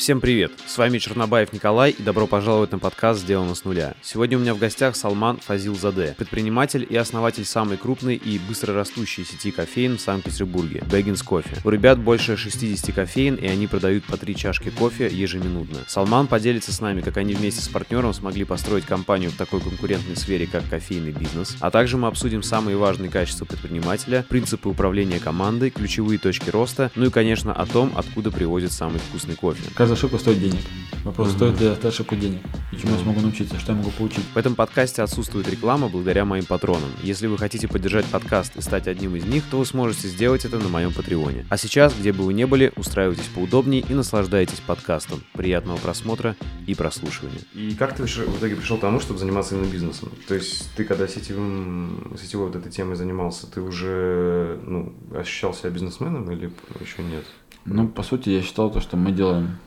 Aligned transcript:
Всем 0.00 0.22
привет! 0.22 0.52
С 0.66 0.78
вами 0.78 0.96
Чернобаев 0.96 1.52
Николай 1.52 1.90
и 1.90 2.02
добро 2.02 2.26
пожаловать 2.26 2.72
на 2.72 2.78
подкаст 2.78 3.20
«Сделано 3.20 3.54
с 3.54 3.66
нуля». 3.66 3.92
Сегодня 4.00 4.38
у 4.38 4.40
меня 4.40 4.54
в 4.54 4.58
гостях 4.58 4.96
Салман 4.96 5.36
Фазил 5.36 5.76
Заде, 5.76 6.14
предприниматель 6.16 6.86
и 6.88 6.96
основатель 6.96 7.44
самой 7.44 7.76
крупной 7.76 8.16
и 8.16 8.38
быстрорастущей 8.38 9.26
сети 9.26 9.50
кофеин 9.50 9.98
в 9.98 10.00
Санкт-Петербурге– 10.00 10.84
Бэггинс 10.90 11.22
Кофе. 11.22 11.54
У 11.64 11.68
ребят 11.68 11.98
больше 11.98 12.38
60 12.38 12.94
кофеин, 12.94 13.34
и 13.34 13.46
они 13.46 13.66
продают 13.66 14.04
по 14.04 14.16
3 14.16 14.34
чашки 14.36 14.70
кофе 14.70 15.06
ежеминутно. 15.06 15.80
Салман 15.86 16.28
поделится 16.28 16.72
с 16.72 16.80
нами, 16.80 17.02
как 17.02 17.18
они 17.18 17.34
вместе 17.34 17.60
с 17.60 17.68
партнером 17.68 18.14
смогли 18.14 18.44
построить 18.44 18.86
компанию 18.86 19.30
в 19.30 19.36
такой 19.36 19.60
конкурентной 19.60 20.16
сфере, 20.16 20.46
как 20.46 20.66
кофейный 20.66 21.12
бизнес, 21.12 21.58
а 21.60 21.70
также 21.70 21.98
мы 21.98 22.08
обсудим 22.08 22.42
самые 22.42 22.78
важные 22.78 23.10
качества 23.10 23.44
предпринимателя, 23.44 24.24
принципы 24.26 24.70
управления 24.70 25.20
командой, 25.20 25.68
ключевые 25.68 26.18
точки 26.18 26.48
роста, 26.48 26.90
ну 26.94 27.04
и, 27.04 27.10
конечно, 27.10 27.52
о 27.52 27.66
том, 27.66 27.92
откуда 27.94 28.30
привозят 28.30 28.72
самый 28.72 28.98
вкусный 28.98 29.34
кофе. 29.34 29.64
Каждая 29.90 30.06
ошибка 30.06 30.18
стоит 30.18 30.38
денег. 30.38 30.60
Вопрос, 31.02 31.30
mm 31.30 31.32
стоит 31.32 31.60
ли 31.60 31.66
эта 31.66 31.88
ошибка 31.88 32.14
денег? 32.14 32.42
И 32.70 32.76
чему 32.76 32.92
я 32.92 32.98
смогу 33.00 33.20
научиться, 33.22 33.58
что 33.58 33.72
я 33.72 33.78
могу 33.78 33.90
получить? 33.90 34.22
В 34.32 34.36
этом 34.36 34.54
подкасте 34.54 35.02
отсутствует 35.02 35.48
реклама 35.48 35.88
благодаря 35.88 36.24
моим 36.24 36.44
патронам. 36.44 36.90
Если 37.02 37.26
вы 37.26 37.36
хотите 37.36 37.66
поддержать 37.66 38.06
подкаст 38.06 38.54
и 38.54 38.60
стать 38.60 38.86
одним 38.86 39.16
из 39.16 39.24
них, 39.24 39.42
то 39.50 39.58
вы 39.58 39.66
сможете 39.66 40.06
сделать 40.06 40.44
это 40.44 40.58
на 40.58 40.68
моем 40.68 40.92
патреоне. 40.92 41.44
А 41.50 41.56
сейчас, 41.56 41.92
где 41.92 42.12
бы 42.12 42.22
вы 42.22 42.34
ни 42.34 42.44
были, 42.44 42.72
устраивайтесь 42.76 43.26
поудобнее 43.34 43.80
и 43.80 43.92
наслаждайтесь 43.92 44.60
подкастом. 44.60 45.24
Приятного 45.32 45.78
просмотра 45.78 46.36
и 46.68 46.76
прослушивания. 46.76 47.40
И 47.52 47.74
как 47.74 47.96
ты 47.96 48.04
в 48.04 48.38
итоге 48.38 48.54
пришел 48.54 48.76
к 48.76 48.82
тому, 48.82 49.00
чтобы 49.00 49.18
заниматься 49.18 49.56
именно 49.56 49.72
бизнесом? 49.72 50.12
То 50.28 50.36
есть 50.36 50.70
ты 50.76 50.84
когда 50.84 51.08
сетевым, 51.08 52.16
сетевой 52.22 52.46
вот 52.46 52.54
этой 52.54 52.70
темой 52.70 52.94
занимался, 52.94 53.48
ты 53.50 53.60
уже 53.60 54.60
ну, 54.64 54.94
ощущал 55.12 55.52
себя 55.52 55.70
бизнесменом 55.70 56.30
или 56.30 56.52
еще 56.80 57.02
нет? 57.02 57.24
Ну, 57.64 57.88
по 57.88 58.04
сути, 58.04 58.30
я 58.30 58.42
считал 58.42 58.70
то, 58.70 58.80
что 58.80 58.96
мы 58.96 59.10
делаем 59.10 59.58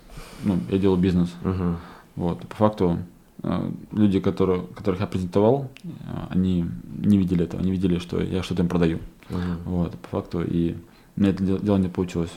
ну, 0.43 0.59
я 0.69 0.77
делал 0.77 0.97
бизнес. 0.97 1.33
Угу. 1.43 1.75
Вот, 2.15 2.39
по 2.47 2.55
факту 2.55 2.99
э, 3.41 3.71
люди, 3.91 4.19
которые, 4.19 4.63
которых 4.75 4.99
я 4.99 5.07
презентовал, 5.07 5.69
э, 5.83 5.87
они 6.29 6.65
не 6.97 7.17
видели 7.17 7.43
этого, 7.43 7.61
они 7.61 7.71
видели, 7.71 7.97
что 7.99 8.21
я 8.21 8.43
что-то 8.43 8.63
им 8.63 8.69
продаю. 8.69 8.99
Угу. 9.29 9.37
Вот, 9.65 9.91
по 9.97 10.07
факту, 10.09 10.43
и 10.43 10.75
мне 11.15 11.29
это 11.29 11.43
дело 11.43 11.77
не 11.77 11.89
получилось. 11.89 12.31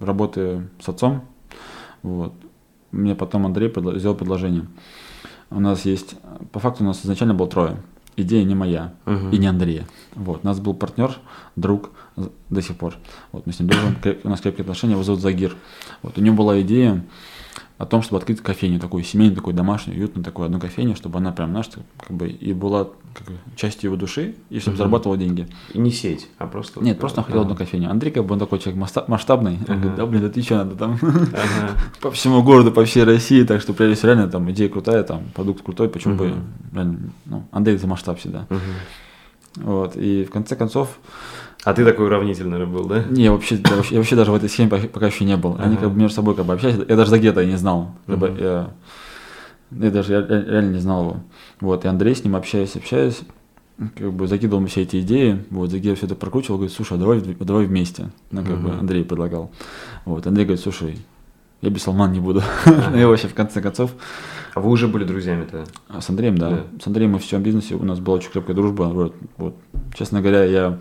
Работаю 0.00 0.68
с 0.80 0.88
отцом, 0.88 1.22
вот, 2.02 2.34
мне 2.90 3.14
потом 3.14 3.46
Андрей 3.46 3.68
предло- 3.68 3.98
сделал 3.98 4.16
предложение. 4.16 4.66
У 5.50 5.60
нас 5.60 5.84
есть, 5.84 6.16
по 6.52 6.60
факту 6.60 6.84
у 6.84 6.86
нас 6.86 7.04
изначально 7.04 7.34
было 7.34 7.48
трое. 7.48 7.76
Идея 8.16 8.44
не 8.44 8.54
моя 8.54 8.92
угу. 9.06 9.30
и 9.30 9.38
не 9.38 9.46
Андрея. 9.46 9.86
Вот, 10.14 10.40
у 10.42 10.46
нас 10.46 10.60
был 10.60 10.74
партнер, 10.74 11.16
друг 11.56 11.90
до 12.48 12.62
сих 12.62 12.76
пор. 12.76 12.96
Вот, 13.32 13.46
мы 13.46 13.52
с 13.52 13.60
ним 13.60 13.68
дружим, 13.68 13.96
у 14.24 14.28
нас 14.28 14.40
крепкие 14.40 14.62
отношения, 14.62 14.94
его 14.94 15.02
зовут 15.02 15.20
Загир. 15.20 15.56
Вот, 16.02 16.18
у 16.18 16.20
него 16.20 16.36
была 16.36 16.60
идея 16.60 17.04
о 17.80 17.86
том, 17.86 18.02
чтобы 18.02 18.18
открыть 18.18 18.42
кофейню, 18.42 18.78
такую 18.78 19.02
семейную, 19.04 19.36
такую 19.36 19.54
домашнюю, 19.54 19.98
уютную, 19.98 20.22
такую 20.22 20.44
одну 20.44 20.60
кофейню, 20.60 20.94
чтобы 20.96 21.16
она 21.16 21.32
прям, 21.32 21.52
знаешь, 21.52 21.70
как 21.98 22.14
бы 22.14 22.28
и 22.28 22.52
была 22.52 22.88
как, 23.14 23.26
частью 23.56 23.88
его 23.88 23.96
души, 23.96 24.34
и 24.50 24.60
чтобы 24.60 24.74
угу. 24.74 24.78
зарабатывала 24.78 25.16
деньги. 25.16 25.48
И 25.72 25.78
не 25.78 25.90
сеть, 25.90 26.28
а 26.36 26.46
просто... 26.46 26.78
Нет, 26.84 26.98
просто 26.98 27.20
он 27.20 27.24
хотел 27.24 27.40
одну 27.40 27.56
кофейню. 27.56 27.90
Андрей, 27.90 28.10
как 28.10 28.26
бы 28.26 28.34
он 28.34 28.38
такой 28.38 28.58
человек 28.58 28.86
масштабный, 29.08 29.60
он 29.66 29.76
говорит, 29.76 29.94
да, 29.94 30.04
блин, 30.04 30.20
да 30.20 30.28
ты 30.28 30.42
что, 30.42 30.56
надо 30.56 30.76
там 30.76 30.98
по 32.02 32.10
всему 32.10 32.42
городу, 32.42 32.70
по 32.70 32.84
всей 32.84 33.04
России, 33.04 33.44
так 33.44 33.62
что 33.62 33.72
прежде 33.72 33.94
всего 33.94 34.08
реально 34.08 34.28
там 34.28 34.50
идея 34.50 34.68
крутая, 34.68 35.02
там 35.02 35.30
продукт 35.34 35.64
крутой, 35.64 35.88
почему 35.88 36.16
бы, 36.16 36.34
реально, 36.74 36.98
ну, 37.24 37.44
Андрей 37.50 37.78
за 37.78 37.86
масштаб 37.86 38.18
всегда. 38.18 38.46
Вот, 39.56 39.96
и 39.96 40.24
в 40.24 40.30
конце 40.30 40.54
концов, 40.54 40.98
а 41.64 41.74
ты 41.74 41.84
такой 41.84 42.06
уравнитель, 42.06 42.48
наверное, 42.48 42.72
был, 42.72 42.86
да? 42.86 43.04
Не, 43.10 43.30
вообще, 43.30 43.56
я 43.56 43.76
вообще, 43.76 43.94
я 43.94 44.00
вообще 44.00 44.16
даже 44.16 44.32
в 44.32 44.34
этой 44.34 44.48
схеме 44.48 44.70
пока 44.70 45.06
еще 45.06 45.24
не 45.24 45.36
был. 45.36 45.56
Они 45.58 45.76
как 45.76 45.90
бы 45.90 45.98
между 45.98 46.14
собой 46.14 46.34
как 46.34 46.46
бы 46.46 46.54
общались. 46.54 46.76
Я 46.88 46.96
даже 46.96 47.10
за 47.10 47.18
Гетто 47.18 47.44
не 47.44 47.56
знал. 47.56 47.92
Бы, 48.06 48.34
я, 48.38 48.70
я 49.70 49.90
даже 49.90 50.14
я, 50.14 50.20
реально 50.20 50.72
не 50.72 50.80
знал 50.80 51.02
его. 51.02 51.16
Вот, 51.60 51.84
и 51.84 51.88
Андрей 51.88 52.14
с 52.14 52.24
ним 52.24 52.36
общаясь, 52.36 52.76
общаясь, 52.76 53.20
как 53.96 54.12
бы 54.12 54.26
закидывал 54.26 54.60
мне 54.60 54.68
все 54.68 54.82
эти 54.82 55.00
идеи, 55.00 55.44
вот, 55.50 55.70
Загир 55.70 55.96
все 55.96 56.06
это 56.06 56.14
прокручивал, 56.14 56.56
говорит, 56.56 56.74
слушай, 56.74 56.96
а 56.96 57.00
давай, 57.00 57.20
давай 57.20 57.66
вместе, 57.66 58.10
ну, 58.30 58.44
как 58.44 58.58
бы 58.58 58.72
Андрей 58.72 59.04
предлагал. 59.04 59.50
Вот, 60.04 60.26
Андрей 60.26 60.44
говорит, 60.44 60.62
слушай, 60.62 60.98
я 61.60 61.70
без 61.70 61.82
Салман 61.82 62.12
не 62.12 62.20
буду. 62.20 62.42
Uh-huh. 62.64 63.00
и 63.00 63.04
вообще, 63.04 63.28
в 63.28 63.34
конце 63.34 63.60
концов. 63.60 63.92
А 64.54 64.60
вы 64.60 64.70
уже 64.70 64.88
были 64.88 65.04
друзьями-то? 65.04 65.64
А 65.88 66.00
с 66.00 66.08
Андреем, 66.10 66.36
да. 66.36 66.50
да. 66.50 66.64
С 66.82 66.86
Андреем 66.86 67.12
мы 67.12 67.18
в 67.18 67.22
всем 67.22 67.42
бизнесе, 67.42 67.74
у 67.74 67.84
нас 67.84 68.00
была 68.00 68.16
очень 68.16 68.30
крепкая 68.30 68.56
дружба. 68.56 68.84
Вот, 68.84 69.14
вот. 69.36 69.56
Честно 69.94 70.20
говоря, 70.20 70.44
я 70.44 70.80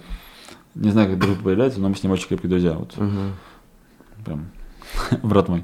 не 0.79 0.91
знаю, 0.91 1.09
как 1.09 1.19
дружба 1.19 1.44
появляется, 1.44 1.79
но 1.79 1.90
мы 1.90 1.95
с 1.95 2.03
ним 2.03 2.12
очень 2.12 2.28
крепкие 2.28 2.50
друзья. 2.50 2.73
Вот. 2.73 2.97
Угу. 2.97 4.25
Прям 4.25 4.47
брат 5.23 5.50
мой. 5.50 5.63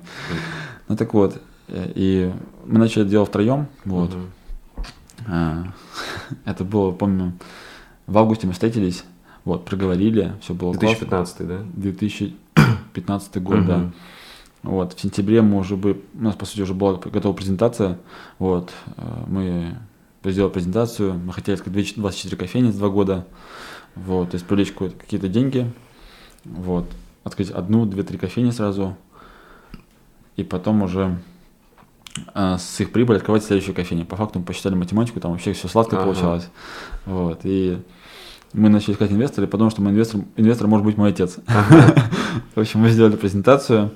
Ну 0.87 0.95
так 0.95 1.13
вот, 1.13 1.41
э, 1.67 1.91
и 1.95 2.33
мы 2.65 2.79
начали 2.79 3.03
это 3.03 3.11
дело 3.11 3.25
втроем. 3.25 3.67
Вот. 3.85 4.13
Угу. 4.13 4.21
Это 6.45 6.63
было, 6.63 6.91
помню, 6.91 7.33
в 8.05 8.17
августе 8.17 8.45
мы 8.45 8.53
встретились, 8.53 9.03
вот, 9.43 9.65
проговорили, 9.65 10.33
все 10.41 10.53
было 10.53 10.73
2015, 10.73 11.37
классно. 11.37 11.45
да? 11.45 11.65
2015 11.73 13.41
год, 13.41 13.59
угу. 13.59 13.65
да. 13.65 13.91
Вот, 14.61 14.93
в 14.93 14.99
сентябре 14.99 15.41
мы 15.41 15.59
уже 15.59 15.77
бы, 15.77 16.01
у 16.13 16.23
нас, 16.23 16.35
по 16.35 16.45
сути, 16.45 16.61
уже 16.61 16.73
была 16.73 16.95
готова 16.95 17.33
презентация, 17.33 17.99
вот, 18.39 18.71
э, 18.97 19.23
мы 19.27 19.77
сделали 20.23 20.51
презентацию, 20.51 21.13
мы 21.13 21.33
хотели 21.33 21.55
сказать 21.55 21.93
24 21.95 22.37
кофейни 22.37 22.71
за 22.71 22.79
два 22.79 22.89
года, 22.89 23.25
вот, 23.95 24.31
то 24.31 24.35
есть 24.35 24.45
привлечь 24.45 24.71
какие-то 24.71 25.27
деньги, 25.27 25.71
вот, 26.43 26.85
открыть 27.23 27.49
одну, 27.49 27.85
две, 27.85 28.03
три 28.03 28.17
кофейни 28.17 28.51
сразу, 28.51 28.95
и 30.35 30.43
потом 30.43 30.83
уже 30.83 31.17
а, 32.33 32.57
с 32.57 32.79
их 32.79 32.91
прибыли 32.91 33.17
открывать 33.17 33.43
следующую 33.43 33.75
кофейню. 33.75 34.05
По 34.05 34.15
факту 34.15 34.39
мы 34.39 34.45
посчитали 34.45 34.75
математику, 34.75 35.19
там 35.19 35.31
вообще 35.31 35.53
все 35.53 35.67
сладко 35.67 35.97
ага. 35.97 36.05
получалось. 36.05 36.49
Вот, 37.05 37.41
и 37.43 37.79
мы 38.53 38.69
начали 38.69 38.93
искать 38.93 39.11
инвестора, 39.11 39.45
и 39.45 39.49
подумали, 39.49 39.71
что 39.71 39.81
мой 39.81 39.91
инвестор, 39.91 40.21
инвестор 40.37 40.67
может 40.67 40.85
быть 40.85 40.97
мой 40.97 41.09
отец. 41.09 41.37
В 42.55 42.59
общем, 42.59 42.81
мы 42.81 42.89
сделали 42.89 43.15
презентацию. 43.15 43.91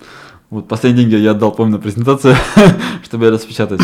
Вот 0.49 0.67
последние 0.67 1.05
деньги 1.05 1.21
я 1.21 1.31
отдал, 1.31 1.51
помню, 1.51 1.73
на 1.73 1.79
презентацию, 1.79 2.35
чтобы 3.03 3.25
ее 3.25 3.31
распечатать. 3.31 3.81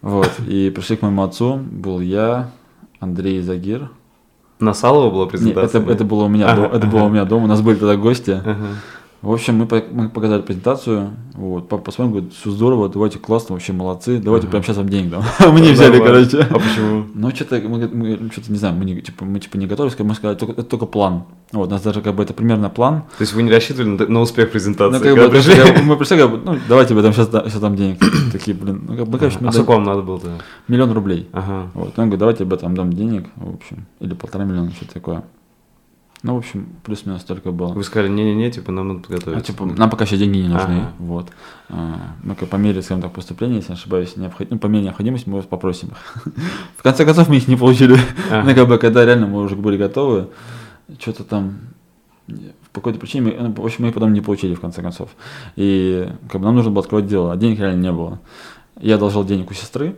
Вот, 0.00 0.30
и 0.46 0.70
пришли 0.70 0.96
к 0.96 1.02
моему 1.02 1.22
отцу, 1.22 1.56
был 1.56 2.00
я, 2.00 2.50
Андрей 2.98 3.42
Загир, 3.42 3.90
на 4.62 4.74
Салова 4.74 5.10
была 5.10 5.26
презентация? 5.26 5.80
Нет, 5.80 5.88
это, 5.88 5.94
это 5.96 6.04
было 6.04 6.24
у 6.24 6.28
меня, 6.28 6.48
ага, 6.48 6.66
это 6.66 6.76
ага. 6.76 6.86
было 6.86 7.02
у 7.04 7.08
меня 7.08 7.24
дома. 7.24 7.44
У 7.44 7.48
нас 7.48 7.60
были 7.60 7.76
тогда 7.76 7.96
гости. 7.96 8.40
Ага. 8.44 8.68
В 9.22 9.32
общем, 9.32 9.54
мы, 9.54 9.84
мы 9.92 10.08
показали 10.08 10.42
презентацию. 10.42 11.12
Вот, 11.34 11.68
папа 11.68 11.84
посмотрел, 11.84 12.16
говорит, 12.16 12.34
все 12.34 12.50
здорово, 12.50 12.88
давайте 12.88 13.20
классно, 13.20 13.54
вообще 13.54 13.72
молодцы, 13.72 14.18
давайте 14.18 14.46
ага. 14.46 14.50
прямо 14.50 14.64
сейчас 14.64 14.76
вам 14.76 14.88
денег 14.88 15.10
дам. 15.10 15.22
мы 15.52 15.60
не 15.60 15.70
взяли, 15.70 15.98
короче. 15.98 16.40
А 16.40 16.54
почему? 16.54 17.06
Ну, 17.14 17.30
что-то 17.30 17.60
мы, 17.60 17.88
мы 17.88 18.30
что-то 18.32 18.50
не 18.50 18.58
знаем, 18.58 18.76
мы, 18.76 18.84
не, 18.84 19.00
типа, 19.00 19.24
мы 19.24 19.38
типа 19.38 19.56
не 19.58 19.68
готовились, 19.68 19.96
мы 19.96 20.14
сказали, 20.16 20.36
только, 20.36 20.52
это 20.54 20.64
только 20.64 20.86
план. 20.86 21.24
Вот, 21.52 21.68
у 21.68 21.70
нас 21.70 21.82
даже 21.82 22.02
как 22.02 22.16
бы 22.16 22.24
это 22.24 22.34
примерно 22.34 22.68
план. 22.68 23.02
То 23.16 23.22
есть 23.22 23.32
вы 23.32 23.44
не 23.44 23.50
рассчитывали 23.52 23.90
на, 23.90 24.06
на 24.06 24.20
успех 24.20 24.50
презентации? 24.50 24.98
Ну, 24.98 25.16
как 25.16 25.24
бы, 25.24 25.30
пришли, 25.30 25.54
как, 25.54 25.84
мы 25.84 25.96
пришли, 25.96 26.18
как 26.18 26.30
бы, 26.30 26.38
ну, 26.44 26.58
давайте 26.68 26.94
этом 26.98 27.12
сейчас, 27.12 27.28
сейчас 27.28 27.60
дам 27.60 27.76
денег. 27.76 28.00
Такие, 28.32 28.56
блин, 28.56 28.84
ну, 28.88 28.96
как 28.96 29.06
бы, 29.06 29.18
конечно, 29.18 29.48
А 29.48 29.52
сколько 29.52 29.70
вам 29.70 29.84
надо 29.84 30.02
было 30.02 30.18
тогда? 30.18 30.38
Миллион 30.66 30.92
рублей. 30.92 31.28
Ага. 31.32 31.70
Вот, 31.74 31.96
он 31.96 32.04
говорит, 32.06 32.18
давайте 32.18 32.42
об 32.42 32.52
этом 32.52 32.74
дам 32.74 32.92
денег, 32.92 33.28
в 33.36 33.54
общем, 33.54 33.86
или 34.00 34.14
полтора 34.14 34.44
миллиона, 34.44 34.72
что-то 34.72 34.94
такое. 34.94 35.22
Ну, 36.22 36.34
в 36.36 36.38
общем, 36.38 36.68
плюс-минус 36.84 37.22
столько 37.22 37.50
было. 37.50 37.72
Вы 37.72 37.82
сказали, 37.82 38.08
не-не-не, 38.08 38.50
типа, 38.52 38.70
нам 38.70 38.88
надо 38.88 39.00
подготовиться. 39.00 39.38
А, 39.38 39.42
типа, 39.42 39.66
нам 39.66 39.90
пока 39.90 40.04
еще 40.04 40.16
деньги 40.16 40.38
не 40.38 40.48
нужны. 40.48 40.74
Ага. 40.74 40.92
Вот. 40.98 41.30
А, 41.68 41.96
мы 42.22 42.36
как 42.36 42.48
по 42.48 42.56
мере, 42.56 42.80
скажем 42.80 43.02
так, 43.02 43.12
поступления, 43.12 43.56
если 43.56 43.72
не 43.72 43.76
ошибаюсь, 43.76 44.16
необход... 44.16 44.48
ну, 44.48 44.58
по 44.58 44.68
мере 44.68 44.84
необходимости 44.84 45.28
мы 45.28 45.36
вас 45.36 45.46
попросим 45.46 45.88
их. 45.88 46.22
в 46.76 46.82
конце 46.82 47.04
концов, 47.04 47.28
мы 47.28 47.36
их 47.38 47.48
не 47.48 47.56
получили. 47.56 47.96
Ага. 48.30 48.48
ну, 48.48 48.54
как 48.54 48.68
бы, 48.68 48.78
когда 48.78 49.04
реально 49.04 49.26
мы 49.26 49.40
уже 49.40 49.56
были 49.56 49.76
готовы, 49.76 50.28
что-то 51.00 51.24
там 51.24 51.58
по 52.72 52.80
какой-то 52.80 53.00
причине, 53.00 53.32
мы, 53.32 53.48
ну, 53.48 53.52
в 53.52 53.64
общем, 53.64 53.82
мы 53.82 53.88
их 53.88 53.94
потом 53.94 54.12
не 54.12 54.20
получили, 54.20 54.54
в 54.54 54.60
конце 54.60 54.80
концов. 54.80 55.10
И 55.56 56.08
как 56.30 56.40
бы 56.40 56.46
нам 56.46 56.54
нужно 56.54 56.70
было 56.70 56.80
открывать 56.80 57.06
дело, 57.06 57.32
а 57.32 57.36
денег 57.36 57.58
реально 57.58 57.82
не 57.82 57.92
было. 57.92 58.20
Я 58.80 58.94
одолжил 58.94 59.24
денег 59.24 59.50
у 59.50 59.54
сестры, 59.54 59.96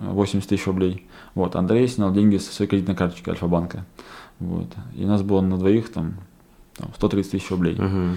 80 0.00 0.48
тысяч 0.48 0.66
рублей. 0.66 1.06
Вот, 1.34 1.54
Андрей 1.54 1.86
снял 1.86 2.12
деньги 2.12 2.38
со 2.38 2.52
своей 2.52 2.68
кредитной 2.68 2.96
карточки 2.96 3.28
Альфа-банка. 3.30 3.84
Вот. 4.40 4.68
И 4.96 5.04
у 5.04 5.06
нас 5.06 5.22
было 5.22 5.40
на 5.40 5.56
двоих 5.58 5.92
там, 5.92 6.14
там 6.76 6.90
130 6.96 7.30
тысяч 7.30 7.50
рублей. 7.50 7.76
Uh-huh. 7.76 8.16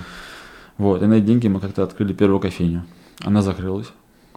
Вот. 0.78 1.04
И 1.04 1.06
на 1.06 1.16
эти 1.16 1.26
деньги 1.26 1.48
мы 1.48 1.60
как-то 1.60 1.84
открыли 1.84 2.14
первую 2.14 2.40
кофейню. 2.40 2.86
Она 3.24 3.42
закрылась. 3.42 3.92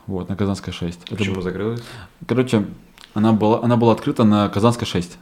Вот, 0.07 0.29
на 0.29 0.37
Казанской 0.37 0.73
6. 0.73 1.09
Почему 1.11 1.37
это, 1.37 1.43
закрылась? 1.43 1.83
Короче, 2.27 2.67
она 3.15 3.33
была, 3.33 3.63
она 3.63 3.77
была 3.77 3.93
открыта 3.93 4.25
на 4.25 4.49
Казанской 4.49 4.87
6. 4.87 5.19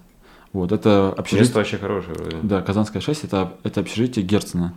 Вот, 0.52 0.72
это 0.72 1.08
общежитие. 1.08 1.40
Место 1.40 1.58
вообще 1.58 1.78
хорошее 1.78 2.14
вроде. 2.14 2.36
Да, 2.42 2.62
Казанская 2.62 3.00
6 3.00 3.24
это, 3.24 3.54
это 3.62 3.80
общежитие 3.80 4.24
Герцена. 4.24 4.74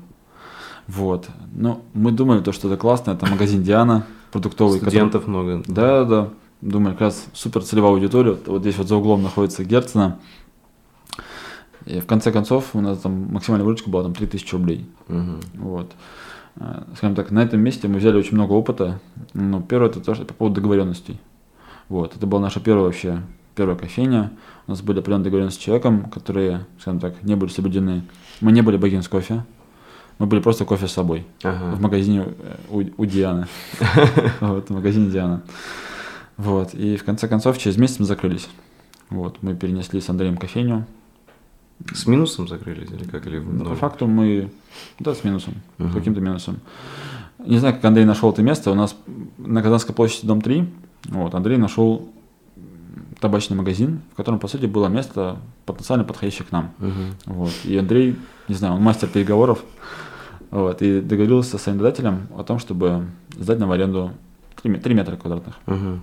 Вот. 0.88 1.28
Ну, 1.54 1.84
мы 1.94 2.12
думали, 2.12 2.42
то, 2.42 2.51
что 2.51 2.68
это 2.68 2.78
классно, 2.78 3.12
это 3.12 3.25
магазин 3.25 3.63
Диана, 3.63 4.06
продуктовый. 4.31 4.80
Студентов 4.80 5.25
который... 5.25 5.30
много. 5.30 5.63
Да, 5.68 6.04
да. 6.06 6.30
Думаю, 6.62 6.94
как 6.94 7.01
раз 7.01 7.25
супер 7.34 7.63
целевая 7.63 7.92
аудитория. 7.92 8.38
Вот 8.45 8.62
здесь 8.62 8.78
вот 8.78 8.88
за 8.88 8.95
углом 8.95 9.22
находится 9.22 9.63
Герцена. 9.63 10.19
И 11.88 12.00
в 12.00 12.06
конце 12.06 12.31
концов 12.31 12.75
у 12.75 12.81
нас 12.81 13.00
там 13.00 13.31
максимальная 13.31 13.66
выручка 13.66 13.89
была 13.89 14.04
там 14.04 14.13
3000 14.13 14.54
рублей. 14.54 14.86
Угу. 15.07 15.39
Вот. 15.56 15.92
э, 16.57 16.84
скажем 16.98 17.16
так, 17.16 17.31
на 17.31 17.39
этом 17.42 17.62
месте 17.62 17.88
мы 17.88 18.00
взяли 18.00 18.18
очень 18.18 18.36
много 18.36 18.54
опыта. 18.54 19.00
Ну, 19.34 19.62
первое, 19.62 19.89
это 19.89 20.01
то, 20.01 20.13
что 20.13 20.25
по 20.25 20.34
поводу 20.34 20.56
договоренностей. 20.56 21.19
Вот, 21.89 22.16
это 22.16 22.28
была 22.28 22.42
наша 22.42 22.60
первая 22.60 22.86
вообще, 22.86 23.22
первая 23.56 23.78
кофейня. 23.78 24.31
У 24.68 24.72
нас 24.72 24.81
были 24.81 25.00
определенные 25.00 25.25
договоренности 25.25 25.62
с 25.62 25.63
человеком, 25.63 26.10
которые, 26.10 26.66
скажем 26.80 27.00
так, 27.00 27.24
не 27.24 27.36
были 27.36 27.50
соблюдены. 27.50 28.04
Мы 28.42 28.51
не 28.51 28.62
были 28.62 28.75
богин 28.75 29.01
с 29.01 29.07
кофе. 29.07 29.45
Мы 30.19 30.25
были 30.25 30.42
просто 30.42 30.66
кофе 30.66 30.88
с 30.88 30.92
собой. 30.92 31.25
Ага. 31.44 31.75
В 31.75 31.81
магазине 31.81 32.25
э, 32.28 32.56
у, 32.69 32.84
у 32.98 33.06
Дианы. 33.06 33.48
Вот, 34.42 34.69
в 34.69 34.74
магазине 34.74 35.10
Диана. 35.10 35.44
Вот, 36.36 36.74
и 36.74 36.98
в 36.98 37.04
конце 37.04 37.28
концов, 37.28 37.57
через 37.57 37.78
месяц 37.78 38.00
мы 38.00 38.06
закрылись. 38.06 38.50
Вот, 39.10 39.38
мы 39.42 39.56
перенесли 39.56 40.01
с 40.01 40.10
Андреем 40.10 40.38
кофейню. 40.38 40.86
С 41.94 42.07
минусом 42.07 42.47
закрылись 42.47 42.89
или 42.89 43.03
как? 43.03 43.27
Или 43.27 43.39
ноль? 43.39 43.68
По 43.68 43.75
факту 43.75 44.07
мы, 44.07 44.51
да, 45.00 45.13
с 45.13 45.24
минусом, 45.24 45.56
с 45.77 45.94
каким-то 45.94 46.21
минусом. 46.21 46.59
Не 47.39 47.59
знаю, 47.59 47.75
как 47.75 47.85
Андрей 47.85 48.06
нашел 48.06 48.31
это 48.31 48.41
место. 48.41 48.71
У 48.71 48.75
нас 48.75 48.95
на 49.38 49.62
Казанской 49.62 49.94
площади, 49.94 50.25
дом 50.25 50.41
3, 50.41 50.68
вот, 51.09 51.35
Андрей 51.35 51.57
нашел 51.57 52.09
табачный 53.19 53.57
магазин, 53.57 54.01
в 54.13 54.15
котором, 54.15 54.39
по 54.39 54.47
сути, 54.47 54.65
было 54.65 54.88
место 54.88 55.38
потенциально 55.65 56.03
подходящее 56.03 56.45
к 56.47 56.51
нам. 56.51 56.71
Мгм. 56.79 57.15
Вот. 57.25 57.53
И 57.63 57.77
Андрей, 57.77 58.15
не 58.47 58.56
знаю, 58.56 58.75
он 58.75 58.81
мастер 58.81 59.07
переговоров, 59.07 59.63
вот, 60.51 60.81
и 60.81 61.01
договорился 61.01 61.57
с 61.57 61.68
арендодателем 61.68 62.27
о 62.35 62.44
том, 62.44 62.59
чтобы 62.59 63.07
сдать 63.35 63.59
нам 63.59 63.69
в 63.69 63.71
аренду 63.71 64.12
3, 64.62 64.94
метра 64.94 65.15
квадратных. 65.15 65.56
Мгм. 65.65 66.01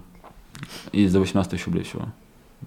И 0.93 1.07
за 1.09 1.21
18 1.21 1.51
тысяч 1.51 1.67
рублей 1.67 1.85
всего. 1.85 2.07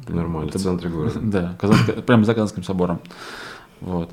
Нормально, 0.07 0.49
Это 0.49 0.59
в 0.59 0.61
центре 0.61 0.89
города. 0.89 1.19
Да, 1.21 1.55
Казанская- 1.59 2.01
прямо 2.01 2.23
за 2.23 2.33
Казанским 2.33 2.63
собором. 2.63 2.99
Вот. 3.81 4.11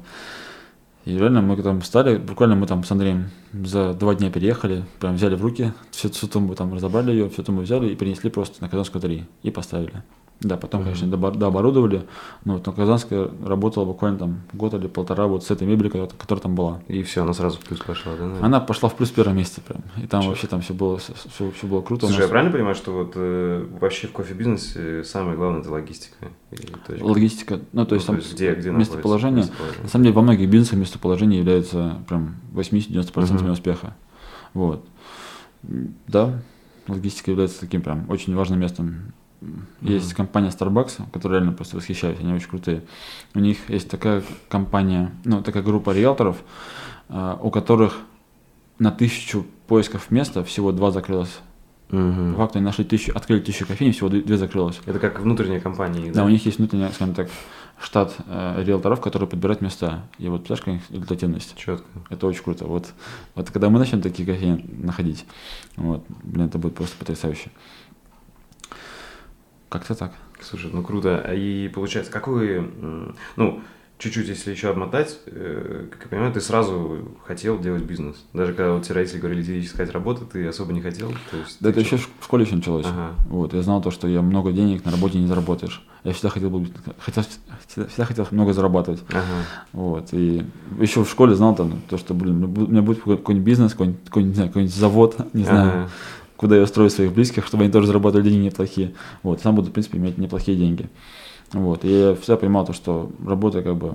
И 1.04 1.18
реально 1.18 1.42
мы 1.42 1.60
там 1.62 1.82
стали, 1.82 2.16
буквально 2.16 2.56
мы 2.56 2.66
там 2.66 2.82
с 2.82 2.90
Андреем 2.90 3.30
за 3.52 3.92
два 3.92 4.14
дня 4.14 4.30
переехали, 4.30 4.84
прям 5.00 5.16
взяли 5.16 5.34
в 5.34 5.42
руки, 5.42 5.72
всю, 5.90 6.08
всю 6.10 6.26
тумбу 6.28 6.54
там 6.54 6.72
разобрали 6.72 7.10
ее, 7.10 7.28
всю 7.28 7.42
тумбу 7.42 7.60
взяли 7.62 7.88
и 7.92 7.94
перенесли 7.96 8.30
просто 8.30 8.62
на 8.62 8.68
Казанскую 8.70 9.02
3 9.02 9.24
и 9.42 9.50
поставили. 9.50 10.02
Да, 10.40 10.56
потом, 10.58 10.80
Мгм. 10.82 10.90
конечно, 10.92 11.30
дооборудовали, 11.32 12.02
но 12.44 12.54
вот 12.54 12.66
на 12.66 12.72
Казанской 12.72 13.30
работала 13.46 13.84
буквально 13.86 14.18
там 14.18 14.40
год 14.52 14.74
или 14.74 14.88
полтора 14.88 15.26
вот 15.26 15.44
с 15.44 15.50
этой 15.50 15.66
мебелью, 15.66 15.90
которая, 15.90 16.10
которая 16.10 16.42
там 16.42 16.54
была. 16.54 16.82
И 16.88 17.02
все, 17.02 17.22
она 17.22 17.32
сразу 17.32 17.58
в 17.58 17.60
плюс 17.60 17.80
пошла, 17.80 18.12
да? 18.12 18.24
наверное? 18.24 18.44
Она 18.44 18.60
пошла 18.60 18.88
в 18.90 18.94
плюс 18.96 19.10
в 19.10 19.14
первом 19.14 19.36
месяце 19.36 19.62
прям, 19.62 19.82
и 19.96 20.06
там 20.06 20.22
Чё? 20.22 20.28
вообще 20.28 20.46
там 20.48 20.60
все 20.60 20.74
было, 20.74 20.98
все, 20.98 21.14
все 21.50 21.66
было 21.66 21.80
круто. 21.80 22.06
Слушай, 22.06 22.18
нас 22.18 22.22
я 22.26 22.28
правильно 22.28 22.52
понимаю, 22.52 22.74
что 22.74 22.92
вот 22.92 23.12
э, 23.14 23.66
вообще 23.80 24.06
в 24.08 24.12
кофе-бизнесе 24.12 25.02
самое 25.04 25.36
главное 25.36 25.60
это 25.60 25.70
логистика? 25.70 26.26
Логистика, 27.00 27.60
ну 27.72 27.86
то 27.86 27.94
есть, 27.94 28.06
Ну, 28.08 28.14
там 28.14 28.22
где, 28.22 28.54
где 28.54 28.70
местоположение, 28.70 29.44
местоположение? 29.44 29.82
На 29.82 29.88
самом 29.88 30.02
деле 30.04 30.14
во 30.14 30.22
многих 30.22 30.50
бизнесах 30.50 30.78
местоположение 30.78 31.38
является 31.38 32.02
прям 32.06 32.36
80-90% 32.52 33.42
Мгм. 33.42 33.52
успеха. 33.52 33.94
Вот. 34.52 34.84
Да, 35.62 36.42
логистика 36.86 37.30
является 37.30 37.60
таким 37.60 37.80
прям 37.80 38.04
очень 38.10 38.34
важным 38.34 38.60
местом. 38.60 39.14
Есть 39.80 40.08
Мгм. 40.08 40.16
компания 40.16 40.48
Starbucks, 40.48 41.02
которая 41.12 41.40
реально 41.40 41.56
просто 41.56 41.76
восхищаюсь, 41.76 42.18
они 42.20 42.32
очень 42.32 42.48
крутые. 42.48 42.82
У 43.34 43.40
них 43.40 43.68
есть 43.68 43.90
такая 43.90 44.22
компания, 44.48 45.12
ну, 45.24 45.42
такая 45.42 45.62
группа 45.62 45.90
риэлторов, 45.90 46.36
а, 47.08 47.38
у 47.42 47.50
которых 47.50 47.98
на 48.78 48.90
тысячу 48.90 49.46
поисков 49.66 50.10
места 50.10 50.42
всего 50.44 50.72
два 50.72 50.90
закрылось. 50.90 51.40
Мгм. 51.90 52.32
По 52.32 52.38
факту 52.38 52.58
они 52.58 52.64
нашли 52.64 52.84
тысячу, 52.84 53.12
открыли 53.14 53.40
тысячу 53.40 53.66
кофейни, 53.66 53.92
всего 53.92 54.08
две 54.08 54.36
закрылось. 54.36 54.80
Это 54.86 54.98
как 54.98 55.20
внутренняя 55.20 55.60
компания. 55.60 56.10
Да, 56.12 56.24
у 56.24 56.28
них 56.28 56.44
есть 56.44 56.58
внутренний, 56.58 56.88
скажем 56.92 57.14
так, 57.14 57.28
штат 57.78 58.16
э, 58.26 58.62
риэлторов, 58.64 59.00
которые 59.00 59.28
подбирают 59.28 59.60
места. 59.60 60.04
И 60.18 60.28
вот, 60.28 60.50
у 60.50 60.70
них 60.70 60.82
результативность. 60.90 61.54
Четко. 61.56 61.86
Это 62.08 62.26
очень 62.26 62.42
круто. 62.42 62.64
Вот, 62.64 62.92
вот 63.34 63.50
когда 63.50 63.68
мы 63.68 63.78
начнем 63.78 64.00
такие 64.00 64.26
кофейни 64.26 64.64
находить, 64.82 65.26
вот, 65.76 66.04
блин, 66.22 66.46
это 66.46 66.58
будет 66.58 66.74
просто 66.74 66.96
потрясающе. 66.96 67.50
Как-то 69.74 69.96
так. 69.96 70.12
Слушай, 70.40 70.70
ну 70.72 70.84
круто. 70.84 71.20
А 71.26 71.34
И 71.34 71.66
получается, 71.66 72.12
какой, 72.12 72.58
м, 72.58 73.16
ну, 73.34 73.60
чуть-чуть, 73.98 74.28
если 74.28 74.52
еще 74.52 74.68
обмотать, 74.70 75.18
э, 75.26 75.88
как 75.90 76.02
я 76.02 76.08
понимаю, 76.10 76.32
ты 76.32 76.40
сразу 76.40 77.08
хотел 77.26 77.58
делать 77.58 77.82
бизнес. 77.82 78.14
Даже 78.32 78.52
когда 78.52 78.74
вот 78.74 78.84
тебе 78.84 78.94
родители 78.94 79.18
говорили, 79.18 79.42
иди 79.42 79.60
искать 79.60 79.90
работу, 79.90 80.26
ты 80.26 80.46
особо 80.46 80.72
не 80.72 80.80
хотел. 80.80 81.08
То 81.32 81.38
есть 81.38 81.56
Да 81.58 81.70
это 81.70 81.80
еще 81.80 81.96
в 81.96 82.08
школе 82.22 82.44
еще 82.44 82.54
началось. 82.54 82.86
Ага. 82.86 83.14
Вот, 83.28 83.52
я 83.52 83.62
знал 83.62 83.82
то, 83.82 83.90
что 83.90 84.06
я 84.06 84.22
много 84.22 84.52
денег 84.52 84.84
на 84.84 84.92
работе 84.92 85.18
не 85.18 85.26
заработаешь. 85.26 85.84
Я 86.04 86.12
всегда 86.12 86.28
хотел, 86.28 86.50
хотел, 86.98 87.24
всегда, 87.66 87.88
всегда 87.88 88.04
хотел 88.04 88.28
много 88.30 88.52
зарабатывать. 88.52 89.02
Ага. 89.08 89.24
Вот, 89.72 90.08
и 90.12 90.44
еще 90.78 91.02
в 91.02 91.10
школе 91.10 91.34
знал 91.34 91.56
там 91.56 91.82
то, 91.90 91.98
что, 91.98 92.14
блин, 92.14 92.44
у 92.44 92.66
меня 92.68 92.82
будет 92.82 93.02
какой-нибудь 93.02 93.44
бизнес, 93.44 93.72
какой-нибудь, 93.72 94.04
какой-нибудь, 94.04 94.36
какой-нибудь 94.36 94.74
завод, 94.74 95.16
не 95.32 95.42
знаю, 95.42 95.70
Ага. 95.70 95.90
Куда 96.44 96.56
я 96.56 96.64
устрою 96.64 96.90
своих 96.90 97.14
близких, 97.14 97.46
чтобы 97.46 97.62
они 97.62 97.72
тоже 97.72 97.86
зарабатывали 97.86 98.28
деньги 98.28 98.44
неплохие. 98.48 98.92
Вот, 99.22 99.40
сам 99.40 99.54
буду, 99.54 99.70
в 99.70 99.72
принципе, 99.72 99.96
иметь 99.96 100.18
неплохие 100.18 100.58
деньги. 100.58 100.90
Вот, 101.54 101.86
и 101.86 101.88
я 101.88 102.14
всегда 102.16 102.36
понимал 102.36 102.66
то, 102.66 102.74
что 102.74 103.10
работа 103.26 103.62
как 103.62 103.76
бы, 103.76 103.94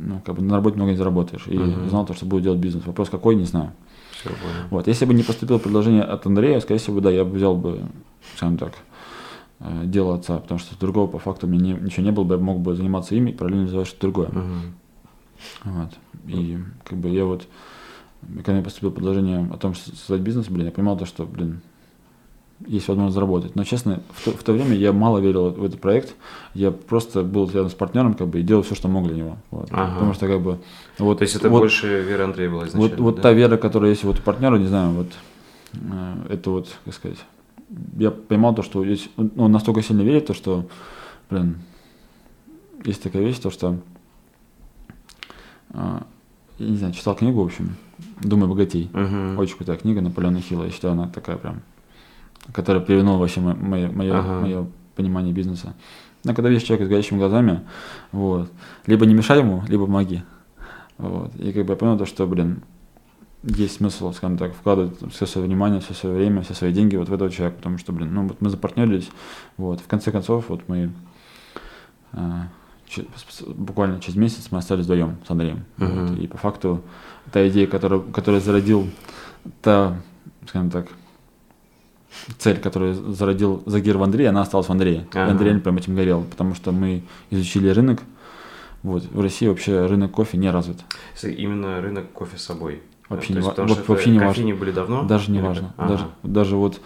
ну, 0.00 0.20
как 0.26 0.34
бы 0.34 0.42
на 0.42 0.56
работе 0.56 0.74
много 0.74 0.90
не 0.90 0.96
заработаешь. 0.96 1.46
И 1.46 1.56
Мгм. 1.56 1.90
знал 1.90 2.04
то, 2.06 2.12
что 2.12 2.26
буду 2.26 2.42
делать 2.42 2.58
бизнес. 2.58 2.84
Вопрос 2.86 3.08
какой, 3.08 3.36
не 3.36 3.44
знаю. 3.44 3.70
Все, 4.10 4.30
понял. 4.30 4.66
Вот, 4.70 4.88
если 4.88 5.04
бы 5.04 5.14
не 5.14 5.22
поступило 5.22 5.58
предложение 5.58 6.02
от 6.02 6.26
Андрея, 6.26 6.58
скорее 6.58 6.80
всего, 6.80 6.98
да, 7.00 7.08
я 7.12 7.24
бы 7.24 7.36
взял 7.36 7.54
бы, 7.54 7.82
скажем 8.36 8.58
так, 8.58 8.72
э, 9.60 9.82
дело 9.84 10.16
отца, 10.16 10.38
потому 10.38 10.58
что 10.58 10.76
другого 10.76 11.06
по 11.06 11.20
факту 11.20 11.46
у 11.46 11.50
меня 11.50 11.74
не- 11.74 11.80
ничего 11.84 12.02
не 12.02 12.10
было 12.10 12.24
бы, 12.24 12.34
я 12.34 12.40
мог 12.40 12.58
бы 12.58 12.74
заниматься 12.74 13.14
ими 13.14 13.30
и 13.30 13.32
параллельно 13.32 13.66
развивать 13.66 13.86
что-то 13.86 14.00
другое. 14.02 14.28
Мгм. 14.30 14.74
Вот. 15.62 15.90
И 16.26 16.58
как 16.84 16.98
бы 16.98 17.08
я 17.10 17.24
вот, 17.24 17.46
когда 18.36 18.52
мне 18.52 18.62
поступило 18.62 18.90
предложение 18.90 19.48
о 19.52 19.56
том, 19.56 19.74
что 19.74 19.94
создать 19.94 20.20
бизнес, 20.20 20.48
блин, 20.48 20.66
я 20.66 20.72
понимал 20.72 20.96
то, 20.96 21.06
что, 21.06 21.24
блин, 21.24 21.60
есть 22.66 22.88
возможность 22.88 23.14
заработать. 23.14 23.54
Но, 23.54 23.64
честно, 23.64 24.00
в 24.12 24.24
то, 24.24 24.30
в 24.32 24.42
то 24.42 24.52
время 24.52 24.74
я 24.74 24.92
мало 24.92 25.18
верил 25.18 25.50
в 25.50 25.64
этот 25.64 25.80
проект. 25.80 26.14
Я 26.54 26.70
просто 26.72 27.22
был 27.22 27.48
рядом 27.48 27.70
с 27.70 27.74
партнером, 27.74 28.14
как 28.14 28.28
бы, 28.28 28.40
и 28.40 28.42
делал 28.42 28.62
все, 28.62 28.74
что 28.74 28.88
мог 28.88 29.06
для 29.06 29.16
него. 29.16 29.36
Вот. 29.50 29.68
Ага. 29.70 29.94
Потому 29.94 30.14
что, 30.14 30.26
как 30.26 30.40
бы, 30.40 30.58
вот, 30.98 31.18
То 31.18 31.22
есть 31.22 31.36
это 31.36 31.48
вот, 31.48 31.60
больше 31.60 32.02
вера 32.02 32.24
Андрея 32.24 32.50
была 32.50 32.60
вот, 32.60 32.68
изначально, 32.68 33.02
вот 33.02 33.16
да? 33.16 33.22
та 33.22 33.32
вера, 33.32 33.56
которая 33.56 33.90
есть 33.90 34.04
вот 34.04 34.18
у 34.18 34.22
партнера, 34.22 34.56
не 34.56 34.66
знаю, 34.66 34.90
вот, 34.90 35.06
э, 35.74 36.16
это 36.30 36.50
вот, 36.50 36.68
как 36.84 36.94
сказать, 36.94 37.18
я 37.96 38.10
понимал 38.10 38.54
то, 38.54 38.62
что 38.62 38.82
есть, 38.82 39.08
он 39.16 39.30
он 39.36 39.52
настолько 39.52 39.82
сильно 39.82 40.02
верит, 40.02 40.26
то, 40.26 40.34
что, 40.34 40.66
блин, 41.30 41.58
есть 42.84 43.02
такая 43.02 43.22
вещь, 43.22 43.38
то, 43.38 43.50
что, 43.50 43.76
э, 45.70 46.00
я 46.58 46.68
не 46.68 46.76
знаю, 46.76 46.92
читал 46.92 47.14
книгу, 47.14 47.40
в 47.40 47.46
общем, 47.46 47.76
«Думай 48.20 48.48
богатей». 48.48 48.90
Мгм. 48.92 49.38
Очень 49.38 49.56
крутая 49.56 49.76
книга 49.76 50.00
Наполеона 50.00 50.40
Хилла. 50.40 50.64
Я 50.64 50.70
считаю, 50.70 50.92
она 50.92 51.08
такая 51.08 51.36
прям, 51.36 51.62
которая 52.52 52.82
перевернула 52.82 53.18
вообще 53.18 53.40
мо- 53.40 53.54
мое, 53.56 53.90
мое, 53.90 54.18
Ага. 54.18 54.40
мое 54.40 54.66
понимание 54.96 55.32
бизнеса. 55.32 55.74
Но 56.24 56.34
когда 56.34 56.48
видишь 56.48 56.64
человека 56.64 56.86
с 56.86 56.88
горящими 56.88 57.18
глазами, 57.18 57.60
вот, 58.12 58.50
либо 58.86 59.06
не 59.06 59.14
мешай 59.14 59.38
ему, 59.38 59.62
либо 59.68 59.86
помоги. 59.86 60.22
Вот. 60.98 61.34
И 61.36 61.52
как 61.52 61.64
бы 61.64 61.72
я 61.72 61.76
понял 61.76 61.96
то, 61.96 62.06
что, 62.06 62.26
блин, 62.26 62.62
есть 63.44 63.76
смысл, 63.76 64.12
скажем 64.12 64.36
так, 64.36 64.52
вкладывать 64.52 64.96
все 65.12 65.26
свое 65.26 65.46
внимание, 65.46 65.80
все 65.80 65.94
свое 65.94 66.16
время, 66.16 66.42
все 66.42 66.54
свои 66.54 66.72
деньги 66.72 66.96
вот 66.96 67.08
в 67.08 67.12
этого 67.14 67.30
человека, 67.30 67.56
потому 67.58 67.78
что, 67.78 67.92
блин, 67.92 68.12
ну 68.12 68.26
вот 68.26 68.40
мы 68.40 68.50
запартнерились, 68.50 69.08
вот, 69.56 69.80
в 69.80 69.86
конце 69.86 70.10
концов, 70.10 70.46
вот 70.48 70.62
мы 70.68 70.90
с- 73.28 73.42
буквально 73.46 74.00
через 74.00 74.16
месяц 74.16 74.48
мы 74.50 74.58
остались 74.58 74.84
вдвоем 74.84 75.16
с 75.26 75.30
Андреем. 75.30 75.64
Вот. 75.76 75.88
Мгм. 76.10 76.16
И 76.16 76.26
по 76.26 76.38
факту 76.38 76.82
та 77.32 77.46
идея, 77.48 77.66
которую, 77.66 78.02
которую 78.02 78.40
зародил, 78.40 78.88
та, 79.62 79.96
скажем 80.46 80.70
так, 80.70 80.86
цель, 82.38 82.58
которую 82.58 82.94
зародил 83.14 83.62
Загир 83.66 83.98
в 83.98 84.02
Андрее, 84.02 84.28
она 84.30 84.42
осталась 84.42 84.66
в 84.68 84.72
Андрее. 84.72 85.06
И 85.12 85.18
Ага. 85.18 85.30
Андрей 85.32 85.56
прям 85.58 85.76
этим 85.78 85.94
горел, 85.94 86.24
потому 86.24 86.54
что 86.54 86.72
мы 86.72 87.02
изучили 87.30 87.68
рынок. 87.68 88.00
Вот. 88.82 89.04
В 89.04 89.20
России 89.20 89.46
вообще 89.48 89.86
рынок 89.86 90.12
кофе 90.12 90.38
не 90.38 90.50
развит. 90.50 90.78
Если 91.14 91.32
Именно 91.32 91.80
рынок 91.80 92.12
кофе 92.12 92.38
с 92.38 92.42
собой. 92.42 92.82
Вообще 93.08 93.32
не 93.32 93.36
есть 93.38 93.46
ва- 93.48 93.52
потому 93.52 93.74
вообще 93.86 94.10
не 94.10 94.18
важно. 94.18 94.54
были 94.54 94.70
давно? 94.70 95.02
Даже 95.04 95.30
не 95.30 95.40
важно. 95.40 95.72
как? 95.76 95.88
Даже, 95.88 96.04
Ага. 96.04 96.12
даже 96.22 96.56
вот 96.56 96.80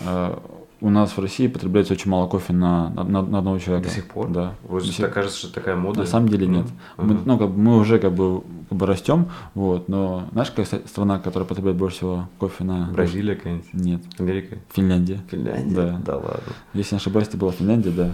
э, 0.00 0.36
у 0.80 0.90
нас 0.90 1.16
в 1.16 1.20
России 1.20 1.46
потребляется 1.46 1.92
очень 1.94 2.10
мало 2.10 2.26
кофе 2.28 2.52
на, 2.52 2.90
на, 2.90 3.04
на 3.22 3.38
одного 3.38 3.58
человека. 3.58 3.88
До 3.88 3.94
сих 3.94 4.06
пор? 4.08 4.28
Да. 4.30 4.54
Же 4.80 4.86
сих- 4.92 5.04
так 5.04 5.12
кажется, 5.14 5.38
что 5.38 5.52
такая 5.52 5.76
мода. 5.76 6.00
На 6.00 6.06
самом 6.06 6.28
деле 6.28 6.46
нет. 6.46 6.66
Мгм. 6.96 7.08
Мы, 7.08 7.18
ну, 7.24 7.38
как 7.38 7.50
бы 7.50 7.58
мы 7.58 7.76
уже 7.78 7.98
как 7.98 8.12
бы, 8.12 8.42
как 8.68 8.78
бы 8.78 8.86
растем, 8.86 9.26
вот, 9.54 9.88
но 9.88 10.24
знаешь, 10.32 10.50
какая 10.50 10.80
страна, 10.86 11.18
которая 11.18 11.46
потребляет 11.46 11.76
больше 11.78 11.96
всего 11.98 12.28
кофе 12.38 12.64
на... 12.64 12.88
Бразилия 12.92 13.34
какая-нибудь? 13.36 13.74
Нет, 13.74 14.02
Америка? 14.18 14.56
Финляндия. 14.72 15.20
Финляндия? 15.30 15.74
Да. 15.74 16.00
Да 16.04 16.16
ладно. 16.16 16.40
Если 16.74 16.94
не 16.94 16.98
ошибаюсь, 16.98 17.28
это 17.28 17.36
была 17.36 17.52
Финляндия, 17.52 17.90
да. 17.90 18.12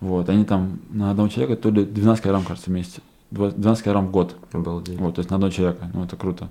Вот, 0.00 0.28
они 0.28 0.44
там 0.44 0.80
на 0.90 1.10
одного 1.10 1.28
человека 1.28 1.56
то 1.62 1.70
ли 1.70 1.84
12 1.84 2.22
килограмм, 2.24 2.44
кажется, 2.44 2.70
в 2.70 2.72
месяц. 2.72 3.00
Два- 3.30 3.50
12 3.50 3.84
килограмм 3.84 4.08
в 4.08 4.10
год. 4.10 4.34
Обалдеть. 4.52 4.98
Вот, 4.98 5.14
то 5.14 5.20
есть 5.20 5.30
на 5.30 5.36
одного 5.36 5.52
человека. 5.52 5.90
Ну, 5.94 6.04
это 6.04 6.16
круто. 6.16 6.50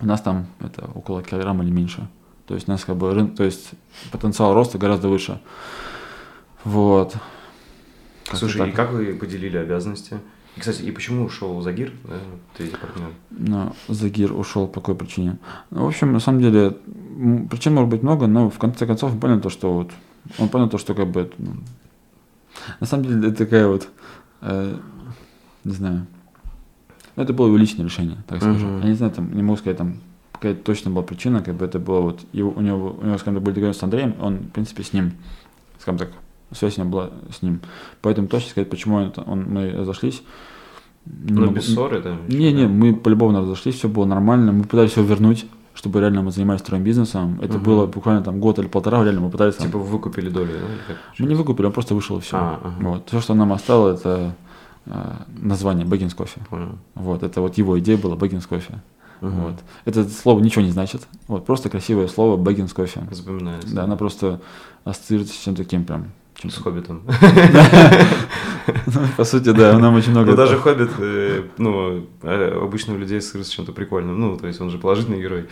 У 0.00 0.06
нас 0.06 0.20
там 0.20 0.46
это 0.60 0.88
около 0.94 1.22
килограмма 1.22 1.62
или 1.64 1.70
меньше. 1.70 2.06
То 2.50 2.54
есть 2.54 2.66
у 2.66 2.72
нас 2.72 2.84
как 2.84 2.96
бы 2.96 3.12
рын- 3.12 3.36
то 3.36 3.44
есть 3.44 3.70
потенциал 4.10 4.54
роста 4.54 4.76
гораздо 4.76 5.06
выше. 5.08 5.40
Вот. 6.64 7.12
Как-то 8.24 8.38
Слушай, 8.38 8.70
и 8.70 8.72
как 8.72 8.90
вы 8.90 9.14
поделили 9.14 9.56
обязанности? 9.56 10.18
И, 10.56 10.58
Кстати, 10.60 10.82
и 10.82 10.90
почему 10.90 11.26
ушел 11.26 11.60
Загир, 11.60 11.92
да, 12.02 12.16
третий 12.56 12.74
партнер? 12.74 13.12
Но 13.30 13.76
Загир 13.86 14.32
ушел 14.32 14.66
по 14.66 14.80
какой 14.80 14.96
причине? 14.96 15.38
Ну, 15.70 15.84
в 15.84 15.86
общем, 15.86 16.12
на 16.12 16.18
самом 16.18 16.40
деле, 16.40 16.76
причин 17.48 17.72
может 17.74 17.88
быть 17.88 18.02
много, 18.02 18.26
но 18.26 18.50
в 18.50 18.58
конце 18.58 18.84
концов 18.84 19.12
он 19.12 19.20
понял 19.20 19.40
то, 19.40 19.48
что 19.48 19.72
вот, 19.72 19.92
он 20.38 20.48
понял 20.48 20.68
то, 20.68 20.78
что 20.78 20.94
как 20.94 21.06
бы, 21.06 21.20
это, 21.20 21.34
ну, 21.38 21.52
на 22.80 22.86
самом 22.88 23.04
деле, 23.04 23.28
это 23.28 23.44
такая 23.44 23.68
вот, 23.68 23.86
э, 24.40 24.76
не 25.62 25.72
знаю, 25.72 26.04
ну, 27.14 27.22
это 27.22 27.32
было 27.32 27.46
его 27.46 27.56
личное 27.56 27.84
решение, 27.84 28.18
так 28.26 28.40
скажем. 28.42 28.72
Мгм. 28.72 28.80
Я 28.82 28.88
не 28.88 28.94
знаю, 28.94 29.12
там, 29.12 29.32
не 29.32 29.42
могу 29.44 29.56
сказать, 29.56 29.78
там, 29.78 29.98
какая 30.40 30.54
точно 30.54 30.90
была 30.90 31.02
причина, 31.02 31.42
как 31.42 31.54
бы 31.54 31.66
это 31.66 31.78
было 31.78 32.00
вот, 32.00 32.20
его, 32.32 32.50
у 32.56 32.60
него, 32.62 32.96
у 33.00 33.04
него, 33.04 33.18
скажем 33.18 33.34
так, 33.34 33.42
были 33.42 33.54
договоренности 33.54 33.80
с 33.80 33.84
Андреем, 33.84 34.14
он, 34.20 34.38
в 34.38 34.48
принципе, 34.50 34.82
с 34.82 34.92
ним, 34.94 35.12
скажем 35.78 35.98
так, 35.98 36.08
связь 36.52 36.78
у 36.78 36.80
него 36.80 36.90
была 36.90 37.10
с 37.30 37.42
ним. 37.42 37.60
Поэтому 38.00 38.26
точно 38.26 38.50
сказать, 38.50 38.70
почему 38.70 38.96
он, 38.96 39.12
он- 39.26 39.44
мы 39.48 39.70
разошлись, 39.72 40.22
не 41.06 41.32
Ну, 41.34 41.40
могу- 41.42 41.54
без 41.56 41.66
ссоры, 41.66 42.00
да? 42.02 42.16
не, 42.28 42.52
не, 42.52 42.66
мы 42.66 42.94
полюбовно 42.94 43.42
разошлись, 43.42 43.74
все 43.74 43.88
было 43.88 44.06
нормально, 44.06 44.52
мы 44.52 44.64
пытались 44.64 44.92
все 44.92 45.02
вернуть, 45.02 45.46
чтобы 45.74 46.00
реально 46.00 46.22
мы 46.22 46.30
занимались 46.32 46.60
вторым 46.62 46.82
бизнесом. 46.84 47.38
Это 47.42 47.54
Мгм. 47.54 47.62
было 47.62 47.86
буквально 47.86 48.22
там 48.22 48.40
год 48.40 48.58
или 48.58 48.66
полтора, 48.66 49.02
реально 49.04 49.20
мы 49.20 49.30
пытались. 49.30 49.56
там- 49.56 49.66
Типа 49.66 49.78
вы 49.78 49.84
выкупили 49.84 50.30
долю, 50.30 50.48
да? 50.88 50.94
мы 51.18 51.26
не 51.26 51.34
выкупили, 51.34 51.66
он 51.66 51.72
просто 51.72 51.94
вышел 51.94 52.18
и 52.18 52.20
все. 52.20 52.36
А, 52.36 52.60
ага. 52.62 52.74
Вот. 52.88 53.08
Все, 53.08 53.20
что 53.20 53.34
нам 53.34 53.52
осталось, 53.52 54.00
это 54.00 54.34
э, 54.86 55.12
название 55.42 55.86
Бэггинс 55.86 56.14
кофе. 56.14 56.40
Понял. 56.48 56.78
Вот, 56.94 57.22
это 57.22 57.40
вот 57.42 57.58
его 57.58 57.78
идея 57.78 57.98
была 57.98 58.16
Бэггинс 58.16 58.46
кофе. 58.46 58.80
Мгм. 59.20 59.42
Вот. 59.42 59.54
Это 59.84 60.08
слово 60.08 60.40
ничего 60.40 60.62
не 60.62 60.70
значит. 60.70 61.06
Вот, 61.28 61.44
просто 61.44 61.68
красивое 61.68 62.08
слово 62.08 62.36
Бэггинс 62.36 62.72
кофе. 62.72 63.02
Запоминается. 63.10 63.74
Да, 63.74 63.84
она 63.84 63.96
просто 63.96 64.40
ассоциируется 64.84 65.34
с 65.34 65.38
чем-то 65.38 65.62
таким 65.64 65.84
прям. 65.84 66.12
С 66.36 66.40
чем-то- 66.40 66.62
Хоббитом. 66.62 67.02
Ну, 68.86 69.00
По 69.16 69.24
сути, 69.24 69.50
да, 69.52 69.76
нам 69.78 69.94
очень 69.96 70.10
много. 70.12 70.30
Ну, 70.30 70.36
даже 70.36 70.56
Хоббит, 70.56 70.90
э, 70.98 71.44
ну, 71.58 72.06
э, 72.22 72.58
обычно 72.62 72.94
у 72.94 72.98
людей 72.98 73.18
ассоциируется 73.18 73.52
с 73.52 73.56
чем-то 73.56 73.72
прикольным. 73.72 74.20
Ну, 74.20 74.36
то 74.36 74.46
есть 74.46 74.60
он 74.60 74.70
же 74.70 74.78
положительный 74.78 75.20
герой. 75.20 75.48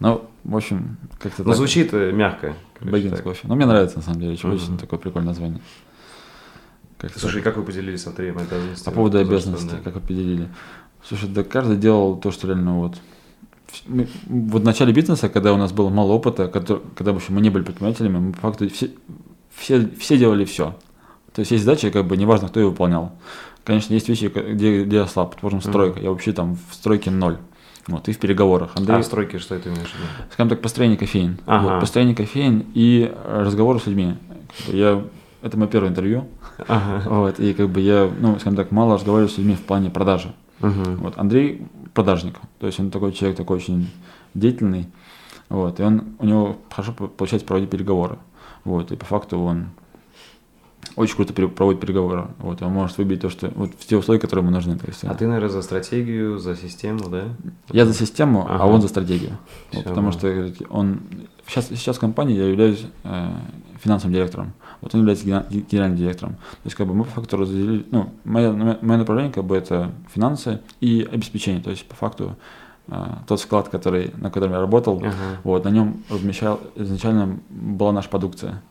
Ну, 0.00 0.28
в 0.44 0.56
общем, 0.56 0.96
как-то 1.18 1.44
так. 1.44 1.54
звучит 1.54 1.92
э, 1.92 2.12
мягко. 2.12 2.54
Бэггинс 2.80 3.20
кофе. 3.20 3.42
Ну, 3.44 3.54
мне 3.54 3.66
нравится, 3.66 3.98
на 3.98 4.02
самом 4.02 4.20
деле, 4.20 4.32
очень, 4.32 4.78
такое 4.78 4.98
прикольное 4.98 5.28
название. 5.28 5.60
Как-то 6.98 7.20
Слушай, 7.20 7.42
как 7.42 7.56
вы 7.56 7.62
поделились 7.62 8.02
с 8.02 8.06
Андреем 8.06 8.38
обязанности? 8.38 8.84
По 8.84 8.90
поводу 8.90 9.18
обязанностей, 9.18 9.76
как 9.84 9.96
определили. 9.96 10.48
Слушай, 11.08 11.28
да 11.28 11.42
каждый 11.44 11.76
делал 11.76 12.16
то, 12.16 12.30
что 12.30 12.46
реально 12.48 12.78
вот... 12.78 12.96
Мы- 13.86 14.08
вот 14.26 14.62
в 14.62 14.64
начале 14.64 14.92
бизнеса, 14.92 15.28
когда 15.28 15.52
у 15.52 15.56
нас 15.56 15.72
было 15.72 15.88
мало 15.90 16.12
опыта, 16.12 16.48
когда, 16.48 16.78
когда 16.94 17.12
в 17.12 17.16
общем, 17.16 17.34
мы 17.34 17.40
не 17.40 17.50
были 17.50 17.62
предпринимателями, 17.62 18.18
мы 18.18 18.32
по 18.32 18.40
факту 18.40 18.68
все, 18.70 18.90
все, 19.54 19.88
все 19.98 20.18
делали 20.18 20.44
все. 20.44 20.74
То 21.34 21.40
есть 21.40 21.50
есть 21.52 21.64
задачи, 21.64 21.90
как 21.90 22.06
бы 22.06 22.16
неважно, 22.16 22.48
кто 22.48 22.60
ее 22.60 22.68
выполнял. 22.70 23.12
Конечно, 23.64 23.92
есть 23.92 24.08
вещи, 24.08 24.26
где, 24.26 24.84
где 24.84 24.96
я 24.96 25.06
слаб, 25.06 25.30
предположим, 25.32 25.60
стройка. 25.60 26.00
Я 26.00 26.10
вообще 26.10 26.32
там 26.32 26.56
в 26.70 26.74
стройке 26.74 27.10
ноль. 27.10 27.36
Вот, 27.88 28.08
и 28.08 28.12
в 28.12 28.18
переговорах. 28.18 28.70
Андрей, 28.74 28.98
А, 28.98 29.02
стройки, 29.02 29.38
что 29.38 29.54
это 29.54 29.68
имеешь 29.68 29.88
в 29.88 29.94
виду? 29.94 30.06
скажем 30.32 30.48
так, 30.48 30.60
построение 30.62 30.96
кофеин. 30.98 31.38
Ага. 31.46 31.72
Вот, 31.74 31.80
построение 31.80 32.16
кофеин 32.16 32.64
и 32.74 33.12
э, 33.12 33.42
разговоры 33.44 33.78
с 33.78 33.86
людьми. 33.86 34.14
Я, 34.68 35.04
это 35.42 35.56
мое 35.58 35.68
первое 35.68 35.90
интервью. 35.90 36.26
Ага. 36.66 37.02
Вот, 37.08 37.38
и 37.38 37.52
как 37.54 37.68
бы 37.68 37.80
я, 37.80 38.10
ну, 38.20 38.38
скажем 38.40 38.56
так, 38.56 38.70
мало 38.72 38.94
разговариваю 38.94 39.28
с 39.28 39.36
людьми 39.38 39.54
в 39.54 39.60
плане 39.62 39.90
продажи. 39.90 40.32
Мгм. 40.60 40.96
Вот, 40.96 41.18
Андрей 41.18 41.66
продажник, 41.94 42.38
то 42.58 42.66
есть 42.66 42.80
он 42.80 42.90
такой 42.90 43.12
человек, 43.12 43.36
такой 43.36 43.58
очень 43.58 43.90
деятельный, 44.34 44.86
вот, 45.48 45.80
и 45.80 45.82
он, 45.82 46.16
у 46.18 46.26
него 46.26 46.56
хорошо 46.70 46.92
по- 46.92 47.08
получается 47.08 47.46
проводить 47.46 47.70
переговоры, 47.70 48.18
вот, 48.64 48.92
и 48.92 48.96
по 48.96 49.04
факту 49.04 49.38
он 49.38 49.66
очень 50.96 51.16
круто 51.16 51.32
проводит 51.32 51.80
переговоры, 51.80 52.28
вот, 52.38 52.62
он 52.62 52.72
может 52.72 52.98
выбить 52.98 53.20
то, 53.20 53.28
что, 53.28 53.50
вот, 53.54 53.70
те 53.78 53.96
условия, 53.96 54.20
которые 54.20 54.44
ему 54.44 54.54
нужны, 54.54 54.78
то 54.78 54.86
есть, 54.86 55.04
А 55.04 55.14
ты, 55.14 55.26
наверное, 55.26 55.50
за 55.50 55.62
стратегию, 55.62 56.38
за 56.38 56.54
систему, 56.56 57.08
да? 57.08 57.24
я 57.72 57.84
за 57.86 57.94
систему, 57.94 58.46
Ага. 58.48 58.64
а 58.64 58.66
он 58.66 58.80
за 58.82 58.88
стратегию, 58.88 59.38
Вот, 59.72 59.84
потому 59.84 60.12
что 60.12 60.52
он, 60.70 61.00
сейчас, 61.46 61.68
сейчас 61.68 61.96
в 61.96 62.00
компании 62.00 62.36
я 62.36 62.46
являюсь 62.46 62.84
э, 63.04 63.28
финансовым 63.82 64.14
директором, 64.14 64.52
вот 64.80 64.94
он 64.94 65.00
является 65.00 65.26
генеральным 65.26 65.98
директором, 65.98 66.34
то 66.34 66.66
есть, 66.66 66.76
как 66.76 66.86
бы 66.86 66.94
мы 66.94 67.04
по 67.04 67.10
факту 67.10 67.36
разделили, 67.36 67.84
ну, 67.90 68.10
мое, 68.24 68.52
мое 68.52 68.98
направление, 68.98 69.32
как 69.32 69.44
бы, 69.44 69.56
это 69.56 69.92
финансы 70.14 70.60
и 70.80 71.08
обеспечение, 71.10 71.62
то 71.62 71.70
есть, 71.70 71.86
по 71.86 71.94
факту, 71.94 72.36
э, 72.88 72.94
тот 73.26 73.40
склад, 73.40 73.68
который, 73.68 74.12
на 74.16 74.30
котором 74.30 74.52
я 74.52 74.60
работал, 74.60 74.98
Ага. 74.98 75.12
вот, 75.44 75.64
на 75.64 75.70
нем 75.70 76.02
размещал, 76.08 76.60
изначально 76.76 77.38
была 77.50 77.92
наша 77.92 78.08
продукция. 78.08 78.62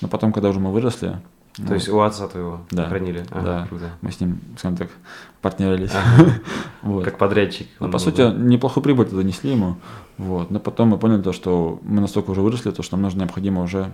Но 0.00 0.08
потом, 0.08 0.32
когда 0.32 0.48
уже 0.48 0.58
мы 0.58 0.72
выросли, 0.72 1.18
То 1.56 1.62
ну, 1.64 1.74
есть 1.74 1.88
у 1.90 2.00
отца 2.00 2.28
твоего 2.28 2.60
Да. 2.70 2.88
хранили? 2.88 3.26
Ага, 3.30 3.42
Да. 3.44 3.66
круто. 3.68 3.90
мы 4.00 4.10
с 4.10 4.20
ним, 4.20 4.40
скажем 4.56 4.76
так, 4.78 4.88
партнерились. 5.42 5.90
Ага. 5.94 6.32
Вот. 6.82 7.04
Как 7.04 7.18
подрядчик. 7.18 7.68
Ну, 7.78 7.86
он 7.86 7.92
по 7.92 7.98
был, 7.98 8.04
сути, 8.04 8.16
да? 8.16 8.32
неплохую 8.32 8.82
прибыль 8.82 9.06
тогда 9.06 9.22
несли 9.22 9.52
ему. 9.52 9.76
Вот. 10.18 10.50
Но 10.50 10.58
потом 10.60 10.88
мы 10.88 10.98
поняли, 10.98 11.22
то, 11.22 11.32
что 11.32 11.78
мы 11.82 12.00
настолько 12.00 12.30
уже 12.30 12.40
выросли, 12.40 12.70
то, 12.70 12.82
что 12.82 12.96
нам 12.96 13.02
нужно 13.02 13.20
необходимо 13.20 13.62
уже 13.62 13.92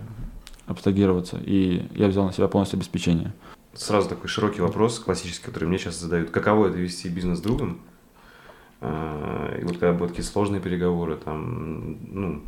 абстрагироваться. 0.67 1.37
И 1.43 1.85
я 1.95 2.07
взял 2.07 2.25
на 2.25 2.31
себя 2.33 2.47
полностью 2.47 2.77
обеспечение. 2.77 3.33
Сразу 3.73 4.09
такой 4.09 4.27
широкий 4.29 4.61
вопрос, 4.61 4.97
классический, 4.99 5.45
который 5.45 5.67
мне 5.67 5.77
сейчас 5.77 5.99
задают. 5.99 6.31
Каково 6.31 6.67
это 6.69 6.77
вести 6.77 7.09
бизнес 7.09 7.37
с 7.39 7.41
другом? 7.41 7.79
А, 8.81 9.55
И 9.59 9.63
вот 9.63 9.73
когда 9.73 9.91
будут 9.93 10.09
такие 10.09 10.23
сложные 10.23 10.61
переговоры, 10.61 11.17
там, 11.17 11.97
ну, 12.11 12.41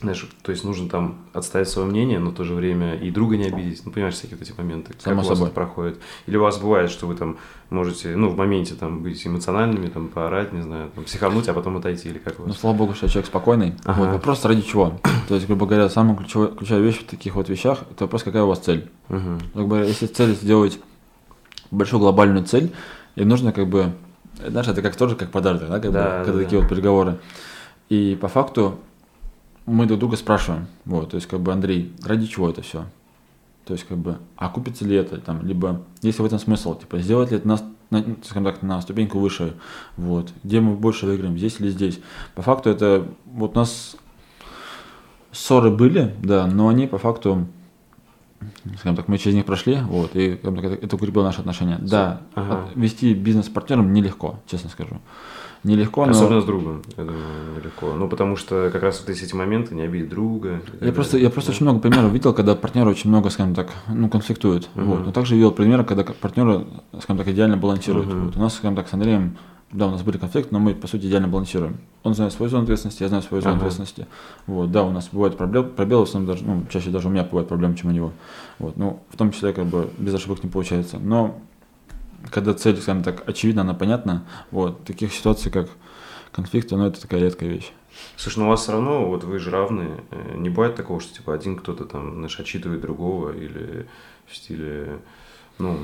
знаешь, 0.00 0.26
то 0.42 0.50
есть 0.50 0.64
нужно 0.64 0.88
там 0.88 1.18
отставить 1.34 1.68
свое 1.68 1.86
мнение, 1.86 2.18
но 2.18 2.30
в 2.30 2.34
то 2.34 2.42
же 2.44 2.54
время 2.54 2.94
и 2.94 3.10
друга 3.10 3.36
не 3.36 3.44
обидеть. 3.44 3.82
Ну, 3.84 3.92
понимаешь, 3.92 4.14
всякие 4.14 4.38
вот 4.38 4.48
эти 4.48 4.56
моменты. 4.56 4.94
Само 4.98 5.16
как 5.16 5.24
у 5.26 5.28
вас 5.28 5.38
собой. 5.38 5.48
это 5.48 5.54
проходит? 5.54 6.00
Или 6.26 6.36
у 6.36 6.42
вас 6.42 6.58
бывает, 6.58 6.90
что 6.90 7.06
вы 7.06 7.14
там 7.14 7.36
можете, 7.68 8.16
ну, 8.16 8.30
в 8.30 8.36
моменте 8.36 8.74
там 8.74 9.02
быть 9.02 9.24
эмоциональными, 9.26 9.88
там, 9.88 10.08
поорать, 10.08 10.52
не 10.52 10.62
знаю, 10.62 10.90
там, 10.94 11.04
психануть, 11.04 11.48
а 11.48 11.52
потом 11.54 11.76
отойти, 11.76 12.08
или 12.08 12.18
как 12.18 12.40
у 12.40 12.44
вас? 12.44 12.56
слава 12.58 12.74
богу, 12.76 12.94
что 12.94 13.06
я 13.06 13.10
человек 13.12 13.26
спокойный. 13.26 13.74
Ага. 13.84 14.00
Вот. 14.00 14.12
Вопрос 14.12 14.44
ради 14.46 14.62
чего? 14.62 14.98
То 15.28 15.34
есть, 15.34 15.46
грубо 15.46 15.66
говоря, 15.66 15.88
самая 15.90 16.16
ключевая, 16.16 16.48
ключевая 16.48 16.82
вещь 16.82 16.98
в 17.00 17.04
таких 17.06 17.34
вот 17.34 17.48
вещах, 17.50 17.80
это 17.90 18.04
вопрос, 18.04 18.22
какая 18.22 18.42
у 18.44 18.48
вас 18.48 18.60
цель. 18.60 18.88
Мгм. 19.08 19.40
Как 19.54 19.68
бы, 19.68 19.76
если 19.78 20.06
цель 20.06 20.34
сделать 20.34 20.78
большую 21.70 22.00
глобальную 22.00 22.44
цель, 22.46 22.72
и 23.16 23.24
нужно 23.24 23.52
как 23.52 23.68
бы, 23.68 23.92
знаешь, 24.46 24.68
это 24.68 24.80
как 24.80 24.96
тоже 24.96 25.14
как 25.14 25.30
подарок, 25.30 25.60
да, 25.68 25.78
как 25.78 25.86
бы, 25.86 25.92
Да, 25.92 26.24
когда 26.24 26.38
да, 26.38 26.44
такие 26.44 26.58
да. 26.60 26.66
вот 26.66 26.68
переговоры. 26.74 27.18
И 27.90 28.16
по 28.20 28.28
факту 28.28 28.78
мы 29.70 29.86
друг 29.86 30.00
друга 30.00 30.16
спрашиваем, 30.16 30.66
вот, 30.84 31.10
то 31.10 31.16
есть 31.16 31.26
как 31.26 31.40
бы 31.40 31.52
Андрей, 31.52 31.92
ради 32.04 32.26
чего 32.26 32.50
это 32.50 32.62
все? 32.62 32.84
То 33.64 33.74
есть 33.74 33.86
как 33.86 33.98
бы, 33.98 34.18
а 34.36 34.48
купится 34.48 34.84
ли 34.84 34.96
это, 34.96 35.18
там, 35.18 35.46
либо 35.46 35.82
есть 36.02 36.18
ли 36.18 36.22
в 36.22 36.26
этом 36.26 36.38
смысл, 36.38 36.78
типа, 36.78 36.98
сделать 36.98 37.30
ли 37.30 37.36
это 37.36 37.46
нас, 37.46 37.64
на, 37.90 38.04
скажем 38.22 38.44
так, 38.44 38.62
на 38.62 38.80
ступеньку 38.80 39.18
выше, 39.18 39.54
вот, 39.96 40.32
где 40.42 40.60
мы 40.60 40.74
больше 40.74 41.06
выиграем, 41.06 41.38
здесь 41.38 41.60
или 41.60 41.68
здесь. 41.70 42.00
По 42.34 42.42
факту 42.42 42.70
это, 42.70 43.06
вот 43.26 43.56
у 43.56 43.60
нас 43.60 43.96
ссоры 45.32 45.70
были, 45.70 46.14
да, 46.22 46.46
но 46.46 46.68
они 46.68 46.86
по 46.86 46.98
факту 46.98 47.46
скажем 48.78 48.96
так, 48.96 49.08
мы 49.08 49.18
через 49.18 49.34
них 49.34 49.44
прошли, 49.44 49.78
вот, 49.82 50.16
и 50.16 50.34
так, 50.34 50.56
это, 50.58 50.74
это 50.74 50.96
укрепило 50.96 51.22
наши 51.22 51.40
отношения. 51.40 51.78
Да, 51.80 52.22
Ага. 52.34 52.68
вести 52.74 53.14
бизнес 53.14 53.46
с 53.46 53.48
партнером 53.50 53.92
нелегко, 53.92 54.40
честно 54.46 54.70
скажу. 54.70 54.98
Нелегко, 55.62 56.06
но 56.06 56.12
Особенно 56.12 56.40
с 56.40 56.44
другом, 56.44 56.82
я 56.96 57.04
думаю, 57.04 57.20
нелегко. 57.56 57.92
Ну, 57.94 58.08
потому 58.08 58.36
что 58.36 58.70
как 58.72 58.82
раз 58.82 59.00
вот 59.00 59.10
эти 59.10 59.34
моменты, 59.34 59.74
не 59.74 59.82
обидеть 59.82 60.08
друга. 60.08 60.62
я 60.80 60.92
просто, 60.92 61.18
я 61.18 61.28
просто 61.28 61.50
очень 61.50 61.64
много 61.66 61.80
примеров 61.80 62.12
видел, 62.12 62.32
когда 62.32 62.54
партнеры 62.54 62.90
очень 62.90 63.10
много, 63.10 63.28
скажем 63.28 63.54
так, 63.54 63.68
ну, 63.88 64.08
конфликтуют. 64.08 64.70
Мгм. 64.74 64.86
Вот. 64.86 65.06
Но 65.06 65.12
также 65.12 65.34
видел 65.34 65.52
примеры, 65.52 65.84
когда 65.84 66.02
партнеры, 66.02 66.64
скажем 67.02 67.18
так, 67.18 67.28
идеально 67.28 67.58
балансируют. 67.58 68.08
Мгм. 68.08 68.24
Вот. 68.26 68.36
У 68.36 68.40
нас, 68.40 68.54
скажем 68.54 68.74
так, 68.74 68.88
с 68.88 68.94
Андреем, 68.94 69.36
да, 69.70 69.86
у 69.86 69.90
нас 69.90 70.02
были 70.02 70.16
конфликты, 70.16 70.48
но 70.52 70.60
мы, 70.60 70.74
по 70.74 70.88
сути, 70.88 71.06
идеально 71.06 71.28
балансируем. 71.28 71.76
Он 72.04 72.14
знает 72.14 72.32
свою 72.32 72.48
зону 72.48 72.62
ответственности, 72.62 73.02
я 73.02 73.08
знаю 73.08 73.22
свою 73.22 73.42
зону 73.42 73.56
Ага. 73.56 73.66
ответственности. 73.66 74.06
Вот, 74.46 74.72
да, 74.72 74.82
у 74.82 74.90
нас 74.90 75.10
бывают 75.12 75.36
проблемы, 75.36 75.68
пробелы, 75.68 76.06
в 76.06 76.08
основном 76.08 76.34
даже, 76.34 76.44
ну, 76.44 76.64
чаще 76.72 76.88
даже 76.88 77.08
у 77.08 77.10
меня 77.10 77.22
бывают 77.24 77.48
проблемы, 77.48 77.76
чем 77.76 77.90
у 77.90 77.92
него. 77.92 78.12
Вот, 78.58 78.78
ну, 78.78 79.00
в 79.10 79.16
том 79.18 79.30
числе, 79.30 79.52
как 79.52 79.66
бы, 79.66 79.90
без 79.98 80.14
ошибок 80.14 80.42
не 80.42 80.48
получается. 80.48 80.98
Но 80.98 81.38
когда 82.30 82.54
цель, 82.54 82.76
скажем 82.76 83.02
так, 83.02 83.28
очевидна, 83.28 83.62
она 83.62 83.74
понятна, 83.74 84.24
вот, 84.50 84.84
таких 84.84 85.12
ситуаций, 85.12 85.50
как 85.50 85.68
конфликты, 86.32 86.76
ну, 86.76 86.86
это 86.86 87.00
такая 87.00 87.20
редкая 87.20 87.48
вещь. 87.48 87.72
Слушай, 88.16 88.38
ну 88.38 88.46
у 88.46 88.48
вас 88.48 88.62
все 88.62 88.72
равно, 88.72 89.06
вот 89.08 89.24
вы 89.24 89.38
же 89.38 89.50
равные. 89.50 90.04
Э, 90.10 90.36
Не 90.36 90.48
бывает 90.48 90.76
такого, 90.76 91.00
что 91.00 91.14
типа 91.14 91.34
один 91.34 91.56
кто-то 91.56 91.84
там, 91.84 92.14
знаешь, 92.14 92.38
отчитывает 92.38 92.80
другого 92.80 93.32
или 93.36 93.86
в 94.26 94.36
стиле, 94.36 95.00
ну, 95.58 95.78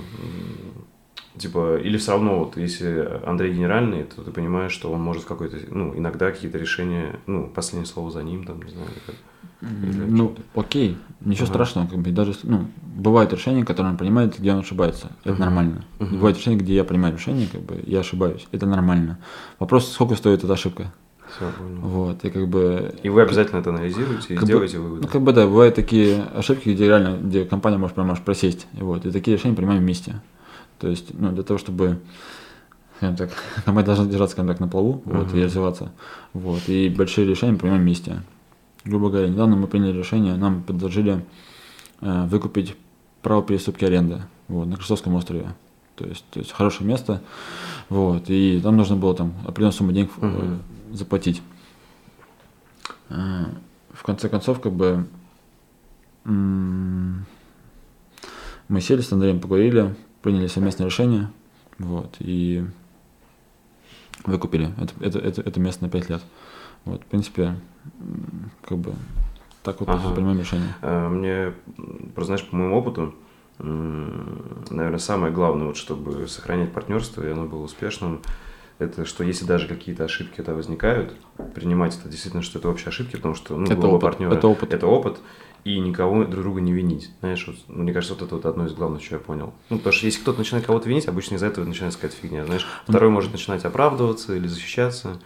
типа, 1.39 1.77
или 1.79 1.97
все 1.99 2.13
равно, 2.13 2.39
вот 2.41 2.57
если 2.57 3.21
Андрей 3.25 3.53
генеральный, 3.55 4.05
то 4.05 4.23
ты 4.23 4.31
понимаешь, 4.31 4.73
что 4.73 4.91
он 4.93 5.01
может 5.01 5.25
какой-то, 5.25 5.57
ну, 5.71 5.97
иногда 5.97 6.31
какие-то 6.31 6.59
решения, 6.59 7.17
ну, 7.27 7.47
последнее 7.49 7.87
слово 7.87 8.11
за 8.11 8.23
ним, 8.23 8.45
там, 8.45 8.63
не 8.63 8.71
знаю, 8.71 8.89
как. 9.07 9.15
Ну, 9.61 10.35
окей, 10.55 10.99
ничего 11.21 11.45
Ага. 11.45 11.55
страшного, 11.55 11.87
как 11.89 11.99
бы 11.99 12.11
даже, 12.11 12.35
ну, 12.43 12.67
бывают 12.83 13.33
решения, 13.33 13.65
которые 13.65 13.93
он 13.93 13.99
принимает, 13.99 14.39
где 14.39 14.53
он 14.53 14.61
ошибается, 14.61 15.11
это 15.25 15.33
Мгм. 15.33 15.41
нормально. 15.41 15.85
Мгм. 15.99 16.17
Бывают 16.17 16.37
решения, 16.39 16.57
где 16.57 16.75
я 16.75 16.85
принимаю 16.85 17.15
решение, 17.15 17.49
как 17.51 17.63
бы 17.63 17.83
я 17.87 18.01
ошибаюсь, 18.01 18.47
это 18.53 18.67
нормально. 18.67 19.19
Вопрос, 19.59 19.91
сколько 19.91 20.15
стоит 20.15 20.45
эта 20.45 20.53
ошибка, 20.53 20.93
Все, 21.29 21.51
понял. 21.51 21.81
вот, 21.81 22.25
и 22.25 22.31
как 22.31 22.49
бы, 22.49 22.95
И 23.03 23.09
вы 23.09 23.23
обязательно 23.23 23.59
это 23.61 23.71
анализируете 23.71 24.35
и 24.35 24.37
Как 24.37 24.45
бы- 24.45 24.53
делаете 24.53 24.79
ну, 24.79 24.85
выводы. 24.85 25.09
как 25.09 25.23
бы, 25.23 25.33
да, 25.33 25.47
бывают 25.47 25.75
такие 25.75 26.23
ошибки, 26.35 26.69
где 26.71 26.87
реально, 26.87 27.19
где 27.21 27.45
компания 27.45 27.79
может 27.79 27.95
прямо 27.97 28.13
аж 28.13 28.21
просесть, 28.21 28.67
и 28.79 28.83
вот, 28.83 29.05
и 29.07 29.11
такие 29.11 29.37
решения 29.37 29.55
принимаем 29.57 29.81
вместе. 29.83 30.21
То 30.79 30.89
есть, 30.89 31.13
ну, 31.15 31.33
для 31.33 31.43
того, 31.43 31.59
чтобы 31.59 31.99
так, 33.01 33.31
мы 33.67 33.83
должны 33.83 34.09
держаться, 34.11 34.33
скажем 34.33 34.49
так, 34.49 34.61
на 34.61 34.69
плаву, 34.69 35.03
вот, 35.05 35.35
и 35.35 35.45
развиваться. 35.45 35.93
Вот, 36.33 36.69
и 36.69 36.89
большие 36.89 37.27
решения 37.27 37.59
принимаем 37.59 37.83
вместе. 37.83 38.23
Грубо 38.85 39.11
говоря, 39.11 39.29
недавно 39.29 39.57
мы 39.57 39.67
приняли 39.67 39.97
решение, 39.97 40.37
нам 40.37 40.63
предложили 40.63 41.25
э, 42.01 42.27
выкупить 42.27 42.77
право 43.21 43.43
переступки 43.43 43.85
аренды 43.85 44.23
вот, 44.49 44.67
на 44.67 44.77
Крестовском 44.77 45.15
острове. 45.15 45.55
То 45.97 46.05
есть, 46.05 46.25
то 46.31 46.39
есть 46.39 46.53
хорошее 46.53 46.89
место, 46.89 47.23
вот, 47.89 48.29
и 48.29 48.61
там 48.61 48.77
нужно 48.77 48.97
было 48.97 49.15
там 49.15 49.33
определенную 49.45 49.73
сумму 49.73 49.93
денег 49.93 50.11
э, 50.21 50.59
заплатить. 50.93 51.43
Э, 53.09 53.47
в 53.93 54.03
конце 54.03 54.29
концов, 54.29 54.61
как 54.61 54.73
бы 54.73 55.07
мы 58.69 58.81
сели 58.81 59.01
с 59.01 59.13
Андреем, 59.13 59.41
поговорили, 59.41 59.95
приняли 60.23 60.47
совместное 60.47 60.87
решение, 60.87 61.31
вот, 61.79 62.17
и 62.21 62.65
выкупили 64.25 64.71
это, 64.81 64.93
это, 65.01 65.19
это, 65.19 65.41
это 65.43 65.61
место 65.61 65.85
на 65.85 65.91
5 65.91 66.11
лет. 66.11 66.23
Вот, 66.85 67.03
в 67.03 67.07
принципе, 67.07 67.55
как 68.63 68.79
бы 68.79 68.95
так 69.63 69.81
вот 69.81 69.89
Ага. 69.89 70.15
принимаем 70.15 70.39
решение. 70.39 70.75
Э, 70.83 71.09
Мне, 71.09 71.53
просто 72.15 72.37
знаешь, 72.37 72.47
по 72.49 72.57
моему 72.57 72.77
опыту, 72.77 73.15
наверное, 73.59 74.99
самое 74.99 75.33
главное, 75.33 75.67
вот, 75.67 75.77
чтобы 75.77 76.29
сохранять 76.29 76.73
партнерство, 76.73 77.27
и 77.27 77.31
оно 77.31 77.47
было 77.47 77.63
успешным, 77.63 78.21
это 78.79 79.05
что 79.05 79.25
если 79.25 79.45
даже 79.45 79.69
какие-то 79.69 80.05
ошибки 80.05 80.41
это 80.41 80.55
возникают, 80.55 81.15
принимать 81.55 81.97
это 81.99 82.09
действительно, 82.09 82.43
что 82.43 82.59
это 82.59 82.69
общие 82.69 82.89
ошибки, 82.89 83.17
потому 83.17 83.35
что 83.35 83.57
ну, 83.57 83.65
Это 83.65 83.79
оба 83.79 83.97
опыт, 83.97 84.01
партнера 84.03 84.35
это 84.35 84.49
опыт. 84.49 84.73
это 84.73 84.87
опыт, 84.87 85.19
и 85.65 85.79
никого 85.81 86.25
друг 86.25 86.43
друга 86.45 86.61
не 86.61 86.73
винить. 86.73 87.11
Знаешь, 87.21 87.45
вот, 87.47 87.57
ну, 87.69 87.83
мне 87.83 87.93
кажется, 87.93 88.15
вот 88.15 88.23
это 88.23 88.35
вот 88.37 88.47
одно 88.47 88.67
из 88.67 88.73
главных, 88.73 89.03
что 89.03 89.17
я 89.17 89.21
понял. 89.21 89.53
Ну, 89.71 89.79
потому 89.79 89.93
что 89.93 90.07
если 90.07 90.21
кто-то 90.21 90.39
начинает 90.39 90.67
кого-то 90.67 90.89
винить, 90.89 91.09
обычно 91.09 91.37
из-за 91.37 91.47
этого 91.47 91.65
начинается 91.65 91.99
какая-то 91.99 92.21
фигня. 92.21 92.45
Знаешь, 92.45 92.67
второй 92.87 93.11
может 93.11 93.33
начинать 93.33 93.65
оправдываться 93.65 94.35
или 94.37 94.47
защищаться. 94.47 95.21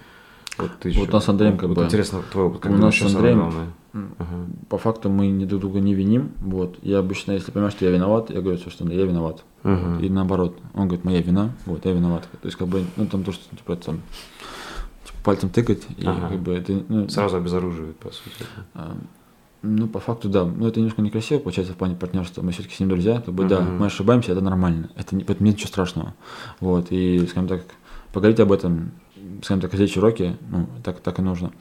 Вот, 0.63 0.71
ты 0.81 0.91
Вот 0.93 1.09
у 1.09 1.13
нас 1.13 1.25
с 1.25 1.29
Андреем 1.29 1.57
как 1.59 1.69
Вот 1.69 1.79
бы- 1.79 1.85
Интересно, 1.85 2.21
твой 2.31 2.45
опыт, 2.47 2.61
как 2.61 2.73
у 2.73 2.77
нас 2.77 2.95
с 2.95 3.03
Андреем- 3.03 3.39
главное? 3.41 3.67
Ага. 3.93 4.47
По 4.69 4.79
факту 4.79 5.11
мы 5.11 5.29
не 5.29 5.47
друг 5.47 5.63
друга 5.63 5.81
не 5.81 5.95
виним. 5.95 6.31
Вот. 6.41 6.79
Я 6.83 6.99
обычно, 7.01 7.33
если 7.33 7.51
понимаю, 7.51 7.73
что 7.73 7.85
я 7.85 7.91
виноват, 7.91 8.31
я 8.31 8.41
говорю, 8.41 8.59
что 8.59 8.89
я 8.89 9.05
виноват. 9.05 9.43
Мгм. 9.65 9.99
И 9.99 10.09
наоборот, 10.09 10.57
он 10.75 10.87
говорит, 10.87 11.05
моя 11.05 11.21
вина, 11.21 11.51
вот, 11.67 11.85
я 11.85 11.93
виноват. 11.93 12.23
То 12.41 12.47
есть, 12.47 12.57
как 12.57 12.69
бы, 12.69 12.85
ну, 12.97 13.07
там 13.07 13.25
то, 13.25 13.33
что, 13.33 13.45
типа, 13.57 13.75
там, 13.77 14.01
типа, 15.05 15.19
пальцем 15.25 15.51
тыкать, 15.51 15.83
и, 15.99 16.07
Ага. 16.07 16.29
как 16.29 16.39
бы, 16.39 16.53
это, 16.55 16.83
ну, 16.89 17.09
Сразу 17.09 17.37
обезоруживает, 17.37 17.97
по 17.97 18.11
сути. 18.13 18.31
а, 18.75 18.97
ну, 19.63 19.89
по 19.89 19.99
факту, 19.99 20.29
да. 20.29 20.45
Но 20.45 20.69
это 20.69 20.79
немножко 20.81 21.03
некрасиво 21.03 21.41
получается 21.41 21.73
в 21.75 21.77
плане 21.77 21.95
партнерства. 21.97 22.43
Мы 22.43 22.53
все-таки 22.53 22.75
с 22.77 22.81
ним 22.81 22.89
друзья, 22.91 23.21
как 23.21 23.35
бы, 23.35 23.45
да, 23.45 23.61
Мгм. 23.61 23.79
мы 23.79 23.87
ошибаемся, 23.87 24.33
это 24.33 24.41
нормально. 24.41 24.89
Это 24.97 25.17
не, 25.17 25.25
в 25.25 25.31
этом 25.31 25.45
нет 25.45 25.57
ничего 25.57 25.69
страшного. 25.69 26.15
Вот, 26.61 26.87
и, 26.91 27.27
скажем 27.27 27.49
так, 27.49 27.63
поговорить 28.13 28.39
об 28.41 28.53
этом, 28.53 28.93
скажем 29.43 29.61
так, 29.61 29.71
следующие 29.71 30.03
уроки, 30.03 30.37
ну, 30.51 30.67
так, 30.83 31.01
так 31.01 31.19
и 31.19 31.23
нужно. 31.23 31.53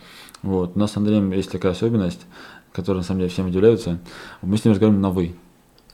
Вот. 0.42 0.74
У 0.76 0.80
нас 0.80 0.92
с 0.92 0.98
Андреем 0.98 1.32
есть 1.32 1.52
такая 1.52 1.72
особенность, 1.74 2.26
которая, 2.72 3.02
на 3.02 3.06
самом 3.06 3.20
деле, 3.22 3.32
всем 3.32 3.48
удивляются. 3.48 4.00
Мы 4.42 4.58
с 4.58 4.66
ним 4.66 4.74
разговариваем 4.74 5.02
на 5.02 5.10
«вы». 5.10 5.36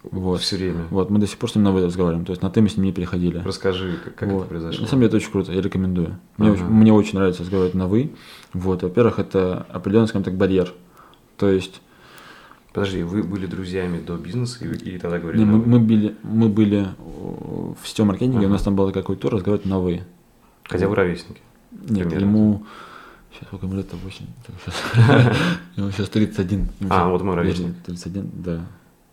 Вот. 0.04 0.42
Все 0.42 0.56
время. 0.58 0.86
Вот, 0.92 1.10
мы 1.10 1.18
до 1.20 1.26
сих 1.26 1.38
пор 1.38 1.50
с 1.50 1.56
ним 1.56 1.64
на 1.64 1.72
«вы» 1.72 1.84
разговариваем. 1.84 2.26
То 2.26 2.32
есть 2.32 2.42
на 2.44 2.50
«ты» 2.52 2.62
мы 2.62 2.70
с 2.70 2.78
ним 2.78 2.86
не 2.86 2.92
переходили. 2.92 3.40
Расскажи, 3.44 3.98
как, 4.16 4.30
Вот. 4.30 4.42
это 4.42 4.50
произошло. 4.50 4.82
На 4.84 4.88
самом 4.88 5.02
деле 5.02 5.08
это 5.08 5.18
очень 5.18 5.32
круто, 5.32 5.52
я 5.52 5.62
рекомендую. 5.62 6.20
Мне, 6.38 6.50
Ага. 6.50 6.58
очень, 6.58 6.66
мне 6.66 6.94
очень 6.94 7.18
нравится 7.18 7.42
разговаривать 7.42 7.74
на 7.76 7.88
«вы». 7.88 8.12
Вот, 8.54 8.84
во-первых, 8.84 9.18
это 9.20 9.66
определенный, 9.70 10.08
скажем 10.08 10.24
так, 10.24 10.36
барьер. 10.36 10.74
То 11.38 11.50
есть 11.50 11.82
Подожди, 12.74 13.04
вы 13.04 13.24
были 13.24 13.46
друзьями 13.46 14.02
до 14.06 14.18
бизнеса 14.18 14.66
и, 14.66 14.96
и 14.96 14.98
тогда 14.98 15.18
говорили 15.18 15.44
не, 15.44 15.50
мы, 15.50 15.60
мы, 15.66 15.80
были, 15.80 16.16
мы 16.24 16.50
были 16.50 16.88
о, 17.00 17.74
в 17.82 17.88
сетевом 17.88 18.10
маркетинге, 18.10 18.40
Ага. 18.40 18.48
у 18.48 18.50
нас 18.50 18.64
там 18.64 18.76
была 18.76 18.88
такая 18.90 19.04
культура 19.04 19.38
разговаривать 19.38 19.66
на 19.66 19.80
«вы». 19.80 20.02
Хотя 20.66 20.90
вы 20.90 20.96
ровесники. 20.96 21.42
Нет, 21.90 22.10
Примерно. 22.10 22.20
ему... 22.26 22.64
Сейчас 23.34 23.48
сколько 23.50 23.66
ему 23.66 23.76
лет-то? 23.76 23.98
8. 23.98 24.26
Ему 25.76 25.92
сейчас 25.92 26.10
31. 26.10 26.60
Ему 26.80 26.90
А, 26.90 27.10
вот 27.10 27.22
мы 27.22 27.36
подожди, 27.36 27.64
ровесник. 27.64 27.84
31, 27.84 28.32
да. 28.36 28.62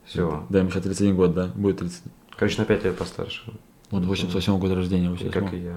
Все. 0.04 0.46
Да, 0.48 0.60
ему 0.60 0.70
сейчас 0.70 0.82
31 0.84 1.16
год, 1.16 1.34
да. 1.34 1.50
Будет 1.54 1.78
30. 1.78 2.02
Короче, 2.36 2.58
на 2.60 2.64
5 2.64 2.84
лет 2.84 2.96
постарше. 2.96 3.42
Вот 3.90 4.04
88 4.04 4.58
года 4.58 4.74
рождения. 4.76 5.06
И 5.06 5.08
88. 5.08 5.40
как 5.44 5.54
и 5.54 5.58
я. 5.64 5.74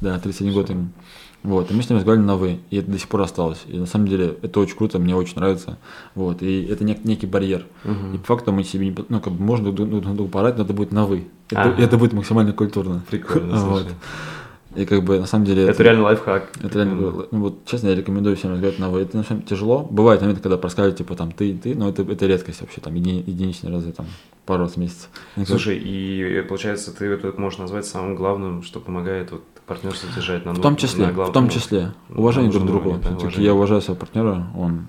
Да, 0.00 0.18
31 0.18 0.52
год 0.54 0.70
ему. 0.70 0.88
Вот, 1.42 1.70
и 1.70 1.74
мы 1.74 1.82
с 1.82 1.88
ним 1.88 1.98
разговаривали 1.98 2.26
на 2.26 2.34
«вы», 2.36 2.58
и 2.70 2.76
это 2.78 2.90
до 2.90 2.98
сих 2.98 3.08
пор 3.08 3.20
осталось. 3.20 3.62
И 3.68 3.78
на 3.78 3.86
самом 3.86 4.08
деле 4.08 4.36
это 4.42 4.58
очень 4.58 4.76
круто, 4.76 4.98
мне 4.98 5.14
очень 5.14 5.36
нравится. 5.36 5.78
Вот, 6.16 6.42
и 6.42 6.62
это 6.64 6.82
нек- 6.84 7.02
некий 7.04 7.26
барьер. 7.26 7.66
Мгм. 7.84 8.14
И 8.14 8.18
по 8.18 8.24
факту 8.24 8.52
мы 8.52 8.64
себе, 8.64 8.88
не, 8.88 8.96
ну, 9.08 9.20
как 9.20 9.32
бы 9.32 9.44
можно 9.44 9.70
друг 9.70 9.88
другу 9.88 10.28
порать, 10.28 10.56
но 10.58 10.64
это 10.64 10.72
будет 10.72 10.90
на 10.92 11.06
«вы». 11.06 11.28
Это, 11.50 11.62
Ага. 11.62 11.80
это 11.82 11.98
будет 11.98 12.14
максимально 12.14 12.52
культурно. 12.52 13.02
Прикольно, 13.08 13.56
Вот. 13.64 13.82
слушай. 13.82 13.96
И 14.76 14.84
как 14.84 15.02
бы 15.04 15.18
на 15.18 15.26
самом 15.26 15.46
деле... 15.46 15.62
Это 15.66 15.82
реально 15.82 16.02
лайфхак. 16.04 16.50
Это 16.62 16.78
реально, 16.78 17.26
ну, 17.30 17.40
вот 17.40 17.64
честно, 17.64 17.88
я 17.88 17.94
рекомендую 17.94 18.36
всем 18.36 18.52
разговаривать 18.52 18.78
на. 18.78 18.94
Это 19.00 19.16
на 19.16 19.22
самом 19.24 19.40
деле 19.40 19.48
тяжело. 19.48 19.82
Бывают 19.90 20.20
моменты, 20.20 20.42
когда 20.42 20.58
проскальзывают, 20.58 20.98
типа, 20.98 21.14
там, 21.16 21.32
ты, 21.32 21.54
ты, 21.56 21.74
но 21.74 21.88
это, 21.88 22.02
это 22.02 22.26
редкость 22.26 22.60
вообще, 22.60 22.80
там, 22.82 22.94
еди- 22.94 23.24
единичные 23.26 23.72
разы, 23.72 23.92
там, 23.92 24.06
пару 24.44 24.64
раз 24.64 24.72
в 24.74 24.76
месяц. 24.76 25.08
И 25.36 25.40
как- 25.40 25.48
Слушай, 25.48 25.78
и 25.78 26.22
э, 26.22 26.42
получается, 26.42 26.94
ты 26.94 27.06
это 27.06 27.32
можешь 27.40 27.58
назвать 27.58 27.86
самым 27.86 28.16
главным, 28.16 28.62
что 28.62 28.80
помогает 28.80 29.30
вот 29.32 29.42
партнерство 29.66 30.08
держать 30.14 30.44
на 30.44 30.52
В 30.52 30.60
том 30.60 30.76
числе, 30.76 31.06
на 31.06 31.12
глав- 31.12 31.30
в 31.30 31.32
том 31.32 31.48
числе, 31.48 31.92
уважение 32.10 32.50
друг 32.52 32.64
к 32.64 32.66
другу. 32.66 32.90
да, 32.90 32.96
Всё-таки 32.98 33.14
уважение. 33.22 33.46
я 33.46 33.54
уважаю 33.54 33.80
своего 33.80 33.98
партнера, 33.98 34.46
он 34.56 34.86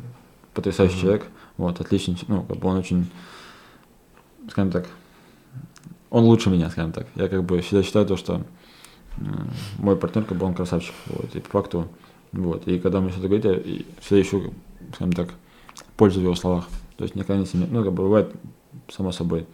потрясающий 0.54 0.95
Мгм. 0.95 1.02
человек, 1.02 1.26
вот, 1.58 1.80
отличный, 1.80 2.17
ну, 2.28 2.43
как 2.43 2.58
бы 2.58 2.67
он 2.67 2.76
очень, 2.78 3.08
скажем 4.52 4.69
так, 4.71 4.86
он 6.10 6.23
лучше 6.26 6.50
меня, 6.50 6.69
скажем 6.69 6.91
так. 6.91 7.08
Я 7.15 7.28
как 7.28 7.43
бы 7.43 7.60
всегда 7.62 7.84
считаю 7.84 8.06
то, 8.06 8.15
что 8.17 8.41
мой 9.77 9.95
партнер, 9.95 10.23
как 10.23 10.38
бы 10.38 10.45
он 10.45 10.53
красавчик, 10.53 10.93
вот, 11.08 11.36
и 11.36 11.39
по 11.39 11.49
факту, 11.49 11.88
вот, 12.32 12.67
и 12.67 12.80
когда 12.80 12.99
мне 12.99 13.12
что-то 13.12 13.27
говорит, 13.27 13.45
я 13.45 13.84
всегда 13.99 14.21
ищу, 14.21 14.53
скажем 14.93 15.13
так, 15.13 15.30
пользу 15.95 16.19
в 16.19 16.23
его 16.23 16.36
словах. 16.36 16.67
То 16.97 17.03
есть 17.03 17.15
никогда 17.15 17.39
не 17.39 17.45
сомневаюсь, 17.45 17.73
ну, 17.73 17.84
как 17.84 17.93
бы 17.93 18.03
бывает, 18.03 18.34
само 18.89 19.12
собой, 19.12 19.45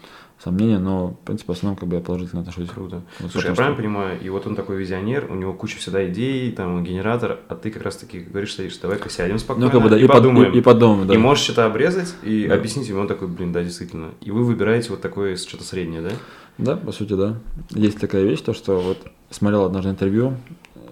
сомнения, 0.43 0.77
но, 0.79 1.07
в 1.09 1.25
принципе, 1.25 1.53
в 1.53 1.55
основном, 1.55 1.77
как 1.77 1.87
бы 1.87 1.95
я 1.95 2.01
положительно 2.01 2.41
отношусь. 2.41 2.69
Круто. 2.69 3.01
Вот, 3.19 3.31
Слушай, 3.31 3.49
я 3.49 3.55
правильно 3.55 3.75
что- 3.77 3.83
понимаю, 3.83 4.19
и 4.21 4.29
вот 4.29 4.45
он 4.45 4.55
такой 4.55 4.77
визионер, 4.77 5.27
у 5.31 5.35
него 5.35 5.53
куча 5.53 5.77
всегда 5.77 6.07
идей, 6.09 6.51
там, 6.51 6.75
он 6.75 6.83
генератор, 6.83 7.39
а 7.47 7.55
ты 7.55 7.71
как 7.71 7.83
раз 7.83 7.95
таки 7.97 8.19
говоришь, 8.19 8.53
садишься, 8.53 8.81
давай-ка 8.81 9.09
сядем 9.09 9.39
спокойно 9.39 9.67
Ну, 9.67 9.71
как 9.71 9.81
бы, 9.83 9.89
да, 9.89 9.97
и, 9.97 10.03
и, 10.03 10.07
под- 10.07 10.15
подумаем. 10.17 10.51
и, 10.53 10.57
и 10.57 10.61
подумаем, 10.61 11.07
да. 11.07 11.13
И 11.13 11.17
можешь 11.17 11.43
что-то 11.45 11.65
обрезать 11.65 12.13
и 12.23 12.47
Да. 12.47 12.55
объяснить 12.55 12.87
ему, 12.89 13.01
он 13.01 13.07
такой, 13.07 13.27
блин, 13.27 13.51
да, 13.53 13.63
действительно. 13.63 14.09
И 14.21 14.31
вы 14.31 14.43
выбираете 14.43 14.89
вот 14.89 15.01
такое 15.01 15.35
что-то 15.37 15.63
среднее, 15.63 16.01
да? 16.01 16.09
Да, 16.57 16.75
по 16.75 16.91
сути, 16.91 17.13
да. 17.13 17.37
Есть 17.71 17.99
такая 17.99 18.23
вещь, 18.23 18.41
то, 18.41 18.53
что 18.53 18.79
вот 18.79 18.97
смотрел 19.31 19.63
однажды 19.65 19.89
интервью, 19.91 20.35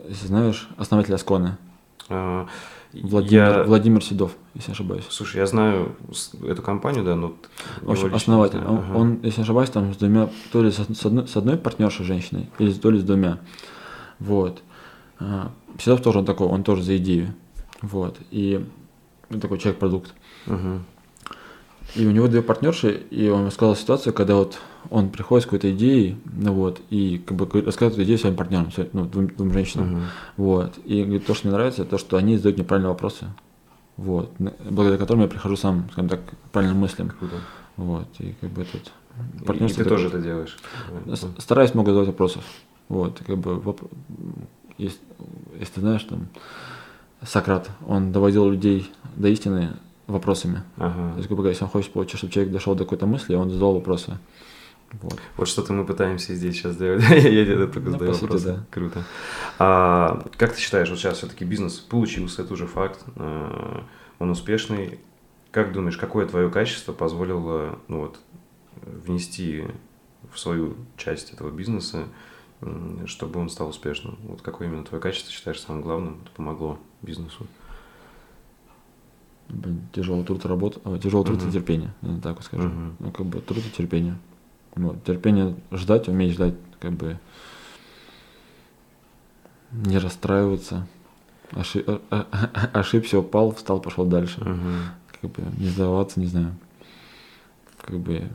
если 0.09 0.27
знаешь, 0.27 0.67
основатель 0.77 1.13
Асконы, 1.13 1.57
А, 2.09 2.47
Владимир, 2.93 3.43
я... 3.43 3.63
Владимир 3.63 4.03
Седов, 4.03 4.33
если 4.53 4.71
не 4.71 4.73
ошибаюсь. 4.73 5.05
Слушай, 5.09 5.37
я 5.37 5.45
знаю 5.47 5.95
эту 6.45 6.61
компанию, 6.61 7.03
да, 7.03 7.15
но... 7.15 7.33
В 7.81 7.91
общем, 7.91 8.13
основатель. 8.13 8.59
Он, 8.59 8.77
Ага. 8.79 8.97
он, 8.97 9.19
если 9.23 9.39
не 9.39 9.43
ошибаюсь, 9.43 9.69
там 9.69 9.93
с 9.93 9.97
двумя, 9.97 10.29
то 10.51 10.61
ли 10.61 10.71
с, 10.71 10.75
с 10.77 11.05
одной, 11.05 11.27
с 11.27 11.35
одной 11.37 11.57
партнершей 11.57 12.05
женщиной, 12.05 12.49
или 12.59 12.73
то 12.73 12.91
ли 12.91 12.99
с 12.99 13.03
двумя. 13.03 13.39
Вот. 14.19 14.61
А, 15.19 15.51
Седов 15.79 16.01
тоже 16.01 16.19
он 16.19 16.25
такой, 16.25 16.47
он 16.47 16.63
тоже 16.63 16.83
за 16.83 16.97
идею. 16.97 17.33
Вот. 17.81 18.17
И 18.29 18.65
такой 19.41 19.57
человек-продукт. 19.57 20.13
Мгм. 20.45 20.83
И 21.95 22.05
у 22.05 22.11
него 22.11 22.27
две 22.27 22.41
партнерши, 22.41 22.91
и 23.09 23.27
он 23.29 23.47
рассказал 23.47 23.75
ситуацию, 23.75 24.13
когда 24.13 24.35
вот 24.35 24.57
он 24.89 25.09
приходит 25.09 25.43
с 25.43 25.45
какой-то 25.45 25.71
идеей, 25.71 26.17
ну 26.25 26.53
вот, 26.53 26.81
и 26.89 27.17
как 27.25 27.37
бы 27.37 27.45
рассказывает 27.61 27.93
эту 27.93 28.03
идею 28.03 28.17
своим 28.17 28.35
партнерам, 28.35 28.69
ну, 28.93 29.05
двум, 29.05 29.27
двум 29.27 29.51
женщинам. 29.51 29.89
Мгм. 29.91 30.01
Вот. 30.37 30.73
И 30.85 31.03
говорит, 31.03 31.25
то, 31.25 31.33
что 31.33 31.47
мне 31.47 31.55
нравится, 31.55 31.83
то, 31.85 31.97
что 31.97 32.17
они 32.17 32.37
задают 32.37 32.57
мне 32.57 32.65
правильные 32.65 32.89
вопросы. 32.91 33.25
Вот. 33.97 34.31
Благодаря 34.69 34.97
которым 34.97 35.21
я 35.23 35.27
прихожу 35.27 35.57
сам, 35.57 35.89
скажем 35.91 36.09
так, 36.09 36.21
к 36.25 36.33
правильным 36.51 36.79
мыслям. 36.79 37.09
Круто. 37.09 37.35
Вот. 37.77 38.07
И 38.19 38.33
как 38.39 38.49
бы 38.51 38.63
тут 38.63 38.91
И- 39.39 39.41
И 39.43 39.45
партнерство 39.45 39.83
ты 39.83 39.89
тоже 39.89 40.07
это 40.07 40.19
делаешь. 40.19 40.57
Стараюсь 41.37 41.73
много 41.73 41.89
задавать 41.91 42.07
вопросов. 42.07 42.43
Вот. 42.87 43.21
Как 43.27 43.37
бы 43.37 43.55
воп- 43.55 43.91
если, 44.77 44.99
если 45.59 45.73
ты 45.75 45.81
знаешь, 45.81 46.03
там 46.05 46.27
Сократ, 47.23 47.69
он 47.85 48.11
доводил 48.13 48.49
людей 48.49 48.89
до 49.17 49.27
истины 49.27 49.73
вопросами. 50.11 50.63
Ага. 50.77 51.11
То 51.11 51.17
есть, 51.17 51.27
грубо 51.27 51.41
говоря, 51.43 51.51
если 51.53 51.63
он 51.63 51.69
хочет 51.69 51.91
получить, 51.93 52.17
чтобы 52.17 52.33
человек 52.33 52.53
дошел 52.53 52.75
до 52.75 52.83
какой-то 52.83 53.05
мысли, 53.05 53.35
он 53.35 53.49
задал 53.49 53.73
вопросы. 53.73 54.17
Вот. 55.01 55.17
Вот 55.37 55.47
что-то 55.47 55.71
мы 55.71 55.85
пытаемся 55.85 56.35
здесь 56.35 56.55
сейчас 56.55 56.73
сделать. 56.73 57.01
Я 57.09 57.19
тебе 57.45 57.65
только 57.67 57.79
Ну, 57.79 57.91
задаю 57.91 58.13
сути, 58.13 58.23
вопросы. 58.23 58.45
да. 58.45 58.65
Круто. 58.71 59.03
А 59.59 60.25
как 60.37 60.53
ты 60.53 60.59
считаешь, 60.59 60.89
вот 60.89 60.99
сейчас 60.99 61.17
все-таки 61.19 61.45
бизнес 61.45 61.79
получился, 61.79 62.41
это 62.41 62.53
уже 62.53 62.67
факт, 62.67 63.03
а, 63.15 63.83
он 64.19 64.29
успешный. 64.29 64.99
Как 65.51 65.71
думаешь, 65.73 65.97
какое 65.97 66.25
твое 66.27 66.49
качество 66.49 66.93
позволило 66.93 67.79
ну 67.87 68.01
вот, 68.01 68.19
внести 68.81 69.65
в 70.31 70.39
свою 70.39 70.75
часть 70.97 71.33
этого 71.33 71.51
бизнеса, 71.51 72.03
чтобы 73.05 73.39
он 73.39 73.49
стал 73.49 73.69
успешным? 73.69 74.17
Вот 74.23 74.41
какое 74.41 74.67
именно 74.67 74.83
твое 74.83 75.01
качество 75.01 75.31
считаешь 75.31 75.59
самым 75.61 75.81
главным, 75.81 76.19
это 76.23 76.31
помогло 76.35 76.79
бизнесу? 77.01 77.47
Блин, 79.53 79.81
тяжелый 79.91 80.23
труд, 80.23 80.45
работа, 80.45 80.79
а, 80.85 80.97
тяжелый 80.97 81.25
труд 81.25 81.39
Мгм. 81.39 81.49
и 81.49 81.51
терпение, 81.51 81.93
так 82.23 82.35
вот 82.37 82.45
скажу. 82.45 82.69
Мгм. 82.69 82.95
Ну, 82.99 83.11
как 83.11 83.25
бы 83.25 83.41
труд 83.41 83.59
и 83.65 83.69
терпение. 83.69 84.15
Вот. 84.75 85.03
Терпение 85.03 85.55
ждать, 85.71 86.07
уметь 86.07 86.33
ждать 86.33 86.55
как 86.79 86.93
бы 86.93 87.19
не 89.71 89.97
расстраиваться. 89.97 90.87
Оши- 91.51 91.83
а- 91.85 92.01
а- 92.09 92.27
а- 92.53 92.79
ошибся, 92.79 93.19
упал, 93.19 93.53
встал, 93.53 93.81
пошел 93.81 94.05
дальше. 94.05 94.41
Мгм. 94.41 94.75
Как 95.21 95.29
бы 95.31 95.43
не 95.57 95.67
сдаваться, 95.67 96.19
не 96.19 96.27
знаю. 96.27 96.55
Как 97.81 97.99
бы 97.99 98.29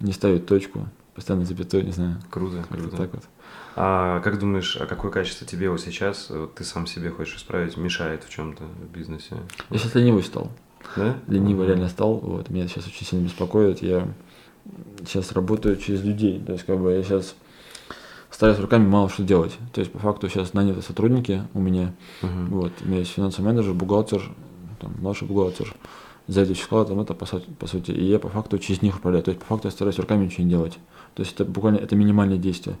не 0.00 0.12
ставить 0.12 0.46
точку, 0.46 0.88
постоянно 1.14 1.44
запятой, 1.44 1.82
не 1.82 1.92
знаю. 1.92 2.16
Круто, 2.30 2.64
круто. 2.68 2.96
так 2.96 3.12
вот. 3.12 3.24
А 3.78 4.20
как 4.20 4.38
думаешь, 4.38 4.76
а 4.80 4.86
какое 4.86 5.10
качество 5.10 5.46
тебе 5.46 5.68
вот 5.68 5.80
сейчас, 5.82 6.30
вот 6.30 6.54
ты 6.54 6.64
сам 6.64 6.86
себе 6.86 7.10
хочешь 7.10 7.36
исправить, 7.36 7.76
мешает 7.76 8.24
в 8.24 8.30
чем-то 8.30 8.64
в 8.64 8.90
бизнесе? 8.96 9.36
Я 9.70 9.78
сейчас 9.78 9.94
ленивый 9.94 10.22
стал. 10.22 10.50
Да? 10.96 11.14
Ленивый 11.28 11.64
Мгм. 11.66 11.74
реально 11.74 11.88
стал. 11.90 12.14
Вот, 12.16 12.48
меня 12.48 12.68
сейчас 12.68 12.86
очень 12.86 13.04
сильно 13.04 13.24
беспокоит. 13.24 13.82
Я 13.82 14.08
сейчас 15.06 15.30
работаю 15.32 15.76
через 15.76 16.02
людей. 16.02 16.40
То 16.40 16.52
есть, 16.52 16.64
как 16.64 16.78
бы 16.80 16.90
я 16.92 17.02
сейчас 17.02 17.34
стараюсь 18.30 18.58
руками 18.60 18.86
мало 18.86 19.10
что 19.10 19.22
делать. 19.24 19.54
То 19.74 19.80
есть, 19.80 19.92
по 19.92 19.98
факту, 19.98 20.28
сейчас 20.30 20.54
наняты 20.54 20.80
сотрудники 20.80 21.42
у 21.52 21.60
меня. 21.60 21.92
Мгм. 22.22 22.46
Вот, 22.46 22.72
у 22.82 22.88
меня 22.88 23.00
есть 23.00 23.12
финансовый 23.12 23.44
менеджер, 23.46 23.74
бухгалтер, 23.74 24.22
там, 24.80 24.94
младший 25.00 25.28
бухгалтер, 25.28 25.74
заведующий 26.28 26.62
складом, 26.62 26.98
это 27.00 27.12
по, 27.14 27.26
сути- 27.26 27.50
по 27.58 27.66
сути, 27.66 27.90
и 27.90 28.04
я 28.04 28.18
по 28.18 28.28
факту 28.30 28.58
через 28.58 28.80
них 28.80 28.96
управляю. 28.96 29.22
То 29.22 29.32
есть, 29.32 29.40
по 29.42 29.46
факту, 29.46 29.68
я 29.68 29.72
стараюсь 29.72 29.98
руками 29.98 30.24
ничего 30.24 30.44
не 30.44 30.50
делать. 30.50 30.78
То 31.14 31.22
есть, 31.22 31.34
это 31.34 31.44
буквально, 31.44 31.76
это 31.78 31.94
минимальные 31.96 32.38
действия. 32.38 32.76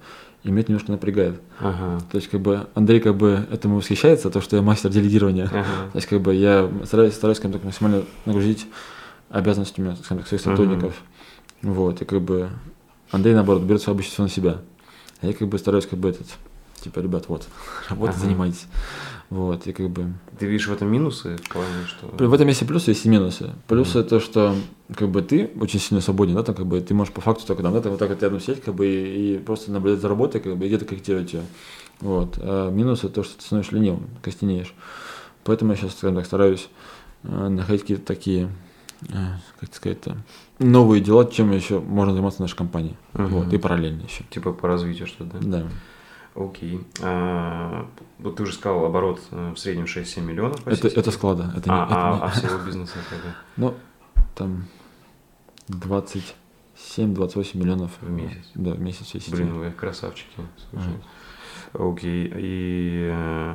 И 0.46 0.50
меня 0.52 0.60
это 0.60 0.70
немножко 0.70 0.92
напрягает. 0.92 1.40
Ага. 1.58 2.00
То 2.12 2.16
есть, 2.18 2.30
как 2.30 2.40
бы, 2.40 2.68
Андрей, 2.74 3.00
как 3.00 3.16
бы, 3.16 3.44
этому 3.50 3.78
восхищается, 3.78 4.30
то, 4.30 4.40
что 4.40 4.54
я 4.54 4.62
мастер 4.62 4.90
делегирования. 4.90 5.46
Ага. 5.46 5.90
То 5.92 5.96
есть, 5.96 6.06
как 6.06 6.20
бы, 6.20 6.34
я 6.34 6.70
стараюсь, 6.84 7.14
стараюсь 7.14 7.38
скажем 7.38 7.54
так, 7.54 7.64
максимально 7.64 8.04
нагрузить 8.26 8.64
обязанностями, 9.28 9.96
скажем 9.96 10.18
так, 10.18 10.28
своих 10.28 10.40
сотрудников. 10.40 10.94
Вот, 11.62 12.00
и 12.00 12.04
как 12.04 12.20
бы, 12.20 12.48
Андрей, 13.10 13.34
наоборот, 13.34 13.64
берет 13.64 13.80
все 13.80 13.90
обычно 13.90 14.12
всё 14.12 14.22
на 14.22 14.28
себя. 14.28 14.58
А 15.20 15.26
я, 15.26 15.32
как 15.32 15.48
бы, 15.48 15.58
стараюсь, 15.58 15.86
как 15.86 15.98
бы, 15.98 16.10
этот, 16.10 16.28
типа, 16.80 17.00
ребят, 17.00 17.24
вот, 17.26 17.48
работать, 17.90 18.14
Ага. 18.14 18.24
занимайтесь. 18.24 18.66
Вот, 19.28 19.66
и 19.66 19.72
как 19.72 19.90
бы, 19.90 20.12
Ты 20.38 20.46
видишь 20.46 20.68
в 20.68 20.72
этом 20.72 20.90
минусы 20.90 21.36
в 21.36 21.48
плане, 21.48 21.86
что... 21.86 22.06
в 22.06 22.32
этом 22.32 22.46
есть 22.46 22.62
и 22.62 22.64
плюсы, 22.64 22.90
есть 22.90 23.06
и 23.06 23.08
минусы. 23.08 23.52
Плюсы 23.66 24.04
то, 24.04 24.20
что 24.20 24.54
как 24.94 25.08
бы 25.08 25.20
ты 25.20 25.50
очень 25.60 25.80
сильно 25.80 26.00
свободен, 26.00 26.34
да, 26.34 26.44
там 26.44 26.54
как 26.54 26.66
бы 26.66 26.80
ты 26.80 26.94
можешь 26.94 27.12
по 27.12 27.20
факту 27.20 27.44
только 27.44 27.62
там, 27.62 27.72
да, 27.72 27.80
там 27.80 27.92
вот 27.92 27.98
так 27.98 28.08
вот 28.08 28.22
рядом 28.22 28.40
сидеть, 28.40 28.62
как 28.62 28.74
бы 28.74 28.86
и, 28.86 29.34
и 29.34 29.38
просто 29.38 29.72
наблюдать 29.72 30.00
за 30.00 30.08
работой, 30.08 30.40
как 30.40 30.56
бы 30.56 30.64
и 30.64 30.68
где-то 30.68 30.84
корректировать 30.84 31.32
ее. 31.32 31.42
Вот. 32.00 32.38
А 32.40 32.70
минусы 32.70 33.08
то, 33.08 33.24
что 33.24 33.36
ты 33.36 33.42
становишься 33.42 33.74
ленивым, 33.74 34.06
костенеешь. 34.22 34.74
Поэтому 35.44 35.72
я 35.72 35.76
сейчас, 35.76 35.92
скажем 35.92 36.16
так, 36.16 36.26
стараюсь 36.26 36.68
э, 37.24 37.48
находить 37.48 37.82
какие-то 37.82 38.04
такие, 38.04 38.48
э, 39.08 39.14
как 39.58 39.74
сказать-то, 39.74 40.16
новые 40.58 41.00
дела, 41.00 41.24
чем 41.24 41.52
еще 41.52 41.80
можно 41.80 42.12
заниматься 42.12 42.38
в 42.38 42.40
нашей 42.40 42.56
компании. 42.56 42.96
Мгм. 43.12 43.26
Вот, 43.28 43.52
и 43.52 43.58
параллельно 43.58 44.02
еще. 44.02 44.24
Типа 44.30 44.52
по 44.52 44.68
развитию 44.68 45.06
что-то, 45.06 45.38
да? 45.38 45.60
Да. 45.60 45.66
Окей. 46.36 46.86
А, 47.02 47.86
вот 48.18 48.36
ты 48.36 48.42
уже 48.42 48.52
сказал, 48.52 48.84
оборот 48.84 49.20
э, 49.30 49.52
в 49.54 49.58
среднем 49.58 49.84
6-7 49.84 50.20
миллионов. 50.20 50.66
Это, 50.66 50.88
это 50.88 51.10
склада. 51.10 51.50
Это 51.56 51.70
не, 51.70 51.74
а, 51.74 51.84
это 51.86 51.94
а- 51.96 52.14
не- 52.16 52.22
а 52.22 52.28
всего 52.28 52.58
бизнеса 52.58 52.94
это 53.10 53.34
Ну, 53.56 53.74
там 54.34 54.64
27-28 55.68 57.56
миллионов 57.58 57.90
В 58.00 58.10
месяц? 58.10 58.50
Да, 58.54 58.72
в 58.72 58.80
месяц 58.80 59.06
сети. 59.08 59.30
Блин, 59.30 59.54
вы 59.58 59.70
красавчики. 59.70 60.28
Слушай. 60.70 60.92
Окей. 61.72 62.32
И 62.36 63.10
э, 63.12 63.54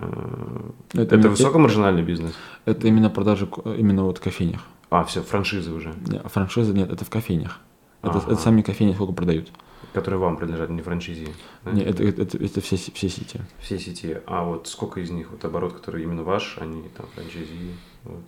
Это 0.94 1.02
это, 1.04 1.16
именно- 1.16 1.30
высокомаржинальный 1.30 2.04
бизнес? 2.04 2.34
Это 2.66 2.88
именно 2.88 3.10
продажи 3.10 3.48
именно 3.78 4.04
вот 4.04 4.18
в 4.18 4.22
кофейнях. 4.22 4.62
А, 4.90 5.04
все, 5.06 5.22
франшизы 5.22 5.72
уже, 5.72 5.94
Не, 6.08 6.18
а 6.20 6.28
франшиза 6.30 6.74
нет, 6.74 6.92
это 6.92 7.06
в 7.06 7.10
кофейнях. 7.10 7.60
Это, 8.02 8.18
Ага. 8.18 8.32
это 8.34 8.36
сами 8.42 8.62
кофейни 8.62 8.94
сколько 8.94 9.14
продают. 9.14 9.52
Которые 9.94 10.20
вам 10.20 10.38
принадлежат, 10.38 10.70
не 10.70 10.82
франшизе. 10.82 11.28
да? 11.66 11.72
Не, 11.72 11.84
это, 11.84 12.04
это, 12.04 12.22
это, 12.38 12.62
все, 12.62 12.78
се- 12.78 12.92
все 12.92 13.10
сети. 13.10 13.42
Все 13.60 13.78
сети. 13.80 14.18
А 14.28 14.44
вот 14.44 14.68
сколько 14.68 15.00
из 15.02 15.10
них, 15.10 15.32
вот 15.32 15.44
оборот, 15.46 15.74
который 15.74 16.04
именно 16.04 16.24
ваш, 16.24 16.58
а 16.60 16.66
не 16.66 16.88
там 16.90 17.06
франшизи? 17.16 17.76
Вот. 18.04 18.24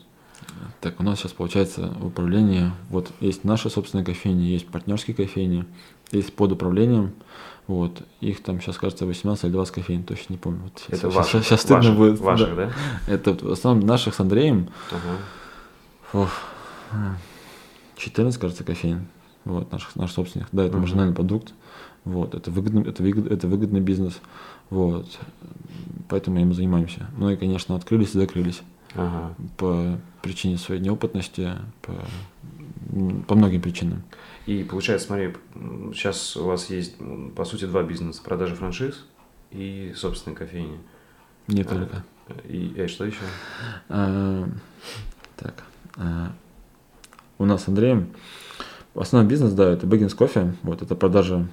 Так, 0.82 1.00
у 1.00 1.04
нас 1.04 1.20
сейчас 1.20 1.32
получается 1.32 1.94
в 2.00 2.08
управлении, 2.08 2.72
вот 2.90 3.12
есть 3.22 3.44
наши 3.46 3.70
собственные 3.70 4.04
кофейни, 4.06 4.42
есть 4.44 4.68
партнерские 4.68 5.16
кофейни, 5.16 5.66
есть 6.12 6.36
под 6.36 6.52
управлением, 6.52 7.14
вот, 7.68 8.02
их 8.20 8.44
там 8.44 8.60
сейчас, 8.60 8.78
кажется, 8.78 9.06
18 9.06 9.46
или 9.46 9.52
20 9.52 9.74
кофейн, 9.74 10.04
точно 10.04 10.34
не 10.34 10.38
помню. 10.40 10.60
Вот 10.64 10.84
сейчас, 10.86 11.00
Это 11.00 11.10
ваших, 11.12 11.46
сейчас 11.46 11.62
стыдно 11.62 11.78
ваших, 11.78 11.96
будет. 11.96 12.20
Ваших, 12.20 12.56
да. 12.58 12.66
да? 13.08 13.14
Это 13.14 13.34
в 13.34 13.52
основном 13.54 13.86
наших 13.88 14.14
с 14.16 14.20
Андреем, 14.20 14.68
Ага. 14.92 15.18
Фух. 16.12 16.30
14, 17.98 18.40
кажется, 18.40 18.64
кофеин. 18.66 19.08
Вот, 19.46 19.72
наших, 19.72 19.96
наш 19.96 20.12
собственных. 20.12 20.48
Да, 20.52 20.64
это 20.64 20.74
Мгм. 20.74 20.82
маржинальный 20.82 21.16
продукт. 21.16 21.54
Вот, 22.06 22.34
это 22.36 22.52
выгодный, 22.52 22.84
это, 22.88 23.02
выгод, 23.04 23.32
это 23.32 23.48
выгодный 23.48 23.80
бизнес. 23.82 24.20
Вот. 24.70 25.08
Поэтому 26.10 26.40
им 26.40 26.54
занимаемся. 26.54 27.08
Ну 27.18 27.30
и, 27.30 27.36
конечно, 27.36 27.76
открылись 27.76 28.14
и 28.16 28.20
закрылись. 28.20 28.62
Ага. 28.96 29.34
По 29.58 30.00
причине 30.22 30.58
своей 30.58 30.82
неопытности, 30.82 31.52
по, 31.82 31.94
по 33.28 33.36
многим 33.36 33.62
причинам. 33.62 34.04
И 34.46 34.64
получается, 34.64 35.08
смотри, 35.08 35.34
сейчас 35.94 36.36
у 36.38 36.46
вас 36.46 36.70
есть, 36.70 36.96
по 37.36 37.46
сути, 37.46 37.66
два 37.66 37.84
бизнеса. 37.84 38.22
Продажа 38.24 38.56
франшиз 38.56 39.06
и 39.52 39.94
собственной 39.96 40.36
кофейни. 40.36 40.78
Не 41.48 41.62
А. 41.62 41.66
только. 41.66 42.04
И 42.48 42.74
э, 42.78 42.88
что 42.88 43.06
еще? 43.06 43.18
А, 43.90 44.48
так. 45.38 45.64
а, 45.98 46.32
у 47.38 47.46
нас 47.46 47.64
с 47.64 47.68
Андреем 47.68 48.10
основной 48.96 49.30
бизнес, 49.30 49.54
да, 49.54 49.70
это 49.72 49.88
Бэггинс 49.88 50.14
кофе. 50.14 50.54
Вот, 50.64 50.82
это 50.82 50.96
продажа. 50.96 51.48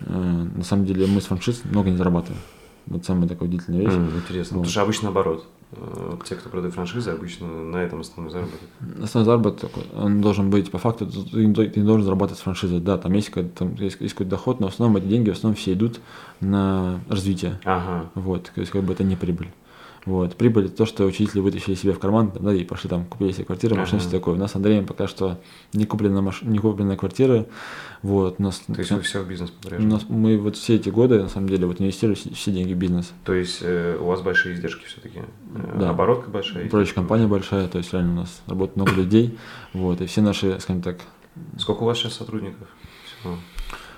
э, 0.00 0.46
на 0.56 0.64
самом 0.64 0.84
деле 0.84 1.06
мы 1.06 1.20
с 1.20 1.26
франшиз 1.26 1.62
много 1.64 1.90
не 1.90 1.96
зарабатываем. 1.96 2.40
Вот 2.86 3.04
самая 3.04 3.28
такая 3.28 3.48
удивительная 3.48 3.80
вещь. 3.80 3.92
М, 3.94 4.10
интересно. 4.16 4.58
Вот. 4.58 4.62
Потому 4.62 4.70
что 4.70 4.82
обычно 4.82 5.04
наоборот. 5.04 5.46
Э, 5.72 6.12
Те, 6.28 6.36
кто 6.36 6.48
продают 6.48 6.74
франшизы, 6.74 7.10
обычно 7.10 7.48
на 7.48 7.78
этом 7.78 8.00
основной 8.00 8.30
заработок. 8.32 8.60
Основной 9.02 9.24
заработок, 9.24 9.70
он 9.96 10.20
должен 10.20 10.50
быть, 10.50 10.70
по 10.70 10.78
факту, 10.78 11.06
ты 11.06 11.44
не 11.44 11.52
должен 11.84 12.04
зарабатывать 12.04 12.38
с 12.38 12.42
франшизой. 12.42 12.78
Да, 12.80 12.96
там 12.98 13.12
есть, 13.14 13.32
там 13.56 13.74
есть, 13.74 14.00
есть 14.00 14.14
какой-то 14.14 14.30
доход, 14.30 14.60
но 14.60 14.68
в 14.68 14.72
основном 14.72 14.96
эти 14.98 15.06
деньги 15.06 15.30
в 15.30 15.32
основном 15.32 15.56
все 15.56 15.72
идут 15.72 15.98
на 16.40 17.00
развитие. 17.08 17.58
Ага. 17.64 18.08
Вот, 18.14 18.52
то 18.54 18.60
есть 18.60 18.70
как 18.72 18.84
бы 18.84 18.92
это 18.92 19.02
не 19.02 19.16
прибыль. 19.16 19.48
Вот. 20.06 20.36
Прибыль 20.36 20.66
это 20.66 20.76
то, 20.76 20.86
что 20.86 21.04
учителя 21.04 21.42
вытащили 21.42 21.74
себе 21.74 21.92
в 21.92 21.98
карман, 21.98 22.32
да, 22.38 22.54
и 22.54 22.64
пошли 22.64 22.88
там, 22.88 23.04
купили 23.04 23.32
себе 23.32 23.44
квартиру, 23.44 23.74
машину, 23.74 23.98
Ага. 23.98 24.08
все 24.08 24.18
такое. 24.18 24.34
У 24.36 24.38
нас 24.38 24.52
с 24.52 24.56
Андреем 24.56 24.86
пока 24.86 25.08
что 25.08 25.40
не 25.72 25.84
куплена, 25.84 26.22
маш... 26.22 26.42
не 26.42 26.58
куплена 26.58 26.96
квартира. 26.96 27.46
Вот, 28.02 28.36
у 28.38 28.42
нас, 28.42 28.62
То 28.66 28.78
есть 28.78 28.92
вы 28.92 29.00
все 29.00 29.22
в 29.22 29.28
бизнес 29.28 29.52
у 29.78 29.82
нас, 29.82 30.04
мы 30.08 30.38
вот 30.38 30.56
все 30.56 30.76
эти 30.76 30.90
годы, 30.90 31.20
на 31.20 31.28
самом 31.28 31.48
деле, 31.48 31.66
вот 31.66 31.80
инвестировали 31.80 32.16
все, 32.16 32.52
деньги 32.52 32.72
в 32.72 32.76
бизнес. 32.76 33.12
То 33.24 33.34
есть 33.34 33.58
э, 33.62 33.98
у 34.00 34.04
вас 34.04 34.22
большие 34.22 34.54
издержки 34.54 34.86
все-таки. 34.86 35.22
Да. 35.74 35.90
Оборотка 35.90 36.30
большая. 36.30 36.68
Издержки 36.68 36.94
компания 36.94 37.26
большая, 37.26 37.66
то 37.66 37.78
есть 37.78 37.92
реально 37.92 38.12
у 38.12 38.16
нас 38.16 38.42
работает 38.46 38.76
много 38.76 38.92
людей. 38.92 39.36
Вот, 39.72 40.00
и 40.00 40.06
все 40.06 40.20
наши, 40.22 40.60
скажем 40.60 40.82
так. 40.82 40.98
Сколько 41.58 41.82
у 41.82 41.86
вас 41.86 41.98
сейчас 41.98 42.14
сотрудников? 42.14 42.68
Всего? 43.20 43.36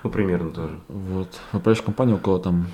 Ну, 0.04 0.10
примерно 0.10 0.52
тоже. 0.52 0.80
вот, 0.88 1.28
в 1.52 1.56
управляющей 1.56 1.84
компании 1.84 2.14
около 2.14 2.40
там 2.40 2.68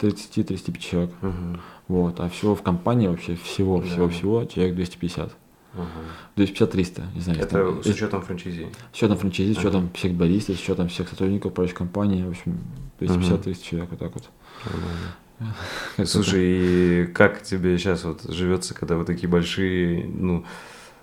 30-35 0.00 0.78
человек. 0.78 1.10
Мгм. 1.20 1.60
Вот, 1.90 2.20
а 2.20 2.28
всего 2.28 2.54
в 2.54 2.62
компании 2.62 3.08
вообще 3.08 3.34
всего, 3.34 3.80
Да. 3.80 3.86
всего, 3.88 4.08
всего 4.08 4.44
человек 4.44 4.76
250. 4.76 5.32
Ага. 5.74 5.86
250-300, 6.36 7.02
не 7.16 7.20
знаю. 7.20 7.40
Это 7.40 7.48
там- 7.64 7.82
с 7.82 7.86
учетом 7.86 8.22
франчайзи. 8.22 8.68
С 8.92 8.96
учетом 8.96 9.16
франчайзи, 9.18 9.54
с 9.54 9.56
Ага. 9.58 9.66
учетом 9.68 9.90
всех 9.94 10.12
баристов, 10.14 10.56
с 10.56 10.60
учетом 10.62 10.86
всех 10.88 11.08
сотрудников 11.08 11.50
управляющей 11.50 11.76
компании, 11.76 12.22
в 12.24 12.30
общем, 12.30 12.58
250-300 13.00 13.64
человек, 13.64 13.90
вот 13.90 13.98
так 13.98 14.14
вот. 14.14 14.24
Как-то 15.96 16.06
Слушай, 16.06 16.42
и 16.44 17.06
как 17.06 17.42
тебе 17.42 17.76
сейчас 17.76 18.04
вот 18.04 18.22
живется, 18.28 18.72
когда 18.74 18.94
вы 18.96 19.04
такие 19.04 19.28
большие, 19.28 20.04
ну, 20.06 20.44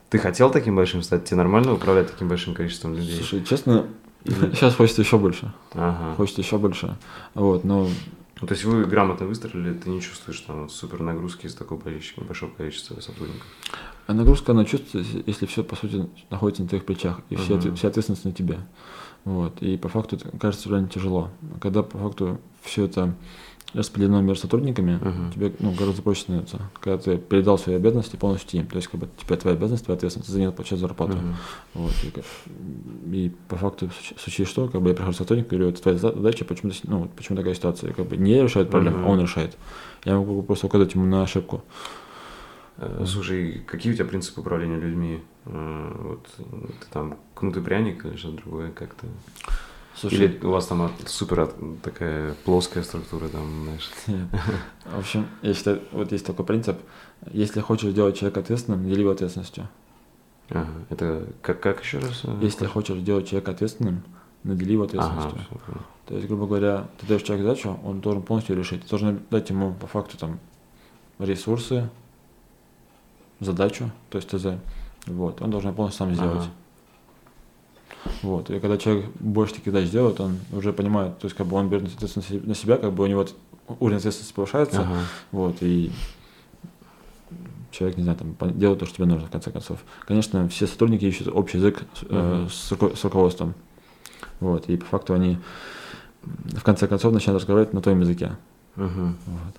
ты 0.09 0.19
хотел 0.19 0.49
таким 0.51 0.77
большим 0.77 1.01
стать? 1.01 1.25
Тебе 1.25 1.35
нормально 1.37 1.73
управлять 1.73 2.09
таким 2.11 2.29
большим 2.29 2.53
количеством 2.53 2.95
людей? 2.95 3.15
Слушай, 3.17 3.43
честно, 3.43 3.87
сейчас 4.25 4.73
хочется 4.77 5.01
еще 5.01 5.17
больше. 5.17 5.51
Ага. 5.73 6.15
Хочется 6.15 6.39
еще 6.41 6.57
больше. 6.57 6.95
Вот, 7.33 7.65
но 7.65 7.89
Ну, 8.39 8.47
то 8.47 8.53
есть 8.53 8.65
вы 8.65 8.85
грамотно 8.85 9.25
выстрелили, 9.25 9.73
ты 9.73 9.89
не 9.89 9.99
чувствуешь 10.01 10.39
там 10.41 10.69
супер 10.69 11.01
нагрузки 11.01 11.47
из 11.47 11.55
такого 11.55 11.79
количества, 11.79 12.23
большого 12.23 12.51
количества 12.51 12.99
сотрудников. 13.01 13.45
а 14.05 14.13
нагрузка, 14.13 14.51
она 14.53 14.63
чувствуется, 14.63 15.17
если 15.25 15.45
все, 15.47 15.63
по 15.63 15.75
сути, 15.75 16.07
находится 16.29 16.61
на 16.63 16.69
твоих 16.69 16.85
плечах, 16.85 17.19
и 17.29 17.35
все, 17.35 17.55
Мгм. 17.55 17.59
отве- 17.59 17.75
вся 17.75 17.87
ответственность 17.89 18.25
на 18.25 18.31
тебе. 18.31 18.59
Вот, 19.25 19.61
и 19.61 19.75
по 19.75 19.89
факту 19.89 20.15
это 20.15 20.29
кажется 20.37 20.69
реально 20.69 20.87
тяжело. 20.87 21.29
А 21.55 21.59
Когда 21.59 21.83
по 21.83 21.97
факту 21.97 22.39
все 22.61 22.85
это 22.85 23.13
распределено 23.73 24.21
между 24.21 24.43
сотрудниками, 24.43 24.93
Мгм. 25.01 25.31
тебе 25.33 25.53
ну, 25.59 25.71
гораздо 25.71 26.01
проще 26.01 26.21
становится. 26.21 26.61
Когда 26.79 26.97
ты 26.97 27.17
передал 27.17 27.57
свои 27.59 27.75
обязанности 27.75 28.15
полностью 28.15 28.61
им. 28.61 28.67
То 28.67 28.77
есть, 28.77 28.87
как 28.87 28.99
бы 29.01 29.09
теперь 29.17 29.37
твоя 29.37 29.55
обязанность, 29.57 29.85
твоя 29.85 29.97
ответственность, 29.97 30.29
за 30.31 30.39
нее 30.39 30.51
получаешь 30.51 30.79
зарплату. 30.79 31.17
Мгм. 31.17 31.35
Вот, 31.73 31.91
и, 32.03 33.15
и 33.15 33.31
по 33.49 33.55
факту, 33.57 33.89
в 33.89 34.19
случае- 34.21 34.47
что, 34.47 34.67
как 34.69 34.81
бы 34.81 34.89
я 34.89 34.95
прихожу 34.95 35.13
к 35.13 35.17
сотруднику 35.17 35.53
и 35.53 35.57
говорю, 35.57 35.71
это 35.73 35.81
твоя 35.81 35.97
задача, 35.97 36.45
почему, 36.45 36.71
ну, 36.83 37.09
почему 37.15 37.37
такая 37.37 37.53
ситуация. 37.53 37.93
Как 37.93 38.07
бы 38.07 38.17
не 38.17 38.31
я 38.37 38.43
решаю 38.43 38.65
проблему, 38.67 38.97
Мгм. 38.99 39.05
а 39.07 39.09
он 39.11 39.21
решает. 39.21 39.57
Я 40.05 40.15
могу 40.15 40.41
просто 40.43 40.67
указать 40.67 40.93
ему 40.95 41.05
на 41.05 41.23
ошибку. 41.23 41.63
Э, 42.77 43.03
Слушай, 43.07 43.63
какие 43.67 43.91
у 43.91 43.95
тебя 43.95 44.05
принципы 44.05 44.41
управления 44.41 44.79
людьми? 44.79 45.19
Э, 45.45 45.91
Вот 45.99 46.27
ты 46.37 46.85
там 46.91 47.17
кнутый 47.35 47.61
пряник 47.63 48.05
или 48.05 48.15
что-то 48.15 48.37
другое 48.43 48.71
как-то? 48.71 49.07
Слушай, 49.99 50.15
Или 50.25 50.45
у 50.45 50.51
вас 50.51 50.67
там 50.67 50.91
супер 51.07 51.51
такая 51.81 52.35
плоская 52.45 52.83
структура, 52.83 53.27
там, 53.29 53.63
знаешь. 53.63 53.89
Нет. 54.07 54.27
В 54.85 54.99
общем, 54.99 55.27
я 55.41 55.53
считаю, 55.53 55.81
вот 55.91 56.11
есть 56.11 56.25
такой 56.25 56.45
принцип. 56.45 56.77
Если 57.31 57.61
хочешь 57.61 57.93
делать 57.93 58.15
человека 58.17 58.41
ответственным, 58.41 58.87
дели 58.87 59.01
его 59.01 59.11
ответственностью. 59.11 59.67
Ага, 60.49 60.67
это 60.89 61.27
как, 61.41 61.59
как 61.61 61.81
еще 61.83 61.97
раз? 61.97 62.21
э, 62.23 62.39
Если 62.41 62.65
хочешь? 62.67 62.89
хочешь 62.89 63.03
делать 63.03 63.27
человека 63.27 63.51
ответственным, 63.51 64.03
надели 64.43 64.73
его 64.73 64.83
Ага, 64.83 64.91
ответственностью. 64.99 65.41
понял. 65.65 65.81
То 66.05 66.15
есть, 66.15 66.27
грубо 66.27 66.45
говоря, 66.45 66.87
ты 66.99 67.07
даешь 67.07 67.23
человеку 67.23 67.49
задачу, 67.49 67.79
он 67.83 67.99
должен 67.99 68.21
полностью 68.21 68.55
решить. 68.55 68.83
Ты 68.83 68.89
должен 68.89 69.19
дать 69.31 69.49
ему 69.49 69.73
по 69.73 69.87
факту 69.87 70.17
там 70.17 70.39
ресурсы, 71.19 71.89
задачу, 73.39 73.91
то 74.09 74.17
есть 74.19 74.29
ТЗ. 74.29 74.59
Вот, 75.07 75.41
он 75.41 75.49
должен 75.51 75.73
полностью 75.73 76.05
сам 76.05 76.13
сделать. 76.15 76.41
Ага. 76.43 76.51
Вот. 78.21 78.49
И 78.49 78.59
когда 78.59 78.77
человек 78.77 79.05
больше 79.19 79.55
таких 79.55 79.73
задач 79.73 79.89
делает, 79.89 80.19
он 80.19 80.37
уже 80.51 80.73
понимает, 80.73 81.17
то 81.19 81.25
есть 81.25 81.35
как 81.35 81.47
бы 81.47 81.55
он 81.57 81.69
берет 81.69 81.85
ответственность 81.93 82.29
на 82.31 82.39
се- 82.39 82.45
на 82.47 82.55
себя, 82.55 82.77
как 82.77 82.93
бы 82.93 83.03
у 83.03 83.07
него 83.07 83.25
уровень 83.79 83.97
ответственности 83.97 84.33
повышается, 84.33 84.81
Ага. 84.81 84.97
вот, 85.31 85.57
и 85.61 85.91
человек, 87.71 87.97
не 87.97 88.03
знаю, 88.03 88.17
там, 88.17 88.57
делает 88.57 88.79
то, 88.79 88.85
что 88.85 88.95
тебе 88.95 89.05
нужно, 89.05 89.27
в 89.27 89.31
конце 89.31 89.51
концов. 89.51 89.79
Конечно, 90.07 90.47
все 90.49 90.67
сотрудники 90.67 91.05
ищут 91.05 91.27
общий 91.27 91.57
язык 91.57 91.83
с, 91.93 92.03
э, 92.09 92.37
Мгм. 92.39 92.49
с, 92.49 92.71
руко- 92.71 92.95
с 92.95 93.03
руководством. 93.03 93.53
Вот, 94.39 94.67
и 94.69 94.77
по 94.77 94.85
факту 94.85 95.13
они 95.13 95.37
в 96.23 96.63
конце 96.63 96.87
концов 96.87 97.13
начинают 97.13 97.41
разговаривать 97.41 97.73
на 97.73 97.81
твоем 97.81 97.99
языке. 98.01 98.31
Мгм. 98.75 99.17
Вот. 99.25 99.55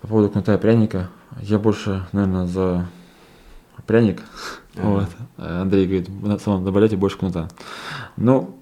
По 0.00 0.08
поводу 0.08 0.28
кнута 0.30 0.54
и 0.54 0.58
пряника, 0.58 1.08
я 1.40 1.58
больше, 1.58 2.06
наверное, 2.12 2.46
за 2.46 2.86
пряник. 3.86 4.22
Вот. 4.82 5.08
Андрей 5.36 5.86
говорит, 5.86 6.08
на 6.22 6.38
самом 6.38 6.64
добавляйте 6.64 6.96
больше 6.96 7.18
кнута. 7.18 7.48
Ну, 8.16 8.56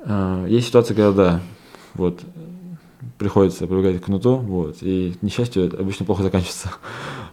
э, 0.00 0.46
есть 0.48 0.68
ситуация, 0.68 0.94
когда 0.94 1.12
да, 1.12 1.40
вот, 1.94 2.20
приходится 3.18 3.66
прибегать 3.66 4.00
к 4.00 4.04
кнуту, 4.06 4.36
вот, 4.36 4.78
и, 4.82 5.16
это 5.20 5.76
обычно 5.78 6.06
плохо 6.06 6.22
заканчивается. 6.22 6.72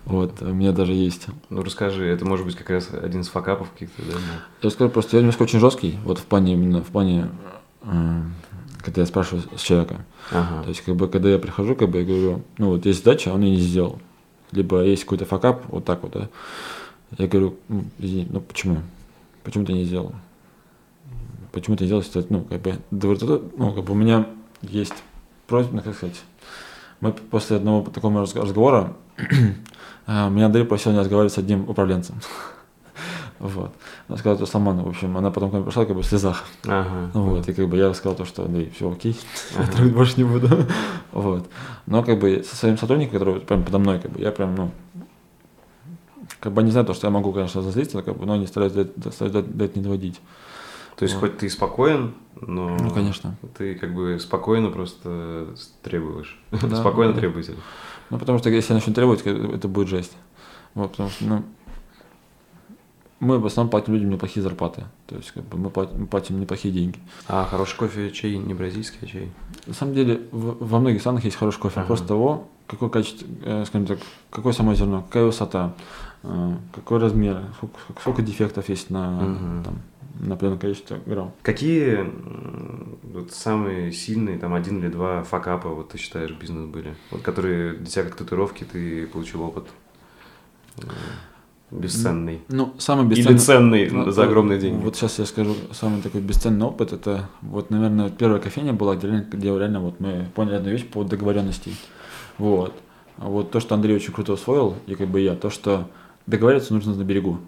Вот, 0.06 0.42
у 0.42 0.54
меня 0.54 0.72
даже 0.72 0.94
есть. 0.94 1.28
Ну 1.52 1.62
расскажи, 1.62 2.04
это 2.04 2.26
может 2.26 2.44
быть 2.44 2.56
как 2.56 2.72
раз 2.72 2.90
один 2.92 3.22
из 3.22 3.28
факапов 3.28 3.70
каких-то, 3.72 4.02
да? 4.02 4.14
ну. 4.14 4.40
Я 4.64 4.70
скажу 4.72 4.90
просто, 4.90 5.18
я 5.18 5.22
немножко 5.22 5.44
очень 5.44 5.60
жесткий, 5.60 6.00
вот 6.04 6.18
в 6.18 6.24
плане 6.24 6.54
именно, 6.54 6.82
в 6.82 6.88
плане, 6.88 7.30
э, 7.84 8.22
когда 8.80 9.02
я 9.02 9.06
спрашиваю 9.06 9.44
с 9.56 9.62
человека. 9.62 9.98
Ага. 10.32 10.64
То 10.64 10.70
есть, 10.70 10.82
как 10.82 10.96
бы, 10.96 11.08
когда 11.10 11.30
я 11.30 11.38
прихожу, 11.38 11.76
как 11.76 11.90
бы, 11.90 12.00
я 12.00 12.06
говорю, 12.06 12.42
ну, 12.58 12.70
вот 12.70 12.88
есть 12.88 13.04
задача, 13.04 13.30
а 13.30 13.36
он 13.36 13.42
ее 13.42 13.58
не 13.58 13.62
сделал. 13.62 14.00
Либо 14.52 14.82
есть 14.84 15.04
какой-то 15.04 15.26
факап, 15.26 15.64
вот 15.68 15.86
так 15.86 16.02
вот, 16.02 16.14
да. 16.14 16.30
Я 17.18 17.28
говорю, 17.28 17.56
«Ну, 17.68 17.84
извини, 17.98 18.28
ну 18.30 18.40
почему? 18.42 18.78
Почему 19.44 19.66
ты 19.66 19.74
не 19.74 19.84
сделал? 19.84 20.14
Почему 21.52 21.76
ты 21.76 21.84
не 21.86 21.88
сделал, 21.88 22.04
ты, 22.04 22.26
ну, 22.30 22.42
как 22.42 22.62
бы, 22.62 22.80
ну, 23.58 23.74
как 23.74 23.84
бы 23.84 23.94
у 23.94 23.96
меня 23.96 24.28
есть 24.62 24.94
просьба, 25.48 25.78
ну, 25.78 25.82
как 25.82 25.96
сказать, 25.96 26.22
мы 27.02 27.12
после 27.12 27.58
одного 27.58 27.82
такого 27.90 28.22
разг- 28.24 28.40
разговора, 28.40 28.94
а, 30.06 30.30
меня 30.30 30.46
Андрей 30.46 30.66
просил 30.66 30.92
не 30.92 31.00
разговаривать 31.00 31.34
с 31.34 31.38
одним 31.38 31.68
управленцем. 31.70 32.16
Вот. 33.40 33.74
Она 34.10 34.18
сказала, 34.18 34.36
что 34.38 34.46
Саману, 34.46 34.84
в 34.84 34.90
общем, 34.90 35.16
она 35.16 35.32
потом 35.32 35.50
ко 35.50 35.56
мне 35.56 35.66
пришла 35.66 35.86
как 35.86 35.96
бы 35.96 36.02
в 36.02 36.06
слезах. 36.06 36.44
Ага. 36.66 37.10
Вот, 37.14 37.48
и 37.48 37.54
как 37.54 37.70
бы 37.70 37.78
я 37.78 37.94
сказал 37.94 38.18
то, 38.18 38.26
что 38.26 38.44
Андрей, 38.44 38.70
все 38.76 38.92
окей, 38.92 39.18
я 39.56 39.62
Ага. 39.64 39.72
трогать 39.72 39.94
больше 39.94 40.14
не 40.18 40.24
буду. 40.26 40.50
Вот. 41.14 41.50
Но 41.86 42.04
как 42.04 42.20
бы 42.20 42.44
со 42.44 42.56
своим 42.58 42.78
сотрудником, 42.78 43.14
который 43.18 43.40
прям 43.40 43.64
подо 43.64 43.80
мной, 43.80 44.00
как 44.00 44.12
бы, 44.12 44.20
я 44.20 44.32
прям, 44.34 44.56
ну, 44.56 44.72
как 46.40 46.54
бы 46.54 46.64
не 46.64 46.72
знаю 46.72 46.86
то, 46.86 46.94
что 46.94 47.08
я 47.08 47.12
могу, 47.12 47.32
конечно, 47.34 47.62
разозлиться, 47.62 48.02
как 48.02 48.18
бы, 48.18 48.26
но 48.26 48.36
не 48.38 48.48
стараюсь 48.48 48.74
до, 48.74 48.82
этого 48.84 49.70
не 49.76 49.82
доводить. 49.82 50.20
То 50.96 51.04
есть 51.04 51.16
Вот. 51.16 51.22
хоть 51.22 51.38
ты 51.38 51.50
спокоен, 51.50 52.14
но 52.42 52.78
Ну, 52.78 52.92
конечно. 52.92 53.36
ты 53.58 53.76
как 53.76 53.94
бы 53.94 54.20
спокойно 54.20 54.70
просто 54.70 55.48
требуешь. 55.82 56.38
Да, 56.52 56.76
спокойно 56.82 57.14
да. 57.14 57.20
требователь. 57.20 57.56
Ну, 58.10 58.18
потому 58.20 58.40
что 58.40 58.50
если 58.50 58.74
я 58.74 58.80
начну 58.80 58.94
требовать, 58.94 59.22
это 59.26 59.68
будет 59.68 59.88
жесть. 59.88 60.12
Вот, 60.76 60.92
потому 60.92 61.10
что, 61.10 61.26
ну, 61.26 61.44
мы 63.20 63.38
в 63.40 63.46
основном 63.46 63.70
платим 63.70 63.94
людям 63.94 64.10
неплохие 64.12 64.42
зарплаты. 64.44 64.86
То 65.08 65.16
есть, 65.16 65.32
как 65.32 65.44
бы, 65.44 65.58
мы 65.58 65.70
платим, 65.70 66.02
мы 66.02 66.08
платим 66.08 66.40
неплохие 66.40 66.74
деньги. 66.74 67.00
А 67.28 67.46
хороший 67.46 67.76
кофе, 67.78 68.12
чай 68.12 68.38
не 68.38 68.54
бразильский, 68.54 69.00
а 69.02 69.06
чай? 69.06 69.30
На 69.68 69.74
самом 69.74 69.94
деле, 69.94 70.22
в- 70.32 70.58
во 70.66 70.80
многих 70.80 71.02
странах 71.02 71.26
есть 71.26 71.36
хороший 71.38 71.60
кофе. 71.60 71.80
Ага. 71.82 71.90
Вопрос 71.90 72.08
того, 72.08 72.48
какое 72.70 72.90
качество, 72.90 73.28
э, 73.44 73.66
скажем 73.66 73.88
так, 73.88 74.00
какое 74.30 74.54
само 74.54 74.76
зерно, 74.76 75.02
какая 75.02 75.26
высота, 75.26 75.74
э, 76.24 76.52
какой 76.74 77.00
размер, 77.00 77.42
сколько, 77.58 77.80
сколько 78.00 78.22
дефектов 78.22 78.70
есть 78.70 78.90
на, 78.92 79.10
Мгм. 79.22 79.64
там, 79.64 79.74
на 80.20 80.34
определенное 80.36 80.60
количество 80.60 80.98
грамм. 81.06 81.32
Какие 81.42 82.00
м, 82.02 82.98
вот 83.04 83.32
самые 83.32 83.92
сильные, 83.92 84.38
там, 84.38 84.54
один 84.54 84.80
или 84.80 84.90
два 84.90 85.24
факапа, 85.24 85.70
вот 85.70 85.90
ты 85.90 85.98
считаешь, 85.98 86.32
бизнес 86.32 86.68
были? 86.68 86.94
Вот 87.12 87.22
которые 87.22 87.74
для 87.74 87.86
тебя 87.88 88.04
как 88.04 88.16
татуировки, 88.16 88.66
ты 88.66 89.08
получил 89.08 89.42
опыт 89.42 89.66
э, 90.78 90.82
бесценный. 91.72 92.42
Ну, 92.50 92.74
самый 92.78 93.06
Или 93.14 93.16
бесценный... 93.34 93.40
ценный 93.40 93.90
Ну, 93.92 94.12
за 94.12 94.24
огромные 94.24 94.60
деньги. 94.60 94.84
Вот 94.84 94.96
сейчас 94.96 95.20
я 95.20 95.26
скажу, 95.26 95.56
самый 95.72 96.02
такой 96.02 96.22
бесценный 96.22 96.66
опыт, 96.66 96.94
это 96.94 97.30
вот, 97.42 97.70
наверное, 97.70 98.10
первая 98.10 98.40
кофейня 98.40 98.74
была, 98.74 98.96
где 98.96 99.26
где 99.32 99.48
реально 99.58 99.80
вот 99.80 100.00
мы 100.00 100.28
поняли 100.36 100.56
одну 100.56 100.70
вещь 100.72 100.86
по 100.86 101.04
договоренности. 101.04 101.72
Вот. 102.40 102.74
Вот 103.18 103.52
то, 103.52 103.60
что 103.60 103.76
Андрей 103.76 103.96
очень 103.96 104.14
круто 104.14 104.34
усвоил, 104.34 104.76
и 104.88 104.96
как 104.96 105.08
бы 105.10 105.20
я, 105.20 105.36
то, 105.36 105.50
что 105.50 105.88
договариваться 106.26 106.74
нужно 106.74 106.96
на 106.96 107.04
берегу. 107.04 107.40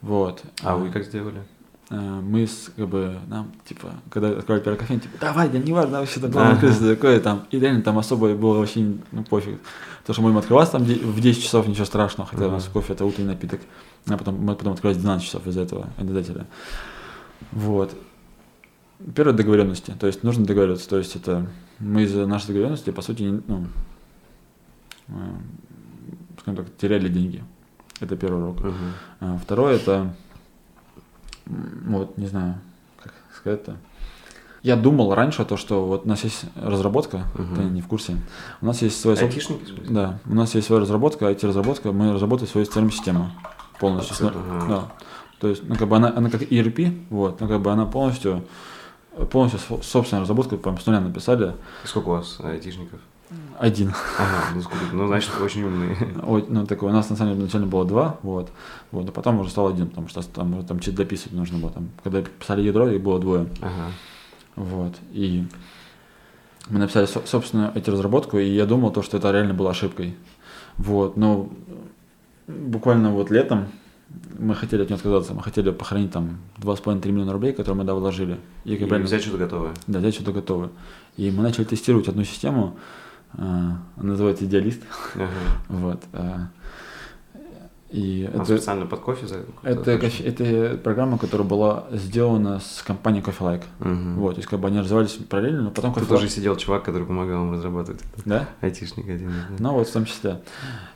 Вот. 0.00 0.42
А 0.62 0.76
вы 0.76 0.90
как 0.90 1.04
сделали? 1.04 1.42
Э, 1.90 2.20
мы 2.22 2.46
с, 2.46 2.70
как 2.76 2.88
бы, 2.88 3.18
нам, 3.26 3.52
типа, 3.64 3.94
когда 4.10 4.28
открывали 4.28 4.62
первый 4.62 4.76
кофейню, 4.76 5.02
типа, 5.02 5.18
давай, 5.20 5.48
да 5.48 5.58
не 5.58 5.72
важно, 5.72 5.98
вообще 5.98 6.20
там 6.20 6.30
главное 6.30 6.60
крыса 6.60 6.88
такое, 6.88 7.18
там, 7.18 7.46
и 7.50 7.58
реально 7.58 7.82
там 7.82 7.98
особо 7.98 8.32
было 8.34 8.58
вообще, 8.58 8.94
ну, 9.10 9.24
пофиг. 9.24 9.58
То, 10.06 10.12
что 10.12 10.22
мы 10.22 10.38
открываться 10.38 10.72
там 10.72 10.84
в 10.84 11.20
10 11.20 11.42
часов, 11.42 11.66
ничего 11.66 11.84
страшного, 11.84 12.30
хотя 12.30 12.46
у 12.46 12.50
нас 12.50 12.64
кофе 12.72 12.92
это 12.92 13.04
утренний 13.04 13.30
напиток, 13.30 13.60
а 14.06 14.16
потом, 14.16 14.36
мы 14.36 14.54
потом 14.54 14.74
открывались 14.74 14.98
в 14.98 15.02
12 15.02 15.26
часов 15.26 15.46
из-за 15.46 15.62
этого 15.62 15.88
обязательно. 15.98 16.46
Вот. 17.50 17.92
Первая 19.14 19.34
договоренности, 19.34 19.92
то 19.98 20.06
есть 20.06 20.22
нужно 20.22 20.46
договариваться, 20.46 20.88
то 20.88 20.96
есть 20.96 21.16
это 21.16 21.46
мы 21.80 22.02
из-за 22.02 22.26
нашей 22.26 22.48
договоренности, 22.48 22.90
по 22.90 23.02
сути, 23.02 23.42
ну, 23.46 23.66
э, 25.08 25.12
скажем 26.40 26.64
так, 26.64 26.76
теряли 26.76 27.08
деньги. 27.08 27.42
Это 28.00 28.16
первый 28.16 28.42
урок. 28.42 28.60
Мгм. 28.60 28.74
А, 29.20 29.38
Второе 29.42 29.76
это, 29.76 30.14
вот, 31.46 32.16
не 32.18 32.26
знаю, 32.26 32.54
как 33.02 33.12
сказать-то. 33.36 33.76
Я 34.62 34.76
думал 34.76 35.14
раньше 35.14 35.44
то, 35.46 35.56
что 35.56 35.86
вот 35.86 36.04
у 36.04 36.08
нас 36.08 36.22
есть 36.24 36.44
разработка, 36.54 37.24
Мгм. 37.34 37.56
ты 37.56 37.62
не 37.62 37.80
в 37.80 37.86
курсе. 37.88 38.16
У 38.60 38.66
нас 38.66 38.82
есть 38.82 39.00
своя 39.00 39.16
соб- 39.16 39.24
Айтишники, 39.24 39.64
в 39.64 39.68
смысле? 39.68 39.86
Да, 39.94 40.18
у 40.26 40.34
нас 40.34 40.54
есть 40.54 40.66
своя 40.66 40.82
разработка, 40.82 41.30
IT-разработка, 41.30 41.92
мы 41.92 42.12
разработали 42.12 42.46
свою 42.46 42.66
CRM-систему 42.66 43.30
полностью. 43.78 44.26
А, 44.26 44.30
ага. 44.30 44.66
Да. 44.68 44.92
То 45.40 45.48
есть, 45.48 45.62
ну, 45.66 45.74
как 45.76 45.88
бы 45.88 45.96
она, 45.96 46.12
она 46.14 46.28
как 46.28 46.42
ERP, 46.42 47.06
вот, 47.08 47.40
но 47.40 47.48
как 47.48 47.62
бы 47.62 47.72
она 47.72 47.86
полностью, 47.86 48.44
полностью 49.30 49.60
собственную 49.82 50.22
разработку 50.22 50.56
прям 50.56 50.78
с 50.78 50.86
нуля 50.86 51.00
написали. 51.00 51.54
Сколько 51.84 52.08
у 52.08 52.12
вас 52.12 52.38
айтишников? 52.40 53.00
Один. 53.60 53.92
Ага, 54.18 54.44
ну 54.54 54.62
сколько? 54.62 54.84
Ну, 54.92 55.06
значит, 55.06 55.30
очень 55.40 55.62
умные. 55.62 55.96
Ой, 56.26 56.44
ну, 56.48 56.66
такой, 56.66 56.88
у 56.88 56.92
нас 56.92 57.10
на 57.10 57.16
самом 57.16 57.32
деле 57.34 57.42
изначально 57.42 57.68
было 57.68 57.84
два, 57.84 58.18
вот, 58.22 58.50
вот, 58.90 59.08
а 59.08 59.12
потом 59.12 59.38
уже 59.38 59.50
стал 59.50 59.68
один, 59.68 59.88
потому 59.88 60.08
что 60.08 60.20
там 60.22 60.54
уже 60.58 60.66
там 60.66 60.80
что-то 60.82 60.96
дописывать 60.98 61.32
нужно 61.34 61.58
было, 61.58 61.70
там, 61.70 61.90
когда 62.02 62.22
писали 62.22 62.62
ядро, 62.62 62.88
их 62.88 63.00
было 63.00 63.20
двое, 63.20 63.46
Ага. 63.60 63.92
вот, 64.56 64.94
и 65.12 65.46
мы 66.70 66.80
написали 66.80 67.06
со- 67.06 67.24
собственную 67.24 67.70
эти 67.76 67.88
разработку, 67.88 68.36
и 68.38 68.48
я 68.48 68.66
думал 68.66 68.90
то, 68.90 69.02
что 69.02 69.16
это 69.18 69.30
реально 69.30 69.54
была 69.54 69.70
ошибкой, 69.70 70.16
вот, 70.76 71.16
но 71.16 71.48
буквально 72.48 73.10
вот 73.12 73.30
летом 73.30 73.68
мы 74.38 74.54
хотели 74.54 74.82
от 74.82 74.88
нее 74.88 74.96
отказаться, 74.96 75.34
мы 75.34 75.42
хотели 75.42 75.70
похоронить 75.70 76.12
там 76.12 76.38
2,5-3 76.58 77.10
миллиона 77.12 77.32
рублей, 77.32 77.52
которые 77.52 77.76
мы 77.78 77.84
да 77.84 77.94
вложили, 77.94 78.38
и 78.64 78.74
И 78.74 78.76
как 78.78 78.88
бы 78.88 78.96
взять 78.98 79.22
что-то 79.22 79.38
готовое. 79.38 79.72
да, 79.86 79.98
взять 79.98 80.14
что-то 80.14 80.32
готовое, 80.32 80.70
и 81.16 81.30
мы 81.30 81.42
начали 81.42 81.64
тестировать 81.64 82.08
одну 82.08 82.24
систему, 82.24 82.76
э, 83.34 83.38
она 83.38 83.78
называется 83.96 84.44
«Идеалист», 84.44 84.82
Ага. 85.14 85.28
вот, 85.68 86.02
э, 86.12 86.38
и 87.90 88.28
А 88.32 88.36
это, 88.36 88.44
специально 88.44 88.86
под 88.86 89.00
кофе 89.00 89.26
за 89.26 89.44
это, 89.62 89.98
кофе- 89.98 90.24
это 90.24 90.76
программа, 90.78 91.18
которая 91.18 91.46
была 91.46 91.84
сделана 91.92 92.60
с 92.60 92.82
компанией 92.86 93.22
Coffee 93.22 93.40
Like. 93.40 93.64
Мгм. 93.80 94.14
Вот, 94.20 94.34
то 94.34 94.38
есть 94.38 94.48
как 94.48 94.60
бы 94.60 94.68
они 94.68 94.78
развивались 94.78 95.12
параллельно, 95.28 95.62
но 95.62 95.70
потом 95.70 95.92
Тут 95.92 96.04
Coffee 96.04 96.08
тоже 96.08 96.26
Like- 96.26 96.30
сидел 96.30 96.56
чувак, 96.56 96.84
который 96.84 97.06
помогал 97.06 97.40
вам 97.40 97.52
разрабатывать. 97.52 98.00
это. 98.14 98.22
Да? 98.24 98.48
Айтишник 98.60 99.08
один. 99.08 99.28
них. 99.28 99.36
Ну 99.58 99.72
вот 99.72 99.88
в 99.88 99.92
том 99.92 100.04
числе. 100.04 100.40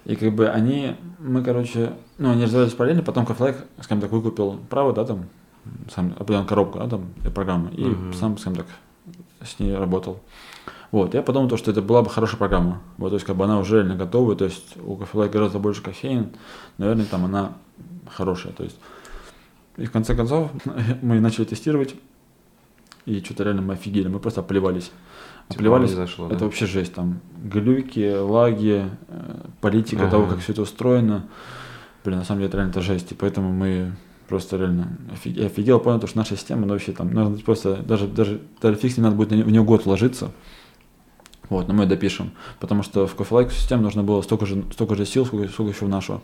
И 0.05 0.15
как 0.17 0.33
бы 0.35 0.49
они, 0.49 0.97
мы, 1.19 1.43
короче, 1.43 1.93
ну 2.19 2.31
они 2.31 2.45
развивались 2.45 2.73
параллельно, 2.75 3.03
потом 3.03 3.25
Coffee 3.25 3.39
Like, 3.51 3.57
скажем 3.83 4.01
так, 4.01 4.11
выкупил 4.13 4.61
право, 4.71 4.93
да, 4.93 5.05
там, 5.05 5.25
сам 5.95 6.13
определенную 6.19 6.47
коробку, 6.49 6.79
да, 6.79 6.89
там, 6.89 7.07
программы, 7.35 7.71
и 7.73 7.85
Мгм. 7.85 8.13
сам, 8.15 8.39
скажем 8.39 8.57
так, 8.59 8.67
с 9.43 9.59
ней 9.59 9.75
работал. 9.75 10.21
Вот, 10.95 11.13
я 11.15 11.23
подумал, 11.23 11.49
то, 11.49 11.57
что 11.57 11.73
это 11.73 11.83
была 11.83 12.03
бы 12.03 12.09
хорошая 12.09 12.39
программа. 12.39 12.81
Вот, 12.99 13.09
то 13.09 13.15
есть, 13.17 13.27
как 13.27 13.35
бы 13.35 13.45
она 13.45 13.59
уже 13.59 13.79
реально 13.79 13.97
готова, 13.97 14.37
то 14.37 14.45
есть 14.45 14.77
у 14.81 14.95
Like 14.97 15.31
гораздо 15.31 15.59
больше 15.59 15.83
кофеин, 15.83 16.29
наверное, 16.79 17.05
там 17.05 17.25
она 17.25 17.55
хорошая. 18.09 18.53
То 18.53 18.63
есть. 18.63 18.79
И 19.77 19.87
в 19.87 19.91
конце 19.91 20.15
концов 20.15 20.53
мы 21.03 21.19
начали 21.19 21.47
тестировать. 21.47 21.97
и 23.07 23.21
что-то 23.25 23.43
реально 23.43 23.63
мы 23.63 23.75
офигели, 23.75 24.07
мы 24.07 24.21
просто 24.21 24.41
оплевались. 24.41 24.93
Типа 25.49 25.55
Оплевались, 25.55 25.91
не 25.91 25.97
зашло, 25.97 26.27
это 26.29 26.39
да? 26.39 26.45
вообще 26.45 26.67
жесть, 26.67 26.95
там 26.95 27.19
глюки, 27.43 28.17
лаги, 28.17 28.85
э, 29.09 29.41
политика 29.61 30.03
Ага. 30.03 30.11
того, 30.13 30.27
как 30.29 30.39
все 30.39 30.53
это 30.53 30.63
устроено. 30.63 31.27
Блин, 32.05 32.19
на 32.21 32.25
самом 32.25 32.39
деле 32.39 32.49
это 32.51 32.57
реально 32.59 32.71
это 32.71 32.83
жесть, 32.83 33.11
и 33.11 33.15
поэтому 33.17 33.53
мы 33.53 33.97
просто 34.29 34.57
реально 34.59 34.97
офиг- 35.13 35.45
офигел, 35.45 35.81
понял, 35.81 35.99
то, 35.99 36.07
что 36.07 36.19
наша 36.19 36.37
система, 36.37 36.67
ну 36.67 36.75
вообще 36.75 36.93
там, 36.93 37.13
надо 37.13 37.37
просто 37.43 37.79
даже, 37.79 38.07
даже, 38.07 38.41
даже 38.63 38.77
фиг 38.77 38.93
с 38.93 38.97
ним 38.97 39.05
надо 39.05 39.17
будет 39.17 39.33
не- 39.33 39.43
в 39.43 39.51
нее 39.51 39.65
год 39.65 39.85
вложиться. 39.87 40.31
Вот, 41.55 41.69
но 41.69 41.75
мы 41.75 41.85
ее 41.85 41.89
допишем. 41.89 42.33
Потому 42.59 42.83
что 42.83 43.07
в 43.07 43.15
кофелайку 43.15 43.53
систему 43.53 43.83
нужно 43.83 44.03
было 44.03 44.23
столько 44.23 44.45
же, 44.45 44.65
столько 44.73 44.97
же 44.97 45.07
сил, 45.07 45.25
сколько, 45.25 45.47
сколько 45.49 45.71
еще 45.71 45.85
в 45.85 45.89
нашу. 45.89 46.21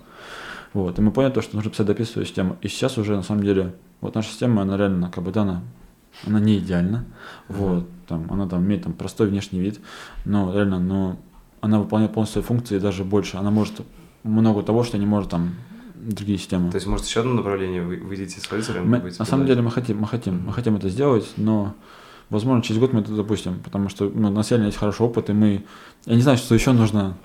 Вот, 0.73 0.99
и 0.99 1.03
мы 1.03 1.13
поняли 1.13 1.31
то, 1.31 1.41
что 1.41 1.55
нужно 1.55 1.71
писать 1.71 1.87
дописывать 1.87 2.27
систему. 2.27 2.57
И 2.63 2.69
сейчас 2.69 2.99
уже, 2.99 3.15
на 3.15 3.23
самом 3.23 3.45
деле, 3.45 3.77
вот 4.01 4.17
наша 4.17 4.29
система, 4.29 4.63
она 4.63 4.77
реально, 4.77 5.09
как 5.09 5.23
бы, 5.23 5.31
да, 5.31 5.43
она, 5.43 5.63
она 6.27 6.41
не 6.41 6.59
идеальна. 6.59 7.05
Вот, 7.47 7.89
там, 8.09 8.27
она 8.29 8.49
там 8.49 8.65
имеет 8.65 8.83
там 8.83 8.93
простой 8.93 9.29
внешний 9.29 9.61
вид, 9.61 9.79
но 10.25 10.53
реально, 10.53 10.81
но 10.81 11.17
она 11.61 11.79
выполняет 11.79 12.13
полностью 12.13 12.43
функции 12.43 12.79
и 12.79 12.81
даже 12.81 13.05
больше. 13.05 13.37
Она 13.37 13.53
может 13.53 13.83
много 14.25 14.65
того, 14.65 14.83
что 14.83 14.99
не 14.99 15.07
может 15.07 15.31
там 15.31 15.55
другие 15.95 16.39
системы. 16.39 16.73
То 16.73 16.77
есть, 16.77 16.89
может, 16.89 17.07
еще 17.07 17.21
одно 17.21 17.35
направление 17.35 17.83
вы 17.83 17.99
выйдете 17.99 18.41
с? 18.41 18.51
Мы- 18.51 18.99
будете 18.99 19.21
на 19.21 19.25
самом 19.25 19.47
деле 19.47 19.63
мы 19.63 19.71
хотим, 19.71 19.99
мы 19.99 20.09
хотим, 20.09 20.43
мы 20.45 20.53
хотим 20.53 20.75
это 20.75 20.89
сделать, 20.89 21.33
но 21.37 21.75
возможно 22.31 22.63
через 22.63 22.81
год 22.81 22.93
мы 22.93 23.01
это 23.01 23.15
запустим, 23.15 23.59
потому 23.63 23.89
что 23.89 24.11
ну, 24.13 24.29
у 24.29 24.33
нас 24.33 24.51
реально 24.51 24.67
есть 24.67 24.79
хороший 24.79 25.03
опыт, 25.03 25.29
и 25.31 25.33
мы, 25.33 25.65
я 26.07 26.15
не 26.15 26.23
знаю, 26.23 26.39
что 26.39 26.55
еще 26.55 26.73
нужно 26.73 27.17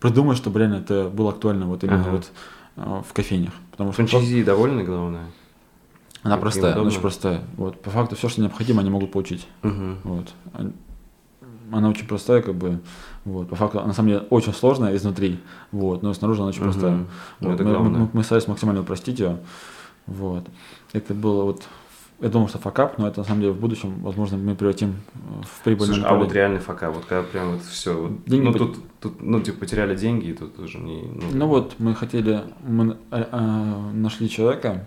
придумать, 0.00 0.36
чтобы 0.36 0.58
реально 0.60 0.76
это 0.76 1.08
было 1.08 1.30
актуально 1.30 1.66
вот 1.66 1.82
именно 1.84 2.00
Ага. 2.02 2.10
вот 2.10 2.30
а, 2.76 3.02
в 3.02 3.12
кофейнях, 3.12 3.52
потому 3.70 3.92
что 3.92 3.96
Франчайзи 3.96 4.42
довольны, 4.44 4.84
главное? 4.84 5.26
она 6.22 6.34
как 6.36 6.42
простая, 6.42 6.74
она 6.74 6.82
очень 6.82 7.00
простая. 7.00 7.40
Вот 7.56 7.80
по 7.82 7.90
факту 7.90 8.14
все, 8.14 8.28
что 8.28 8.40
необходимо, 8.40 8.80
они 8.80 8.90
могут 8.90 9.10
получить. 9.10 9.46
Мгм. 9.62 9.98
Вот. 10.04 10.32
Она 11.72 11.88
очень 11.88 12.06
простая, 12.06 12.42
как 12.42 12.54
бы, 12.54 12.80
вот, 13.24 13.48
по 13.48 13.56
факту, 13.56 13.80
на 13.80 13.92
самом 13.94 14.08
деле, 14.10 14.20
очень 14.30 14.52
сложная 14.52 14.94
изнутри, 14.94 15.40
вот, 15.72 16.02
но 16.02 16.12
снаружи 16.12 16.40
она 16.42 16.50
очень 16.50 16.60
Мгм. 16.62 16.70
простая. 16.70 16.96
Ну, 17.40 17.48
Вот, 17.48 17.54
это 17.54 17.64
мы, 17.64 17.78
мы- 17.88 18.08
мы 18.12 18.22
старались 18.24 18.46
максимально 18.46 18.82
упростить 18.82 19.18
ее. 19.18 19.38
Вот. 20.06 20.46
Это 20.92 21.14
было 21.14 21.44
вот. 21.44 21.62
Я 22.22 22.28
думал, 22.28 22.48
что 22.48 22.58
факап, 22.58 22.98
но 22.98 23.08
это 23.08 23.18
на 23.20 23.24
самом 23.26 23.40
деле 23.40 23.52
в 23.52 23.58
будущем, 23.58 23.98
возможно, 24.00 24.36
мы 24.36 24.54
превратим 24.54 25.00
э, 25.14 25.18
в 25.42 25.64
прибыльное 25.64 25.96
Слушай, 25.96 26.08
а 26.08 26.14
вот 26.14 26.32
реальный 26.32 26.60
фака, 26.60 26.92
вот 26.92 27.04
когда 27.04 27.24
прям 27.24 27.54
вот 27.54 27.62
все, 27.64 28.00
вот, 28.00 28.24
Деньги 28.26 28.44
ну 28.44 28.52
пот- 28.52 28.58
тут, 28.58 28.78
тут, 29.00 29.22
ну 29.22 29.40
типа 29.40 29.58
потеряли 29.58 29.96
деньги, 29.96 30.26
и 30.26 30.32
тут 30.32 30.56
уже 30.60 30.78
не, 30.78 31.02
Ну 31.32 31.48
вот, 31.48 31.74
мы 31.78 31.96
хотели, 31.96 32.44
мы 32.64 32.96
а, 33.10 33.28
а, 33.32 33.92
нашли 33.92 34.30
человека, 34.30 34.86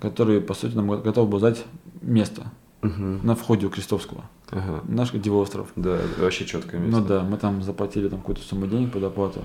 который, 0.00 0.40
по 0.40 0.54
сути, 0.54 0.76
нам 0.76 0.88
готов 0.88 1.28
был 1.28 1.40
дать 1.40 1.64
место 2.02 2.52
Мгм. 2.82 3.26
на 3.26 3.34
входе 3.34 3.66
у 3.66 3.70
Крестовского. 3.70 4.22
Ага. 4.50 4.80
Наш 4.86 5.10
Дивоостров. 5.10 5.68
Да, 5.74 5.98
вообще 6.20 6.44
четкое 6.44 6.80
место. 6.80 7.00
Ну 7.00 7.04
да, 7.04 7.22
мы 7.24 7.36
там 7.36 7.62
заплатили 7.62 8.08
там 8.08 8.20
какую-то 8.20 8.42
сумму 8.42 8.68
денег 8.68 8.92
под 8.92 9.02
оплату, 9.02 9.40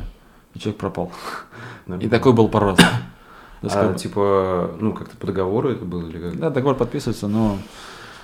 и 0.54 0.60
человек 0.60 0.80
пропал. 0.80 1.08
И 1.88 1.90
Нормально. 1.90 2.12
такой 2.12 2.34
был 2.34 2.48
пару 2.50 2.68
раз. 2.68 2.80
А, 3.64 3.94
типа, 3.94 4.76
ну, 4.80 4.94
как-то 4.94 5.16
по 5.18 5.28
договору 5.28 5.70
это 5.70 5.86
было 5.86 6.08
или 6.08 6.20
как? 6.20 6.40
Да, 6.40 6.50
договор 6.50 6.76
подписывается, 6.76 7.28
но 7.28 7.58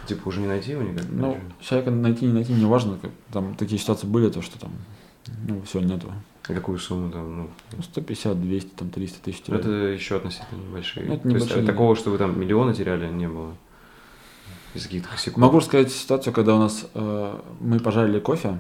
Типа 0.08 0.30
уже 0.30 0.40
не 0.40 0.48
найти 0.48 0.72
его 0.72 0.84
никак? 0.84 1.06
Ну, 1.12 1.38
человека 1.60 1.92
найти, 1.92 2.26
не 2.26 2.32
найти, 2.32 2.54
не 2.54 2.66
важно. 2.66 2.98
Как, 3.02 3.12
там 3.32 3.56
такие 3.56 3.78
ситуации 3.78 4.08
были, 4.08 4.30
то 4.30 4.42
что 4.42 4.58
там, 4.58 4.72
ну, 5.48 5.62
все, 5.64 5.82
нету. 5.82 6.14
А 6.48 6.54
какую 6.54 6.80
сумму 6.80 7.12
там, 7.12 7.38
ну? 7.38 7.50
Ну, 7.76 7.84
150, 7.84 8.42
200, 8.42 8.70
там, 8.70 8.90
300 8.90 9.22
тысяч. 9.22 9.44
Ну, 9.48 9.58
теряли. 9.58 9.60
Это 9.60 9.70
еще 9.94 10.16
относительно 10.16 10.62
небольшие. 10.62 11.06
Ну, 11.08 11.14
это 11.16 11.24
То 11.24 11.30
есть, 11.30 11.46
небольшие, 11.46 11.64
а 11.64 11.68
такого, 11.68 11.96
что 11.98 12.12
вы 12.12 12.18
там 12.18 12.40
миллионы 12.40 12.74
теряли, 12.74 13.08
не 13.08 13.28
было? 13.28 13.54
Из 14.74 14.84
каких-то 14.84 15.10
косяков? 15.10 15.42
Могу 15.42 15.60
рассказать 15.60 15.92
ситуацию, 15.92 16.32
когда 16.32 16.56
у 16.56 16.60
нас 16.60 16.88
э, 16.94 17.40
мы 17.60 17.80
пожарили 17.82 18.20
кофе. 18.20 18.60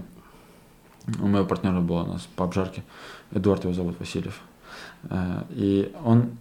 У 1.21 1.27
моего 1.27 1.47
партнера 1.47 1.79
было 1.79 2.03
у 2.03 2.07
нас 2.07 2.27
по 2.35 2.43
обжарке. 2.43 2.83
Эдуард 3.31 3.63
его 3.63 3.73
зовут, 3.73 3.97
Васильев. 3.99 4.41
Э, 5.03 5.43
и 5.51 5.93
он, 6.03 6.31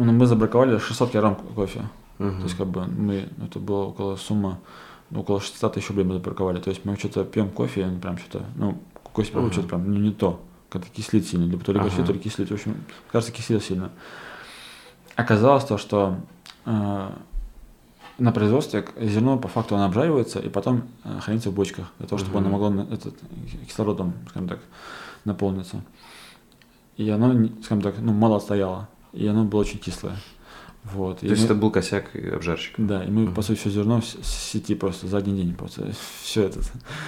он- 0.00 0.16
мы 0.18 0.26
забраковали 0.26 0.78
600 0.78 1.10
килограмм 1.10 1.36
кофе. 1.54 1.82
Мгм. 2.18 2.38
То 2.38 2.42
есть, 2.44 2.56
как 2.56 2.66
бы 2.66 2.84
мы, 2.86 3.28
ну, 3.36 3.46
это 3.46 3.58
была 3.58 3.86
около 3.86 4.16
сумма, 4.16 4.58
ну, 5.10 5.20
около 5.20 5.40
600 5.40 5.74
тысяч 5.74 5.88
рублей 5.88 6.04
мы 6.04 6.14
забраковали. 6.14 6.60
То 6.60 6.70
есть, 6.70 6.84
мы 6.84 6.96
что-то 6.96 7.24
пьем 7.24 7.48
кофе, 7.50 7.84
он 7.86 8.00
прям 8.00 8.18
что-то, 8.18 8.44
ну, 8.56 8.78
кофе 9.12 9.32
Ага. 9.38 9.50
что-то 9.52 9.68
прям, 9.68 9.90
ну, 9.92 9.98
не 9.98 10.12
то. 10.12 10.40
Как-то 10.68 10.88
кислит 10.90 11.26
сильно, 11.26 11.44
либо 11.44 11.64
то 11.64 11.72
ли 11.72 11.80
Ага. 11.80 11.90
то 12.06 12.12
ли 12.12 12.18
кислит. 12.18 12.48
В 12.50 12.54
общем, 12.54 12.76
кажется, 13.10 13.32
кислит 13.32 13.62
сильно. 13.64 13.90
Оказалось 15.16 15.64
то, 15.64 15.78
что 15.78 16.16
э, 16.66 17.08
на 18.18 18.32
производстве 18.32 18.84
зерно 19.00 19.38
по 19.38 19.48
факту 19.48 19.74
оно 19.74 19.86
обжаривается 19.86 20.38
и 20.38 20.48
потом 20.48 20.82
э, 21.04 21.18
хранится 21.20 21.50
в 21.50 21.54
бочках 21.54 21.86
для 21.98 22.06
того, 22.06 22.18
чтобы 22.18 22.38
Мгм. 22.38 22.46
оно 22.46 22.50
могло 22.58 22.70
на- 22.70 22.94
этот, 22.94 23.14
кислородом, 23.66 24.12
скажем 24.28 24.48
так, 24.48 24.58
наполниться. 25.24 25.82
И 26.96 27.08
оно, 27.10 27.48
скажем 27.64 27.82
так, 27.82 27.94
ну, 27.98 28.12
мало 28.12 28.36
отстояло. 28.36 28.88
И 29.12 29.26
оно 29.26 29.44
было 29.44 29.60
очень 29.60 29.78
кислое. 29.78 30.16
Вот. 30.94 31.20
То 31.20 31.26
И 31.26 31.28
есть 31.28 31.42
мы- 31.42 31.46
это 31.46 31.54
был 31.54 31.70
косяк 31.70 32.06
обжарщика? 32.34 32.80
да, 32.82 33.04
и 33.04 33.10
мы, 33.10 33.22
Мгм. 33.24 33.34
по 33.34 33.42
сути, 33.42 33.58
все 33.58 33.70
зерно 33.70 34.00
с 34.00 34.16
сети 34.26 34.74
просто 34.74 35.06
за 35.08 35.18
один 35.18 35.36
день 35.36 35.54
просто 35.54 35.90
все 36.22 36.44
это 36.44 36.58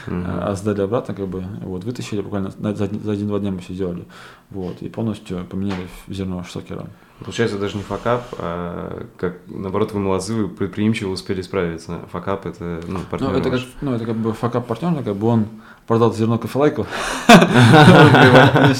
Мгм. 0.06 0.24
а 0.28 0.54
сдали 0.54 0.82
обратно, 0.82 1.14
как 1.14 1.26
бы, 1.28 1.42
вот, 1.62 1.82
вытащили 1.84 2.20
буквально 2.20 2.52
на- 2.58 2.74
за, 2.74 2.86
за 2.86 3.12
один-два 3.12 3.38
дня 3.38 3.50
мы 3.50 3.60
все 3.60 3.72
сделали, 3.74 4.04
вот, 4.50 4.82
и 4.82 4.88
полностью 4.88 5.44
поменяли 5.46 5.88
зерно 6.08 6.42
600 6.44 6.64
килограмм. 6.64 6.90
Получается, 7.24 7.56
даже 7.56 7.76
не 7.76 7.82
факап, 7.84 8.24
а 8.38 9.06
как, 9.16 9.36
наоборот, 9.46 9.92
вы 9.92 10.00
молодцы, 10.00 10.34
вы 10.34 10.48
предприимчиво 10.48 11.10
успели 11.10 11.40
справиться. 11.40 12.00
Факап 12.10 12.46
это, 12.46 12.80
ну, 12.88 12.98
партнер 13.08 13.30
Ну, 13.30 13.34
это 13.38 13.44
как, 13.44 13.52
ваш. 13.60 13.68
ну, 13.80 13.94
это 13.94 14.04
как 14.04 14.16
бы 14.16 14.32
факап 14.32 14.66
партнера, 14.66 15.02
как 15.04 15.14
бы 15.16 15.28
он 15.28 15.46
продал 15.86 16.12
зерно 16.12 16.38
кофелайку, 16.38 16.84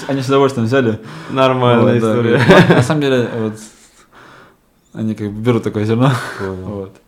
они 0.08 0.22
с- 0.22 0.26
удовольствием 0.28 0.66
взяли. 0.66 1.00
Нормальная 1.30 1.98
история. 1.98 2.40
«Ну, 2.68 2.74
На 2.74 2.82
самом 2.82 3.00
деле, 3.02 3.28
вот, 3.36 3.54
они 4.92 5.14
как 5.14 5.30
бы 5.32 5.40
берут 5.40 5.62
такое 5.62 5.84
зерно, 5.84 6.12
Понял. 6.38 6.54
вот. 6.64 7.00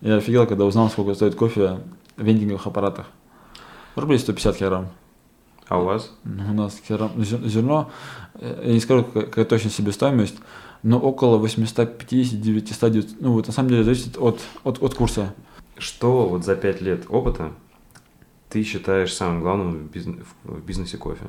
Я 0.00 0.16
офигел, 0.16 0.46
когда 0.46 0.64
узнал, 0.64 0.90
сколько 0.90 1.14
стоит 1.14 1.34
кофе 1.34 1.80
в 2.16 2.22
вендинговых 2.24 2.66
аппаратах. 2.66 3.06
Рублей 3.94 4.18
150 4.18 4.56
килограмм. 4.56 4.88
А 5.68 5.78
у 5.78 5.84
вас? 5.84 6.12
Ну, 6.24 6.50
У 6.50 6.54
нас 6.54 6.80
килограмм- 6.86 7.16
зер- 7.18 7.46
зерно, 7.46 7.90
э, 8.34 8.62
я 8.66 8.72
не 8.72 8.80
скажу, 8.80 9.04
какая, 9.04 9.44
точно 9.44 9.70
себестоимость, 9.70 10.36
но 10.82 10.98
около 10.98 11.36
850, 11.38 12.40
900, 12.40 12.90
900, 12.92 13.20
ну 13.20 13.32
вот 13.32 13.46
на 13.46 13.52
самом 13.52 13.68
деле 13.68 13.84
зависит 13.84 14.18
от, 14.18 14.40
от, 14.64 14.82
от 14.82 14.94
курса. 14.94 15.32
Что 15.78 16.28
вот 16.28 16.44
за 16.44 16.56
пять 16.56 16.80
лет 16.82 17.04
опыта 17.08 17.52
ты 18.50 18.62
считаешь 18.64 19.14
самым 19.14 19.40
главным 19.40 19.88
в, 19.88 19.90
бизн- 19.96 20.24
в- 20.44 20.60
бизнесе 20.60 20.96
кофе? 20.98 21.26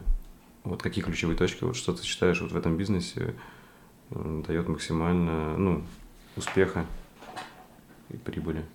Вот 0.64 0.82
какие 0.82 1.04
ключевые 1.04 1.38
точки, 1.38 1.64
вот 1.64 1.76
что 1.76 1.94
ты 1.94 2.04
считаешь 2.04 2.42
вот 2.42 2.52
в 2.52 2.58
этом 2.58 2.76
бизнесе 2.78 3.36
дает 4.48 4.68
максимально, 4.68 5.58
ну, 5.58 5.84
успеха 6.36 6.86
и 8.10 8.18
прибыли? 8.18 8.66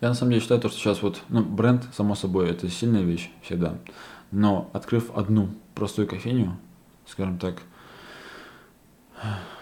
Я 0.00 0.08
на 0.08 0.14
самом 0.14 0.32
деле 0.32 0.42
считаю, 0.42 0.60
то, 0.60 0.68
что 0.68 0.78
сейчас 0.78 1.02
вот, 1.02 1.22
ну, 1.28 1.42
бренд, 1.42 1.84
само 1.94 2.14
собой, 2.14 2.50
это 2.50 2.68
сильная 2.68 3.02
вещь 3.02 3.30
всегда. 3.42 3.78
Но 4.30 4.70
открыв 4.72 5.16
одну 5.16 5.48
простую 5.74 6.08
кофейню, 6.08 6.56
скажем 7.06 7.38
так, 7.38 7.62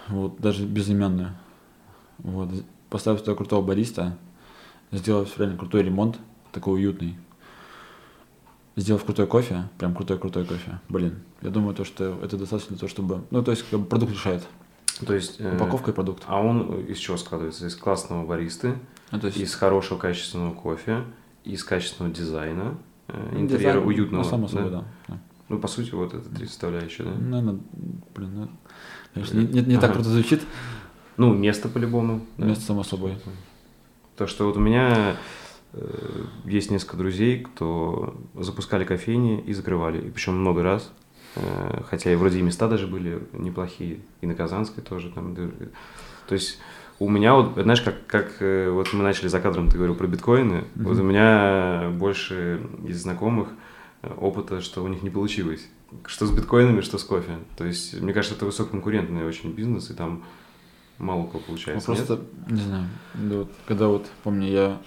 вот 0.08 0.40
даже 0.40 0.64
безымянную, 0.64 1.36
вот, 2.18 2.48
поставив 2.88 3.20
туда 3.20 3.34
крутого 3.36 3.62
бариста, 3.62 4.16
сделав 4.92 5.38
реально 5.38 5.58
крутой 5.58 5.82
ремонт, 5.82 6.18
такой 6.52 6.74
уютный, 6.80 7.16
сделав 8.76 9.04
крутой 9.04 9.26
кофе, 9.26 9.68
прям 9.78 9.94
крутой-крутой 9.94 10.46
кофе, 10.46 10.80
блин, 10.88 11.22
я 11.42 11.50
думаю, 11.50 11.74
то, 11.74 11.84
что 11.84 12.18
это 12.22 12.36
достаточно 12.36 12.70
для 12.70 12.78
того, 12.78 12.88
чтобы, 12.88 13.24
ну, 13.30 13.42
то 13.42 13.50
есть, 13.50 13.68
как 13.68 13.80
бы 13.80 13.86
продукт 13.86 14.12
решает, 14.12 14.46
То 15.06 15.14
есть... 15.14 15.36
э, 15.40 15.54
упаковка 15.56 15.90
и 15.90 15.94
продукт. 15.94 16.22
А 16.26 16.40
он 16.40 16.84
из 16.86 16.98
чего 16.98 17.16
складывается? 17.16 17.66
Из 17.66 17.74
классного 17.76 18.26
баристы, 18.26 18.74
Ну, 19.10 19.20
то 19.20 19.26
есть, 19.28 19.38
из 19.38 19.54
хорошего 19.54 19.98
качественного 19.98 20.52
кофе, 20.54 21.04
из 21.44 21.64
качественного 21.64 22.14
дизайна, 22.14 22.76
э, 23.08 23.28
ну, 23.32 23.40
интерьера 23.40 23.72
дизайн, 23.74 23.86
уютного. 23.88 24.22
Ну, 24.22 24.28
само 24.28 24.48
собой, 24.48 24.70
да. 24.70 24.84
да. 25.08 25.18
Ну, 25.48 25.58
по 25.58 25.68
сути, 25.68 25.90
вот 25.94 26.14
это 26.14 26.28
три 26.28 26.46
составляющие, 26.46 27.06
да? 27.06 27.12
Наверное, 27.14 27.60
блин, 28.14 28.30
ну, 28.34 28.48
конечно, 29.14 29.38
не, 29.38 29.46
не- 29.46 29.62
не 29.62 29.74
так 29.76 29.84
Ага. 29.90 29.94
круто 29.94 30.10
звучит, 30.10 30.42
Ну, 31.16 31.34
место 31.34 31.68
по-любому. 31.68 32.24
да. 32.36 32.46
место 32.46 32.64
само 32.64 32.84
собой. 32.84 33.18
То, 34.16 34.26
что 34.26 34.46
вот 34.46 34.56
у 34.56 34.60
меня 34.60 35.16
э, 35.72 36.24
есть 36.44 36.70
несколько 36.70 36.96
друзей, 36.98 37.40
кто 37.40 38.14
запускали 38.34 38.84
кофейни 38.84 39.40
и 39.40 39.52
закрывали, 39.54 40.06
и 40.06 40.10
причем 40.10 40.38
много 40.38 40.62
раз. 40.62 40.92
Э, 41.36 41.82
хотя 41.88 42.12
и 42.12 42.16
вроде 42.16 42.38
и 42.38 42.42
места 42.42 42.68
даже 42.68 42.86
были 42.86 43.22
неплохие, 43.32 44.00
и 44.20 44.26
на 44.26 44.34
Казанской 44.34 44.82
тоже 44.82 45.10
там. 45.10 45.34
То 45.34 46.34
есть 46.34 46.58
у 46.98 47.08
меня 47.08 47.34
вот, 47.34 47.54
знаешь, 47.54 47.80
как, 47.80 48.06
как 48.06 48.36
э, 48.40 48.70
вот 48.70 48.92
мы 48.92 49.02
начали 49.02 49.28
за 49.28 49.40
кадром, 49.40 49.68
ты 49.68 49.76
говорил 49.76 49.94
про 49.94 50.06
биткоины, 50.06 50.64
Мгм. 50.74 50.84
вот 50.86 50.98
у 50.98 51.02
меня 51.02 51.90
больше 51.98 52.60
из 52.86 53.02
знакомых 53.02 53.48
э, 54.02 54.12
опыта, 54.20 54.60
что 54.60 54.82
у 54.84 54.88
них 54.88 55.02
не 55.02 55.10
получилось. 55.10 55.66
Что 56.06 56.26
с 56.26 56.30
биткоинами, 56.30 56.82
что 56.82 56.98
с 56.98 57.04
кофе. 57.04 57.38
То 57.56 57.64
есть, 57.64 58.00
мне 58.00 58.12
кажется, 58.12 58.36
это 58.36 58.46
высококонкурентный 58.46 59.24
очень 59.24 59.52
бизнес, 59.52 59.90
и 59.90 59.94
там 59.94 60.22
мало 60.98 61.26
кого 61.26 61.38
Ну, 61.40 61.46
получается. 61.46 61.90
нет? 61.92 62.06
просто, 62.06 62.24
не 62.48 62.60
знаю, 62.60 62.86
да 63.14 63.36
вот, 63.38 63.50
когда 63.66 63.88
вот, 63.88 64.06
помню, 64.22 64.48
я 64.48 64.80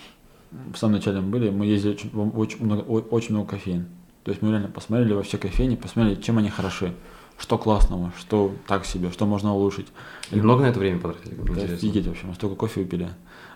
в 0.52 0.78
самом 0.78 0.96
начале 0.96 1.20
мы 1.20 1.30
были, 1.30 1.50
мы 1.50 1.66
ездили 1.66 1.94
очень, 1.94 2.12
очень 2.36 2.64
много, 2.64 2.82
очень 2.82 3.34
много 3.34 3.50
кофеин. 3.50 3.88
То 4.24 4.32
есть 4.32 4.42
мы 4.42 4.52
реально 4.52 4.70
посмотрели 4.70 5.14
во 5.14 5.24
все 5.24 5.38
кофейни, 5.38 5.76
посмотрели, 5.76 6.22
чем 6.22 6.38
они 6.38 6.50
хороши, 6.50 6.94
что 7.38 7.58
классного, 7.58 8.14
что 8.18 8.54
так 8.68 8.86
себе, 8.86 9.12
что 9.12 9.26
можно 9.26 9.54
улучшить. 9.54 9.88
И 10.32 10.36
много 10.40 10.62
на 10.64 10.68
это 10.68 10.80
время 10.80 11.00
потратили? 11.00 11.36
Да, 11.36 11.42
Интересно. 11.54 11.76
офигеть 11.76 12.08
вообще, 12.08 12.26
мы 12.28 12.34
столько 12.36 12.56
кофе 12.56 12.82
выпили. 12.82 13.10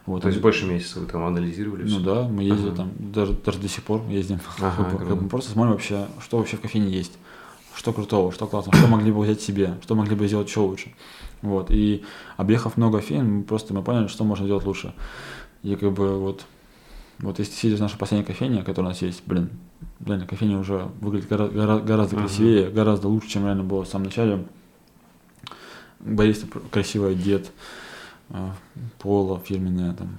Вот, 0.06 0.22
То 0.22 0.30
есть 0.30 0.42
больше 0.42 0.66
месяца 0.66 1.00
вы 1.00 1.06
там 1.06 1.26
анализировали 1.26 1.84
Ну 1.84 1.88
всё? 1.88 2.00
да, 2.00 2.28
мы 2.28 2.44
ездили 2.44 2.70
Ага. 2.70 2.78
там, 2.78 2.92
даже, 2.98 3.34
даже 3.34 3.60
до 3.60 3.68
сих 3.68 3.84
пор 3.84 4.02
ездим. 4.10 4.40
Ага, 4.60 4.84
Как 4.98 5.08
бы- 5.08 5.16
мы 5.24 5.30
просто 5.30 5.52
смотрим 5.52 5.74
вообще, 5.74 6.08
что 6.22 6.38
вообще 6.38 6.58
в 6.58 6.62
кофейне 6.62 6.90
есть, 6.92 7.18
что 7.76 7.94
крутого, 7.94 8.32
что 8.32 8.48
классного, 8.48 8.78
что 8.78 8.88
могли 8.88 9.12
бы 9.12 9.22
взять 9.22 9.42
себе, 9.42 9.76
что 9.84 9.96
могли 9.96 10.16
бы 10.16 10.28
сделать 10.28 10.48
еще 10.48 10.62
лучше. 10.62 10.94
Вот, 11.42 11.72
и 11.72 12.04
объехав 12.38 12.78
много 12.78 13.00
кофеин, 13.00 13.30
мы 13.38 13.44
просто 13.44 13.74
мы 13.74 13.84
поняли, 13.84 14.08
что 14.08 14.24
можно 14.24 14.46
сделать 14.46 14.66
лучше. 14.66 14.94
И 15.64 15.76
как 15.76 15.92
бы 15.94 16.18
вот, 16.20 16.46
вот 17.20 17.40
если 17.40 17.54
сидишь 17.54 17.78
в 17.80 17.82
нашей 17.82 17.98
последней 17.98 18.26
кофейне, 18.26 18.64
которая 18.64 18.92
у 18.92 18.94
нас 18.94 19.02
есть, 19.02 19.22
блин, 19.26 19.50
реально 20.06 20.26
кофейня 20.28 20.58
уже 20.60 20.90
выглядит 21.02 21.30
гора- 21.30 21.48
гора- 21.48 21.80
гораздо 21.80 22.18
Ага. 22.18 22.26
красивее, 22.28 22.70
гораздо 22.70 23.08
лучше, 23.08 23.30
чем 23.30 23.46
реально 23.46 23.64
было 23.64 23.84
в 23.84 23.88
самом 23.88 24.06
начале. 24.06 24.46
Бариста 26.00 26.46
пр- 26.48 26.62
красиво 26.72 27.10
одет, 27.10 27.52
а, 28.30 28.54
поло 29.00 29.40
фирменное, 29.40 29.94
там, 29.94 30.10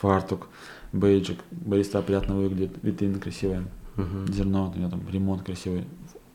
фартук, 0.00 0.48
бейджик, 0.92 1.38
бариста 1.50 1.98
опрятно 2.00 2.34
выглядит, 2.36 2.72
витрина 2.82 3.18
красивая, 3.20 3.64
Мгм. 3.96 4.32
зерно, 4.32 4.72
у 4.74 4.78
меня 4.78 4.88
там 4.88 5.02
ремонт 5.10 5.42
красивый. 5.44 5.84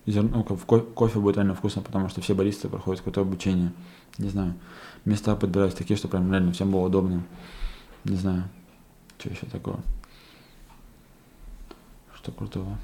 Зерно, 0.05 0.45
ну, 0.49 0.55
в 0.55 0.65
ко- 0.65 0.79
кофе 0.79 1.19
будет 1.19 1.35
реально 1.37 1.55
вкусно, 1.55 1.81
потому 1.81 2.09
что 2.09 2.21
все 2.21 2.33
баристы 2.33 2.67
проходят 2.69 2.99
какое-то 3.01 3.21
обучение. 3.21 3.71
Не 4.17 4.29
знаю, 4.29 4.53
места 5.05 5.35
подбираются 5.35 5.77
такие, 5.79 5.97
что 5.97 6.07
прям 6.07 6.29
реально 6.31 6.51
всем 6.53 6.71
было 6.71 6.81
удобно. 6.81 7.23
Не 8.03 8.15
знаю, 8.17 8.43
что 9.17 9.29
еще 9.29 9.45
такого. 9.47 9.79
Что 12.23 12.31
крутого. 12.31 12.77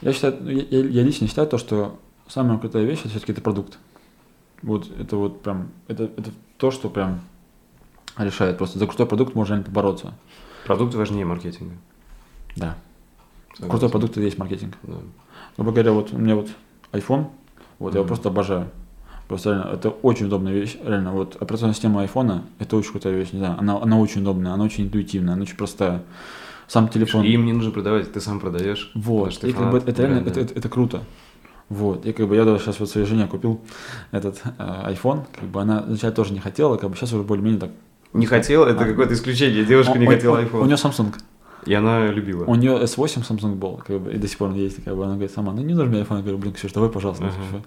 Я 0.00 0.14
считаю, 0.14 0.38
ну, 0.40 0.48
я, 0.48 0.62
я- 0.80 1.02
лично 1.02 1.28
считаю 1.28 1.46
то, 1.46 1.58
что 1.58 2.00
самая 2.26 2.56
крутая 2.56 2.84
вещь 2.84 3.00
это 3.00 3.10
все-таки 3.10 3.32
это 3.32 3.42
продукт. 3.42 3.78
Вот 4.62 4.88
это 4.98 5.16
вот 5.18 5.42
прям, 5.42 5.68
это, 5.86 6.04
это 6.04 6.30
то, 6.56 6.70
что 6.70 6.88
прям 6.88 7.20
решает. 8.16 8.56
Просто 8.56 8.78
за 8.78 8.86
крутой 8.86 9.04
продукт 9.06 9.34
можно 9.34 9.62
побороться. 9.62 10.14
Продукт 10.64 10.94
важнее 10.94 11.26
маркетинга. 11.26 11.74
Да. 12.56 12.78
Согласен. 13.52 13.70
Крутой 13.70 13.90
продукт 13.90 14.16
и 14.16 14.22
есть 14.22 14.38
маркетинг. 14.38 14.78
Да. 14.82 14.96
Грубо 15.58 15.72
говоря, 15.72 15.92
вот 15.92 16.14
у 16.14 16.18
меня 16.18 16.36
вот 16.36 16.48
iPhone, 16.92 17.26
вот 17.78 17.92
я 17.92 17.98
его 18.00 18.08
просто 18.08 18.30
обожаю. 18.30 18.70
Просто 19.28 19.50
реально, 19.50 19.74
это 19.74 19.90
очень 19.90 20.26
удобная 20.26 20.54
вещь, 20.54 20.78
реально, 20.82 21.12
вот 21.12 21.36
операционная 21.40 21.74
система 21.74 22.00
айфона, 22.00 22.44
это 22.58 22.76
очень 22.76 22.92
крутая 22.92 23.14
вещь, 23.14 23.32
не 23.32 23.38
знаю, 23.40 23.58
она, 23.58 23.80
она 23.80 23.98
очень 23.98 24.22
удобная, 24.22 24.52
она 24.52 24.64
очень 24.64 24.84
интуитивная, 24.84 25.34
она 25.34 25.42
очень 25.42 25.56
простая. 25.56 26.02
Сам 26.72 26.88
телефон. 26.88 27.22
И 27.22 27.28
им 27.32 27.44
не 27.44 27.52
нужно 27.52 27.70
продавать, 27.70 28.10
ты 28.14 28.20
сам 28.22 28.40
продаешь. 28.40 28.90
Вот, 28.94 29.44
и 29.44 29.52
как 29.52 29.70
бы 29.70 29.76
это 29.84 30.02
реально, 30.02 30.26
это, 30.26 30.40
это, 30.40 30.54
это 30.58 30.68
круто. 30.70 31.02
Вот, 31.68 32.06
и 32.06 32.12
как 32.14 32.28
бы 32.28 32.34
я 32.34 32.44
даже 32.46 32.64
сейчас 32.64 32.80
вот 32.80 32.88
своей 32.88 33.06
жене 33.06 33.26
купил 33.26 33.60
этот 34.10 34.40
э, 34.58 34.92
iPhone, 34.94 35.26
как 35.38 35.48
бы 35.50 35.60
она 35.60 35.82
вначале 35.86 36.14
тоже 36.14 36.32
не 36.32 36.40
хотела, 36.40 36.78
как 36.78 36.88
бы 36.88 36.96
сейчас 36.96 37.12
уже 37.12 37.24
более-менее 37.24 37.60
так. 37.60 37.70
Не 38.14 38.24
хотел, 38.24 38.64
это 38.64 38.84
А. 38.84 38.86
какое-то 38.86 39.12
исключение. 39.12 39.66
Девушка 39.66 39.92
Он- 39.92 39.98
не 40.00 40.06
хотела 40.06 40.38
он- 40.38 40.44
iPhone. 40.46 40.60
У 40.62 40.64
нее 40.64 40.76
Samsung, 40.76 41.12
И 41.66 41.74
она 41.74 42.06
любила. 42.06 42.44
у 42.46 42.54
нее 42.54 42.72
S8 42.84 43.22
Samsung 43.28 43.56
был, 43.56 43.82
как 43.86 44.00
бы, 44.00 44.10
и 44.14 44.16
до 44.16 44.26
сих 44.26 44.38
пор 44.38 44.48
он 44.48 44.54
есть, 44.54 44.82
как 44.82 44.96
бы 44.96 45.04
она 45.04 45.12
говорит 45.12 45.32
сама, 45.32 45.52
ну 45.52 45.60
не 45.60 45.74
нужен 45.74 45.90
мне 45.92 46.00
iPhone, 46.00 46.16
я 46.16 46.22
говорю, 46.22 46.38
блин, 46.38 46.54
Ксюш, 46.54 46.72
давай, 46.72 46.88
пожалуйста. 46.88 47.24
Ксюша». 47.24 47.62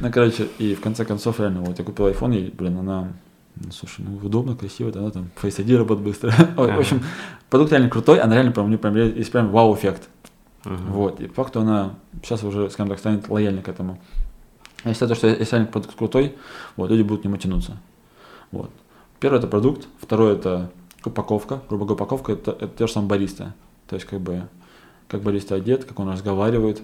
Ну, 0.00 0.12
короче, 0.12 0.46
и 0.60 0.76
в 0.76 0.80
конце 0.80 1.04
концов, 1.04 1.40
реально, 1.40 1.62
вот 1.62 1.76
я 1.80 1.84
купил 1.84 2.06
iPhone, 2.06 2.36
и, 2.36 2.50
блин, 2.56 2.78
она, 2.78 3.08
ну, 3.56 3.70
слушай, 3.70 4.04
ну, 4.06 4.16
удобно, 4.16 4.56
красиво, 4.56 4.90
да, 4.90 5.10
там, 5.10 5.30
Face 5.40 5.64
ID 5.64 5.76
работает 5.76 6.06
быстро. 6.06 6.30
В 6.56 6.78
общем, 6.78 7.02
продукт 7.50 7.70
реально 7.70 7.88
крутой, 7.88 8.18
она 8.18 8.34
реально, 8.34 8.52
прям, 8.52 8.66
у 8.66 8.68
неё 8.68 8.78
прям 8.78 8.96
есть 8.96 9.30
прям 9.30 9.50
вау-эффект. 9.50 10.08
Мгм. 10.64 10.92
Вот, 10.92 11.20
и 11.20 11.26
по 11.26 11.44
факту 11.44 11.60
она 11.60 11.94
сейчас 12.22 12.42
уже, 12.42 12.68
скажем 12.70 12.90
так, 12.90 12.98
станет 12.98 13.28
лояльной 13.28 13.62
к 13.62 13.68
этому. 13.68 14.00
Я 14.84 14.92
считаю, 14.92 15.10
то, 15.10 15.14
что 15.14 15.28
если 15.28 15.56
реально 15.56 15.70
продукт 15.70 15.94
крутой, 15.96 16.34
вот, 16.76 16.90
люди 16.90 17.02
будут 17.02 17.22
к 17.22 17.24
нему 17.24 17.36
тянуться. 17.36 17.76
Вот. 18.50 18.70
Первое 19.20 19.38
это 19.38 19.46
продукт, 19.46 19.86
второе 20.00 20.34
это 20.34 20.70
упаковка. 21.04 21.60
Грубо 21.68 21.84
говоря, 21.84 21.94
упаковка 22.02 22.32
это, 22.32 22.50
это 22.52 22.68
те 22.68 22.86
же 22.86 22.92
самые 22.92 23.08
бариста. 23.08 23.54
То 23.88 23.96
есть, 23.96 24.06
как 24.06 24.20
бы, 24.20 24.48
как 25.08 25.22
бариста 25.22 25.54
одет, 25.54 25.84
как 25.84 26.00
он 26.00 26.10
разговаривает, 26.10 26.82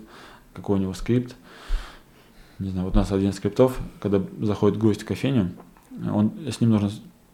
какой 0.54 0.78
у 0.78 0.82
него 0.82 0.94
скрипт. 0.94 1.34
Не 2.58 2.70
знаю, 2.70 2.86
вот 2.86 2.94
у 2.94 2.98
нас 2.98 3.10
один 3.10 3.30
из 3.30 3.36
скриптов, 3.36 3.78
когда 4.00 4.22
заходит 4.40 4.78
гость 4.78 5.02
в 5.02 5.06
кофейню, 5.06 5.52
он, 6.12 6.32
с 6.51 6.61
ним 6.61 6.70
нужно 6.70 6.90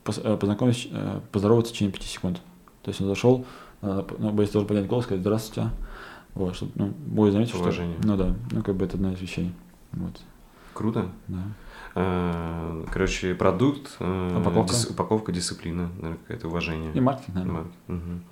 э, 0.07 0.37
познакомиться, 0.37 0.89
э, 0.91 1.21
поздороваться 1.33 1.73
в 1.73 1.75
течение 1.75 1.93
5 1.93 2.03
секунд. 2.03 2.41
То 2.83 2.91
есть 2.91 3.01
он 3.01 3.09
зашел, 3.09 3.45
п- 3.81 4.05
ну, 4.19 4.31
бариста 4.33 4.55
должен 4.55 4.69
поднять 4.69 4.87
голос, 4.87 5.05
сказать 5.05 5.21
«Здравствуйте». 5.23 5.71
Вот, 6.35 6.55
чтобы, 6.55 6.73
ну, 6.75 6.87
будет 7.07 7.33
заметить, 7.33 7.53
что... 7.55 7.61
Уважение. 7.62 7.97
Ну 8.05 8.17
да, 8.17 8.35
ну 8.53 8.62
как 8.62 8.77
бы 8.77 8.85
это 8.85 8.97
одна 8.97 9.12
из 9.14 9.21
вещей. 9.21 9.53
Вот, 9.93 10.21
Круто. 10.75 11.09
да. 11.29 11.39
Э, 11.95 12.85
Короче, 12.93 13.35
продукт, 13.35 13.97
э, 14.01 14.39
Упаковка. 14.41 14.73
дис- 14.75 14.91
упаковка, 14.91 15.33
дисциплина, 15.33 15.89
наверное, 15.97 16.19
какое-то 16.19 16.49
уважение. 16.49 16.93
И 16.93 17.01
маркетинг, 17.01 17.35
наверное. 17.37 17.55
Марк- 17.62 17.73
мгм. 17.89 18.23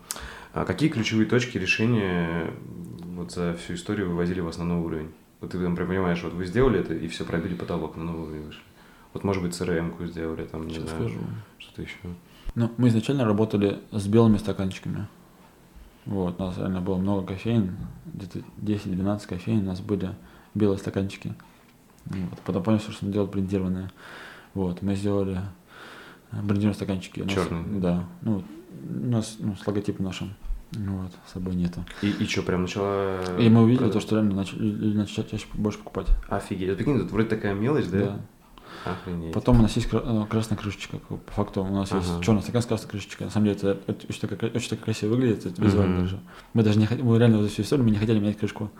А 0.52 0.64
какие 0.64 0.88
ключевые 0.88 1.26
точки 1.26 1.58
решения 1.58 2.50
вот 3.16 3.32
за 3.32 3.54
всю 3.54 3.74
историю 3.74 4.10
вывозили 4.10 4.40
вас 4.40 4.58
на 4.58 4.64
новый 4.64 4.84
уровень? 4.86 5.10
Вот 5.40 5.50
ты 5.50 5.58
там 5.62 5.74
понимаешь, 5.76 6.22
вот 6.22 6.32
вы 6.34 6.44
сделали 6.46 6.78
это 6.80 6.94
и 6.94 7.08
все 7.08 7.24
пробили 7.24 7.54
потолок 7.54 7.96
на 7.96 8.04
новый 8.04 8.24
уровень 8.28 8.44
вышли. 8.46 8.62
Вот 9.14 9.22
может 9.22 9.42
быть 9.42 9.52
CRM-ку 9.52 10.04
сделали, 10.06 10.44
там, 10.44 10.66
не 10.66 10.74
Сейчас 10.74 10.90
знаю, 10.90 11.08
скажу. 11.08 11.20
что-то 11.58 11.82
еще. 11.82 11.98
Ну, 12.56 12.70
мы 12.76 12.88
изначально 12.88 13.24
работали 13.24 13.78
с 13.92 14.06
белыми 14.06 14.36
стаканчиками. 14.36 15.06
Вот, 16.04 16.38
у 16.38 16.42
нас 16.42 16.58
реально 16.58 16.80
было 16.80 16.96
много 16.96 17.28
кофеин, 17.28 17.76
где-то 18.12 18.40
10-12 18.60 19.26
кофеин, 19.26 19.60
у 19.60 19.66
нас 19.66 19.80
были 19.80 20.10
белые 20.54 20.78
стаканчики. 20.78 21.34
Вот. 22.04 22.38
Потом 22.44 22.62
поняли, 22.62 22.80
что 22.80 22.90
нужно 22.90 23.12
делать 23.12 23.30
брендированные. 23.30 23.90
Вот, 24.52 24.82
мы 24.82 24.94
сделали 24.96 25.40
э, 26.32 26.36
брендированные 26.42 26.74
стаканчики. 26.74 27.26
Чёрные? 27.26 27.80
Да. 27.80 28.04
Ну, 28.20 28.44
у 28.82 29.06
нас 29.06 29.36
ну, 29.38 29.56
с 29.56 29.66
логотипом 29.66 30.04
нашим. 30.04 30.34
Вот, 30.72 31.12
с 31.26 31.32
собой 31.32 31.54
нету. 31.54 31.84
И, 32.02 32.10
и 32.10 32.26
что, 32.26 32.42
прям 32.42 32.62
начала... 32.62 33.20
И 33.38 33.48
мы 33.48 33.62
увидели 33.62 33.84
то, 33.84 33.84
продавать? 33.84 34.02
что 34.02 34.16
реально 34.16 34.34
начали, 34.34 34.94
начали 34.94 35.24
чаще 35.28 35.46
больше 35.54 35.78
покупать. 35.78 36.08
Офигеть. 36.28 36.68
Вот 36.68 36.78
прикинь, 36.78 36.98
тут 36.98 37.12
вроде 37.12 37.28
такая 37.28 37.54
мелочь, 37.54 37.86
да? 37.86 38.20
Охренеть. 38.84 39.32
Потом 39.32 39.58
у 39.60 39.62
нас 39.62 39.74
есть 39.76 39.88
э, 39.92 40.24
красная 40.28 40.58
крышечка. 40.58 40.98
По 40.98 41.32
факту 41.32 41.62
у 41.62 41.68
нас 41.68 41.90
Ага. 41.92 42.00
есть 42.00 42.20
черный 42.22 42.42
стакан 42.42 42.62
с 42.62 42.66
красной 42.66 42.88
крышечкой. 42.90 43.26
На 43.26 43.32
самом 43.32 43.46
деле 43.46 43.56
это, 43.60 43.78
очень, 44.08 44.20
так, 44.28 44.42
очень 44.54 44.70
так 44.70 44.80
красиво 44.80 45.10
выглядит, 45.10 45.46
это 45.46 45.62
визуально 45.62 45.94
Мгм. 45.94 46.02
даже. 46.04 46.20
Мы 46.52 46.62
даже 46.62 46.78
не 46.78 46.86
хотим, 46.86 47.06
мы 47.06 47.18
реально 47.18 47.42
за 47.42 47.48
всю 47.48 47.62
историю 47.62 47.84
мы 47.84 47.90
не 47.90 47.98
хотели 47.98 48.18
менять 48.18 48.38
крышку. 48.38 48.70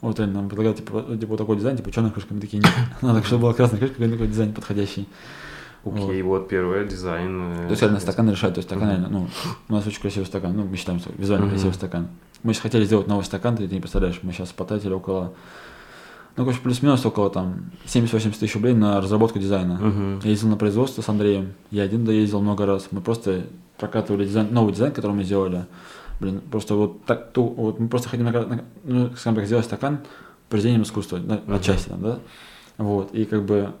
Вот 0.00 0.18
реально 0.18 0.40
нам 0.40 0.48
предлагали 0.48 0.74
типа, 0.76 1.02
типа 1.02 1.26
вот 1.26 1.36
такой 1.38 1.56
дизайн, 1.56 1.76
типа 1.76 1.90
черная 1.90 2.10
крышка, 2.10 2.34
мы 2.34 2.40
такие 2.40 2.62
нет. 2.62 2.72
Надо, 3.02 3.22
чтобы 3.22 3.42
была 3.42 3.54
красная 3.54 3.78
крышка, 3.78 3.96
какой 3.96 4.10
такой 4.12 4.26
дизайн 4.28 4.52
подходящий. 4.52 5.08
Окей, 5.84 6.22
вот 6.22 6.48
первое, 6.48 6.86
дизайн. 6.86 7.52
э, 7.52 7.64
То 7.64 7.70
есть 7.70 7.82
реально 7.82 8.00
стакан 8.00 8.30
решает, 8.30 8.54
то 8.54 8.58
есть 8.60 8.68
стакан 8.70 8.88
реально, 8.88 9.08
ну, 9.10 9.28
у 9.68 9.72
нас 9.74 9.86
очень 9.86 10.00
красивый 10.00 10.26
стакан, 10.26 10.56
ну, 10.56 10.64
мы 10.64 10.76
считаем, 10.76 10.98
что 10.98 11.10
визуально 11.12 11.50
красивый 11.50 11.74
стакан. 11.74 12.08
Мы 12.42 12.54
сейчас 12.54 12.62
хотели 12.62 12.84
сделать 12.86 13.06
новый 13.06 13.22
стакан, 13.24 13.56
ты 13.56 13.66
не 13.66 13.80
представляешь, 13.80 14.18
мы 14.22 14.32
сейчас 14.32 14.50
потратили 14.52 14.92
около, 14.94 15.34
ну, 16.36 16.44
короче, 16.44 16.60
плюс-минус 16.60 17.04
около 17.06 17.30
там 17.30 17.70
70-80 17.86 18.38
тысяч 18.38 18.54
рублей 18.54 18.74
на 18.74 19.00
разработку 19.00 19.38
дизайна. 19.38 19.74
Мгм. 19.74 20.20
Я 20.24 20.30
ездил 20.30 20.48
на 20.48 20.56
производство 20.56 21.00
с 21.02 21.08
Андреем, 21.08 21.54
я 21.70 21.82
один 21.84 22.04
доездил 22.04 22.40
много 22.40 22.66
раз, 22.66 22.88
мы 22.90 23.00
просто 23.00 23.44
прокатывали 23.78 24.24
дизайн, 24.24 24.48
новый 24.52 24.72
дизайн, 24.72 24.92
который 24.92 25.12
мы 25.12 25.24
сделали. 25.24 25.66
Блин, 26.20 26.40
просто 26.50 26.74
вот 26.74 27.04
так, 27.06 27.32
ту, 27.32 27.44
вот 27.44 27.78
мы 27.80 27.88
просто 27.88 28.08
хотим, 28.08 28.26
на- 28.26 28.32
на- 28.32 28.64
ну, 28.84 29.10
скажем 29.16 29.36
так, 29.36 29.46
сделать 29.46 29.64
стакан 29.64 29.98
произведением 30.48 30.82
искусства, 30.84 31.18
на, 31.18 31.34
Мгм. 31.36 31.54
отчасти 31.54 31.88
там, 31.88 32.02
да? 32.02 32.18
Вот, 32.78 33.12
и 33.14 33.24
как 33.24 33.44
бы 33.44 33.72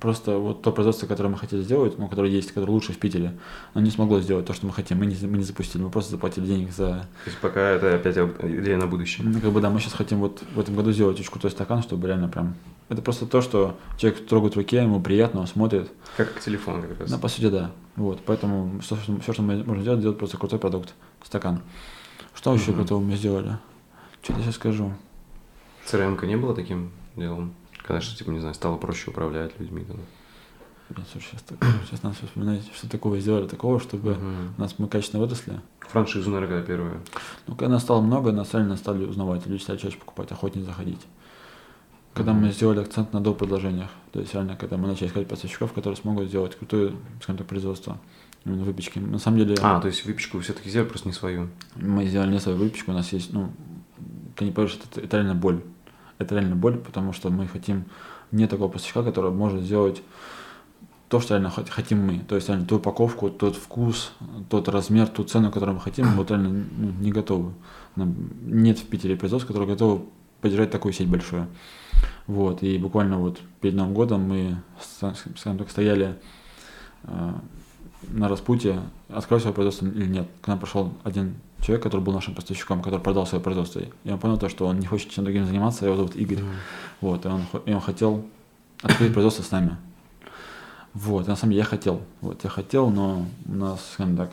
просто 0.00 0.38
вот 0.38 0.62
то 0.62 0.72
производство, 0.72 1.06
которое 1.06 1.28
мы 1.30 1.38
хотели 1.38 1.62
сделать, 1.62 1.98
ну, 1.98 2.08
которое 2.08 2.30
есть, 2.30 2.52
которое 2.52 2.72
лучше 2.72 2.92
в 2.92 2.98
Питере, 2.98 3.32
оно 3.74 3.84
не 3.84 3.90
смогло 3.90 4.20
сделать 4.20 4.46
то, 4.46 4.52
что 4.52 4.66
мы 4.66 4.72
хотим, 4.72 4.98
мы 4.98 5.06
не, 5.06 5.16
мы 5.26 5.38
не 5.38 5.44
запустили, 5.44 5.82
мы 5.82 5.90
просто 5.90 6.12
заплатили 6.12 6.46
денег 6.46 6.72
за... 6.72 6.86
То 7.24 7.30
есть 7.30 7.38
пока 7.38 7.60
это 7.60 7.94
опять 7.94 8.16
идея 8.16 8.76
на 8.76 8.86
будущее. 8.86 9.26
Ну, 9.26 9.40
как 9.40 9.50
бы, 9.50 9.60
да, 9.60 9.70
мы 9.70 9.80
сейчас 9.80 9.94
хотим 9.94 10.18
вот 10.18 10.42
в 10.54 10.60
этом 10.60 10.74
году 10.76 10.92
сделать 10.92 11.18
очень 11.18 11.30
крутой 11.30 11.50
стакан, 11.50 11.82
чтобы 11.82 12.06
реально 12.08 12.28
прям... 12.28 12.54
Это 12.88 13.02
просто 13.02 13.26
то, 13.26 13.40
что 13.40 13.76
человек 13.98 14.26
трогает 14.26 14.54
в 14.54 14.56
руке, 14.58 14.76
ему 14.82 15.00
приятно, 15.00 15.40
он 15.40 15.46
смотрит, 15.46 15.90
Как 16.16 16.38
телефон 16.40 16.82
как 16.82 17.00
раз. 17.00 17.10
Ну, 17.10 17.18
по 17.18 17.28
сути, 17.28 17.48
да. 17.50 17.72
Вот, 17.96 18.20
поэтому 18.24 18.78
все, 18.80 18.96
что, 18.96 19.18
всё, 19.20 19.32
что 19.32 19.42
мы 19.42 19.64
можем 19.64 19.82
сделать, 19.82 20.00
сделать 20.00 20.18
просто 20.18 20.36
крутой 20.36 20.58
продукт, 20.58 20.94
стакан. 21.24 21.62
Что 22.34 22.52
еще 22.54 22.70
Мгм. 22.70 22.80
крутого 22.80 23.00
мы 23.00 23.16
сделали? 23.16 23.56
Что 24.22 24.34
я 24.34 24.40
сейчас 24.40 24.54
скажу? 24.56 24.92
CRM-ка 25.90 26.26
не 26.26 26.36
было 26.36 26.54
таким 26.54 26.90
делом? 27.16 27.54
Когда 27.86 28.00
что, 28.00 28.16
типа, 28.16 28.30
не 28.30 28.40
знаю, 28.40 28.54
стало 28.54 28.76
проще 28.76 29.10
управлять 29.10 29.58
людьми. 29.60 29.84
тогда? 29.86 30.02
Блин, 30.88 31.06
слушай, 31.10 31.26
сейчас, 31.30 31.42
так- 31.42 31.58
сейчас 31.86 32.02
надо 32.02 32.16
всё 32.16 32.26
вспоминать, 32.26 32.62
что 32.74 32.88
такого 32.88 33.18
сделали, 33.20 33.46
такого, 33.46 33.80
чтобы 33.80 34.14
Мгм. 34.14 34.54
нас 34.58 34.74
мы 34.78 34.88
качественно 34.88 35.22
выросли. 35.22 35.60
Франшизу, 35.80 36.30
наверное, 36.30 36.56
когда 36.58 36.66
первая. 36.66 37.00
Ну, 37.46 37.54
когда 37.54 37.74
нас 37.74 37.82
стало 37.82 38.00
много, 38.00 38.32
нас 38.32 38.52
реально 38.54 38.76
стали 38.76 39.04
узнавать, 39.04 39.46
люди 39.46 39.62
стали 39.62 39.78
чаще 39.78 39.96
покупать, 39.98 40.30
охотнее 40.32 40.64
заходить. 40.64 41.00
Когда 42.14 42.32
Мгм. 42.32 42.42
мы 42.46 42.52
сделали 42.52 42.80
акцент 42.80 43.12
на 43.12 43.20
доп. 43.20 43.38
предложениях, 43.38 43.90
то 44.12 44.20
есть 44.20 44.32
реально, 44.32 44.56
когда 44.56 44.76
мы 44.78 44.88
начали 44.88 45.08
искать 45.08 45.28
поставщиков, 45.28 45.72
которые 45.72 45.96
смогут 45.96 46.28
сделать 46.28 46.56
крутое, 46.56 46.92
скажем 47.22 47.36
так, 47.38 47.46
производство 47.46 47.98
именно 48.44 48.64
выпечки. 48.64 48.98
На 48.98 49.18
самом 49.18 49.38
деле, 49.38 49.56
А, 49.60 49.80
то 49.80 49.88
есть 49.88 50.04
выпечку 50.06 50.38
вы 50.38 50.42
все-таки 50.42 50.70
сделали, 50.70 50.88
просто 50.88 51.08
не 51.08 51.12
свою. 51.14 51.48
мы 51.74 52.06
сделали 52.06 52.30
не 52.32 52.40
свою 52.40 52.56
выпечку, 52.58 52.92
у 52.92 52.94
нас 52.94 53.12
есть, 53.12 53.32
ну, 53.32 53.52
ты 54.34 54.44
не 54.46 54.50
поверишь, 54.52 54.78
это, 54.90 55.00
это 55.02 55.16
реально 55.18 55.34
боль. 55.34 55.60
Это 56.18 56.34
реально 56.34 56.56
боль, 56.56 56.78
потому 56.78 57.12
что 57.12 57.30
мы 57.30 57.46
хотим 57.46 57.84
не 58.32 58.46
такого 58.46 58.68
поставщика, 58.68 59.02
который 59.02 59.30
может 59.30 59.62
сделать 59.62 60.02
то, 61.08 61.20
что 61.20 61.34
реально 61.34 61.52
хот- 61.56 61.70
хотим 61.70 62.04
мы. 62.04 62.18
То 62.20 62.34
есть 62.34 62.48
реально 62.48 62.66
ту 62.66 62.76
упаковку, 62.76 63.30
тот 63.30 63.56
вкус, 63.56 64.12
тот 64.48 64.68
размер, 64.68 65.06
ту 65.08 65.24
цену, 65.24 65.50
которую 65.52 65.76
мы 65.76 65.80
хотим, 65.80 66.06
мы 66.06 66.16
вот 66.16 66.30
реально 66.30 66.48
ну, 66.50 66.92
не 67.00 67.12
готовы. 67.12 67.52
Нам 67.94 68.14
нет 68.42 68.78
в 68.78 68.86
Питере 68.86 69.16
производств, 69.16 69.46
которые 69.46 69.68
готовы 69.68 70.04
поддержать 70.40 70.70
такую 70.70 70.92
сеть 70.92 71.08
большую. 71.08 71.46
Вот, 72.26 72.62
и 72.62 72.76
буквально 72.78 73.18
вот 73.18 73.40
перед 73.60 73.74
Новым 73.74 73.94
годом 73.94 74.22
мы, 74.22 74.56
скажем 74.80 75.58
так, 75.58 75.70
стояли 75.70 76.16
э, 77.04 77.32
на 78.08 78.28
распутье, 78.28 78.82
открою 79.08 79.40
свое 79.40 79.54
производство 79.54 79.86
или 79.86 80.06
нет. 80.06 80.28
К 80.42 80.48
нам 80.48 80.58
пришел 80.58 80.92
один 81.04 81.36
человек, 81.66 81.82
который 81.82 82.00
был 82.00 82.12
нашим 82.12 82.34
поставщиком, 82.34 82.80
который 82.80 83.00
продал 83.00 83.26
свое 83.26 83.42
производство. 83.42 83.80
И 83.80 84.10
он 84.10 84.18
понял 84.20 84.38
то, 84.38 84.48
что 84.48 84.66
он 84.66 84.78
не 84.78 84.86
хочет 84.86 85.10
чем 85.10 85.24
другим 85.24 85.46
заниматься, 85.46 85.84
его 85.84 85.96
зовут 85.96 86.14
Игорь. 86.14 86.38
Вот, 87.00 87.24
и 87.24 87.28
он, 87.28 87.42
и 87.64 87.72
он 87.72 87.80
хотел 87.80 88.24
открыть 88.82 89.12
производство 89.12 89.42
с 89.42 89.50
нами. 89.50 89.76
Вот, 90.94 91.26
и 91.26 91.28
на 91.28 91.34
самом 91.36 91.52
деле 91.52 91.62
я 91.62 91.64
хотел. 91.64 92.02
Вот, 92.20 92.44
я 92.44 92.50
хотел, 92.50 92.90
но 92.90 93.26
у 93.46 93.52
нас, 93.52 93.84
скажем 93.94 94.16
так, 94.16 94.30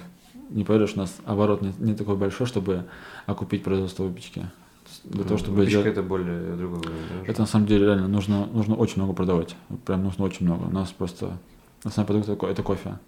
не 0.52 0.64
поверишь, 0.64 0.94
у 0.96 1.00
нас 1.00 1.16
оборот 1.26 1.62
не, 1.64 1.74
не 1.80 1.96
такой 1.96 2.16
большой, 2.18 2.46
чтобы 2.46 2.86
окупить 3.26 3.64
производство 3.64 4.04
выпечки. 4.04 4.46
Для 5.04 5.24
того, 5.24 5.40
чтобы 5.40 5.58
Выпечка 5.58 5.80
сделать- 5.80 5.98
это 5.98 6.04
более 6.04 6.56
другое. 6.56 6.84
да? 6.84 7.32
это 7.32 7.42
на 7.42 7.48
самом 7.48 7.66
деле 7.66 7.88
реально 7.88 8.08
нужно, 8.08 8.46
нужно 8.46 8.76
очень 8.76 8.98
много 8.98 9.14
продавать. 9.14 9.56
Прям 9.86 10.04
нужно 10.04 10.24
очень 10.24 10.46
много. 10.46 10.66
У 10.66 10.72
нас 10.72 10.92
просто 10.92 11.38
основной 11.84 12.24
продукт 12.24 12.44
это 12.44 12.62
кофе. 12.62 13.00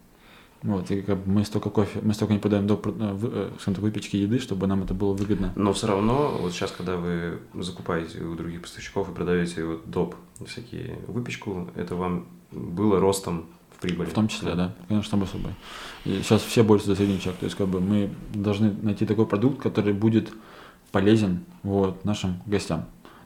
Вот, 0.66 0.89
и 0.89 1.03
как 1.03 1.20
бы 1.20 1.32
мы 1.32 1.45
столько 1.45 1.70
кофе, 1.70 1.99
мы 2.01 2.13
столько 2.16 2.34
не 2.34 2.39
подаем 2.39 2.66
до 2.66 2.76
про- 2.76 2.91
э, 2.91 3.18
э, 3.22 3.51
скажем 3.59 3.76
так, 3.76 3.84
выпечки 3.84 4.16
еды, 4.16 4.39
чтобы 4.39 4.66
нам 4.66 4.82
это 4.82 4.95
было 4.95 5.13
выгодно. 5.13 5.53
Но 5.55 5.74
все 5.74 5.86
равно, 5.88 6.38
вот 6.41 6.53
сейчас, 6.53 6.72
когда 6.72 6.97
вы 6.97 7.39
закупаете 7.53 8.22
у 8.22 8.36
других 8.36 8.63
поставщиков 8.63 9.07
и 9.09 9.13
продаете 9.13 9.63
вот 9.63 9.89
доп. 9.89 10.16
всякие 10.47 10.97
выпечку, 11.07 11.70
это 11.76 11.95
вам 11.95 12.26
было 12.51 12.99
ростом 12.99 13.45
в 13.78 13.80
прибыли. 13.80 14.09
В 14.09 14.13
том 14.13 14.28
числе, 14.28 14.55
да, 14.55 14.74
конечно, 14.88 15.11
само 15.11 15.28
собой. 15.28 15.51
И 16.03 16.22
сейчас 16.24 16.41
все 16.41 16.63
борются 16.63 16.89
за 16.89 16.95
средний 16.95 17.20
чек. 17.20 17.36
То 17.36 17.45
есть, 17.45 17.55
как 17.55 17.68
бы 17.68 17.80
мы 17.80 18.09
должны 18.34 18.74
найти 18.82 19.05
такой 19.05 19.28
продукт, 19.28 19.61
который 19.61 19.93
будет 19.93 20.34
полезен 20.91 21.41
вот, 21.61 22.03
нашим 22.05 22.41
гостям. 22.47 22.86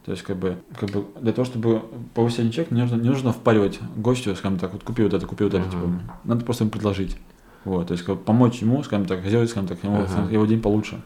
То 0.09 0.13
есть, 0.13 0.23
как 0.25 0.37
бы, 0.37 0.57
как 0.75 0.89
бы 0.89 1.05
для 1.21 1.31
того, 1.33 1.45
чтобы 1.45 1.83
повысить 2.15 2.37
средний 2.37 2.51
чек, 2.51 2.71
не 2.71 2.81
нужно, 2.81 2.95
не 2.95 3.09
нужно 3.09 3.31
впаривать 3.31 3.79
гостю, 3.95 4.35
скажем 4.35 4.57
так, 4.57 4.73
вот 4.73 4.83
купи 4.83 5.03
вот 5.03 5.13
это, 5.13 5.27
купи 5.27 5.43
вот 5.43 5.53
это. 5.53 5.61
Ага. 5.61 5.71
Типа, 5.71 5.91
надо 6.23 6.45
просто 6.45 6.63
ему 6.63 6.71
предложить. 6.71 7.15
Вот, 7.63 7.85
то 7.89 7.91
есть 7.91 8.03
как 8.03 8.15
бы 8.15 8.21
помочь 8.23 8.57
ему, 8.63 8.81
скажем 8.81 9.05
так, 9.05 9.23
сделать, 9.23 9.51
скажем 9.51 9.67
так, 9.67 9.83
ему, 9.83 9.97
Ага. 10.01 10.27
его 10.31 10.47
день 10.47 10.63
получше. 10.63 10.99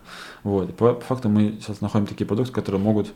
Вот. 0.43 0.74
По, 0.78 0.93
по 0.93 1.01
факту 1.01 1.28
мы 1.28 1.58
сейчас 1.60 1.82
находим 1.82 2.08
такие 2.08 2.26
продукты, 2.26 2.54
которые 2.54 2.82
могут 2.82 3.12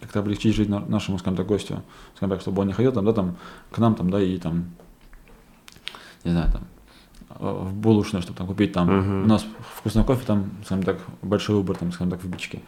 как-то 0.00 0.18
облегчить 0.18 0.56
жизнь 0.56 0.72
на- 0.72 0.80
нашему, 0.84 1.20
скажем 1.20 1.36
так, 1.36 1.46
гостю, 1.46 1.82
скажем 2.16 2.30
так, 2.30 2.40
чтобы 2.40 2.62
он 2.62 2.66
не 2.66 2.72
ходил 2.72 2.90
там, 2.90 3.04
да, 3.04 3.12
там, 3.12 3.36
к 3.70 3.78
нам, 3.78 3.94
там, 3.94 4.10
да, 4.10 4.20
и 4.20 4.38
там, 4.38 4.64
не 6.24 6.32
знаю, 6.32 6.50
там, 6.50 6.62
в 7.38 7.72
булочную, 7.72 8.22
чтобы 8.22 8.36
там 8.38 8.46
купить 8.46 8.72
там, 8.72 8.86
Мгм. 8.98 9.22
у 9.24 9.26
нас 9.26 9.46
вкусный 9.76 10.04
кофе, 10.04 10.24
там, 10.26 10.50
скажем 10.64 10.82
так, 10.84 10.98
большой 11.22 11.56
выбор, 11.56 11.76
там, 11.76 11.92
скажем 11.92 12.10
так, 12.10 12.22
выпечки. 12.24 12.62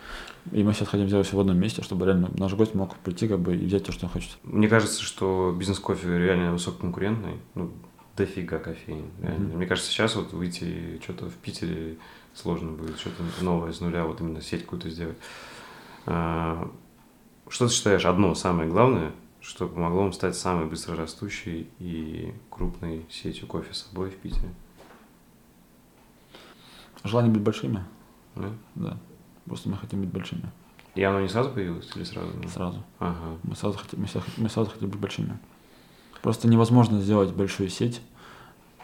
И 0.52 0.62
мы 0.62 0.72
сейчас 0.72 0.88
хотим 0.88 1.06
сделать 1.08 1.26
все 1.26 1.36
в 1.36 1.40
одном 1.40 1.58
месте, 1.58 1.82
чтобы 1.82 2.06
реально 2.06 2.30
наш 2.36 2.54
гость 2.54 2.74
мог 2.74 2.96
прийти, 2.98 3.26
как 3.28 3.40
бы, 3.40 3.56
и 3.56 3.66
взять 3.66 3.84
то, 3.84 3.92
что 3.92 4.06
он 4.06 4.12
хочет. 4.12 4.36
Мне 4.44 4.68
кажется, 4.68 5.02
что 5.02 5.54
бизнес-кофе 5.58 6.18
реально 6.18 6.52
высококонкурентный. 6.52 7.38
Ну, 7.54 7.70
дофига 8.16 8.58
кофеин. 8.58 9.06
реально. 9.22 9.48
Мгм. 9.48 9.56
Мне 9.58 9.66
кажется, 9.66 9.90
сейчас 9.90 10.14
вот 10.16 10.32
выйти 10.32 11.00
что-то 11.02 11.26
в 11.30 11.34
Питере 11.34 11.96
сложно 12.34 12.70
будет, 12.70 12.98
что-то 12.98 13.22
новое 13.40 13.72
с 13.72 13.80
нуля, 13.80 14.04
вот 14.04 14.20
именно 14.20 14.40
сеть 14.40 14.62
какую-то 14.62 14.88
сделать. 14.90 15.16
А, 16.06 16.70
Что 17.48 17.66
ты 17.66 17.72
считаешь 17.74 18.04
одно 18.04 18.34
самое 18.36 18.68
главное, 18.70 19.10
что 19.51 19.66
помогло 19.66 20.03
вам 20.03 20.12
стать 20.12 20.36
самой 20.36 20.66
быстрорастущей 20.66 21.68
и 21.80 22.32
крупной 22.51 23.05
сетью 23.11 23.48
кофе 23.48 23.74
с 23.74 23.82
собой 23.82 24.11
в 24.11 24.16
Питере? 24.16 24.48
Желание 27.03 27.32
быть 27.32 27.42
большими, 27.42 27.84
Да? 28.36 28.53
да. 28.76 28.96
Просто 29.46 29.68
мы 29.68 29.76
хотим 29.76 30.03
быть 30.03 30.11
большими. 30.11 30.44
И 30.94 31.03
оно 31.03 31.20
не 31.20 31.28
сразу 31.28 31.51
появилось 31.51 31.90
или 31.96 32.05
сразу? 32.05 32.30
Сразу. 32.48 32.84
Ага. 33.01 33.38
Мы 33.42 33.57
сразу, 33.57 33.76
хотим, 33.76 34.03
мы, 34.03 34.07
сразу, 34.07 34.26
мы 34.36 34.48
сразу 34.48 34.70
хотим 34.70 34.88
быть 34.88 35.01
большими. 35.01 35.36
Просто 36.22 36.46
невозможно 36.46 37.01
сделать 37.01 37.32
большую 37.34 37.70
сеть, 37.70 38.01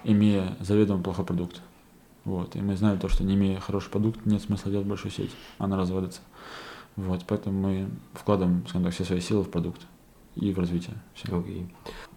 имея 0.02 0.56
заведомо 0.58 1.00
плохой 1.00 1.24
продукт. 1.24 1.62
Вот. 2.24 2.56
И 2.56 2.60
мы 2.60 2.74
знаем 2.76 2.98
то, 2.98 3.08
что 3.08 3.22
не 3.22 3.36
имея 3.36 3.60
хороший 3.60 3.90
продукт, 3.90 4.26
нет 4.26 4.42
смысла 4.42 4.72
делать 4.72 4.88
большую 4.88 5.12
сеть. 5.12 5.30
Она 5.58 5.76
развалится. 5.76 6.22
Вот. 6.96 7.24
Поэтому 7.28 7.68
мы 7.68 7.88
вкладываем, 8.14 8.66
скажем 8.66 8.82
так, 8.82 8.94
все 8.94 9.04
свои 9.04 9.20
силы 9.20 9.44
в 9.44 9.50
продукт 9.50 9.86
и 10.36 10.52
в 10.52 10.58
развитие. 10.58 10.96
Всё. 11.14 11.38
Окей. 11.38 11.66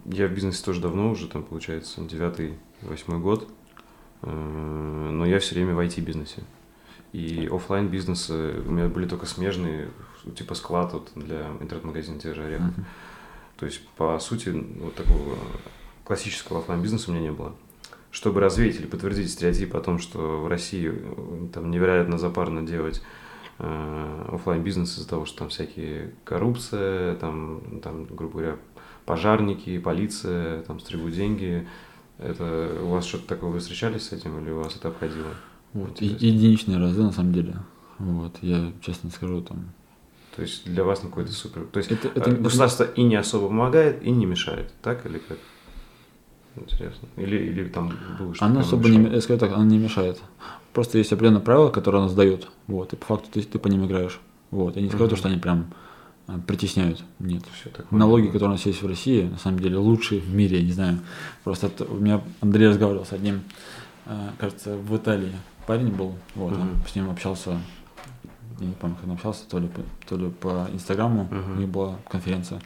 Я 0.04 0.28
в 0.28 0.32
бизнесе 0.32 0.64
тоже 0.64 0.80
давно 0.80 1.10
уже, 1.10 1.26
там, 1.26 1.42
получается, 1.42 2.00
девятый, 2.02 2.54
восьмой 2.82 3.18
год, 3.18 3.48
Э, 4.22 5.10
но 5.12 5.26
я 5.26 5.38
все 5.38 5.54
время 5.54 5.74
в 5.74 5.80
IT-бизнесе. 5.80 6.42
И 7.12 7.48
оффлайн 7.50 7.88
бизнесы 7.88 8.62
у 8.64 8.70
меня 8.70 8.88
были 8.88 9.06
только 9.06 9.26
смежные, 9.26 9.88
типа 10.36 10.54
склад 10.54 10.92
вот 10.92 11.10
для 11.16 11.48
интернет-магазина 11.60 12.20
тех 12.20 12.34
же 12.34 12.44
орехов. 12.44 12.76
Мгм. 12.76 12.86
То 13.56 13.66
есть, 13.66 13.86
по 13.96 14.18
сути, 14.20 14.50
вот 14.50 14.94
такого 14.94 15.36
классического 16.04 16.60
оффлайн 16.60 16.82
бизнеса 16.82 17.10
у 17.10 17.14
меня 17.14 17.24
не 17.24 17.32
было. 17.32 17.54
Чтобы 18.10 18.40
развеять 18.40 18.76
или 18.76 18.86
подтвердить 18.86 19.30
стереотип 19.30 19.74
о 19.76 19.80
том, 19.80 19.98
что 19.98 20.40
в 20.40 20.48
России 20.48 20.90
э, 20.92 21.48
там 21.52 21.70
невероятно 21.70 22.18
запарно 22.18 22.66
делать 22.66 23.02
офлайн 23.60 24.62
бизнес 24.62 24.96
из-за 24.96 25.08
того, 25.08 25.26
что 25.26 25.38
там 25.40 25.48
всякие 25.48 26.14
коррупция, 26.24 27.14
там, 27.16 27.80
там, 27.82 28.04
грубо 28.06 28.32
говоря, 28.38 28.56
пожарники, 29.06 29.78
полиция, 29.78 30.62
там 30.62 30.80
стребуют 30.80 31.14
деньги. 31.14 31.66
Это 32.18 32.78
у 32.82 32.88
вас 32.88 33.06
что-то 33.06 33.26
такое 33.28 33.50
вы 33.50 33.58
встречались 33.60 34.08
с 34.08 34.12
этим 34.12 34.40
или 34.42 34.50
у 34.50 34.60
вас 34.62 34.76
это 34.76 34.88
обходило? 34.88 35.28
Вот. 35.72 35.90
Интересно. 36.02 36.26
единичные 36.26 36.78
разы, 36.78 37.02
на 37.02 37.12
самом 37.12 37.32
деле. 37.32 37.56
Вот. 37.98 38.36
Я 38.42 38.72
честно 38.82 39.10
скажу, 39.10 39.40
там. 39.42 39.70
То 40.36 40.42
есть 40.42 40.64
для 40.64 40.84
вас 40.84 41.02
на 41.02 41.08
какой-то 41.08 41.32
супер. 41.32 41.66
То 41.72 41.78
есть 41.78 41.90
Это- 41.90 42.08
э, 42.08 42.12
это- 42.14 42.30
государство 42.32 42.84
и 42.84 43.02
не 43.02 43.16
особо 43.16 43.48
помогает, 43.48 44.02
и 44.02 44.10
не 44.10 44.26
мешает, 44.26 44.72
так 44.82 45.04
или 45.06 45.18
как? 45.18 45.38
Интересно. 46.56 47.08
Или, 47.16 47.36
или 47.36 47.68
там 47.68 47.92
было 48.18 48.34
что-то. 48.34 48.50
Она 48.50 48.60
особо 48.60 48.88
не, 48.88 48.98
мешало? 48.98 49.14
я 49.14 49.20
скажу 49.20 49.38
так, 49.40 49.52
она 49.52 49.64
не 49.64 49.78
мешает. 49.78 50.20
Просто 50.72 50.98
есть 50.98 51.12
определенные 51.12 51.40
правила, 51.42 51.70
которые 51.70 52.00
она 52.00 52.08
сдает. 52.08 52.48
Вот. 52.68 52.92
И 52.92 52.96
по 52.96 53.06
факту 53.06 53.28
ты, 53.32 53.42
ты 53.42 53.58
по 53.58 53.68
ним 53.68 53.86
играешь. 53.86 54.20
Вот. 54.50 54.76
Я 54.76 54.82
не 54.82 54.88
скажу, 54.88 55.06
Мгм. 55.06 55.16
что 55.16 55.28
они 55.28 55.38
прям 55.38 55.72
а, 56.28 56.38
притесняют. 56.46 57.02
Нет. 57.18 57.42
Налоги, 57.90 58.26
которые 58.26 58.50
у 58.50 58.52
нас 58.52 58.64
есть 58.64 58.82
в 58.82 58.86
России, 58.86 59.22
на 59.24 59.38
самом 59.38 59.58
деле 59.58 59.78
лучшие 59.78 60.20
в 60.20 60.32
мире, 60.32 60.58
я 60.58 60.64
не 60.64 60.70
знаю. 60.70 61.00
Просто 61.42 61.66
это- 61.66 61.84
у 61.86 61.94
меня 61.96 62.20
Андрей 62.40 62.68
разговаривал 62.68 63.04
с 63.04 63.12
одним, 63.12 63.40
а, 64.06 64.30
кажется, 64.38 64.76
в 64.76 64.96
Италии 64.96 65.32
парень 65.66 65.88
был, 65.88 66.14
вот, 66.36 66.52
он 66.52 66.60
Мгм. 66.60 66.82
с 66.88 66.94
ним 66.94 67.10
общался, 67.10 67.58
я 68.60 68.66
не 68.66 68.74
помню, 68.74 68.94
как 68.96 69.06
он 69.06 69.12
общался, 69.14 69.48
то 69.48 69.58
ли 69.58 69.66
по, 69.66 69.80
то 70.08 70.16
ли 70.16 70.30
по 70.30 70.68
Инстаграму, 70.72 71.24
Мгм. 71.24 71.52
у 71.56 71.60
них 71.60 71.68
была 71.68 71.96
конференция. 72.08 72.60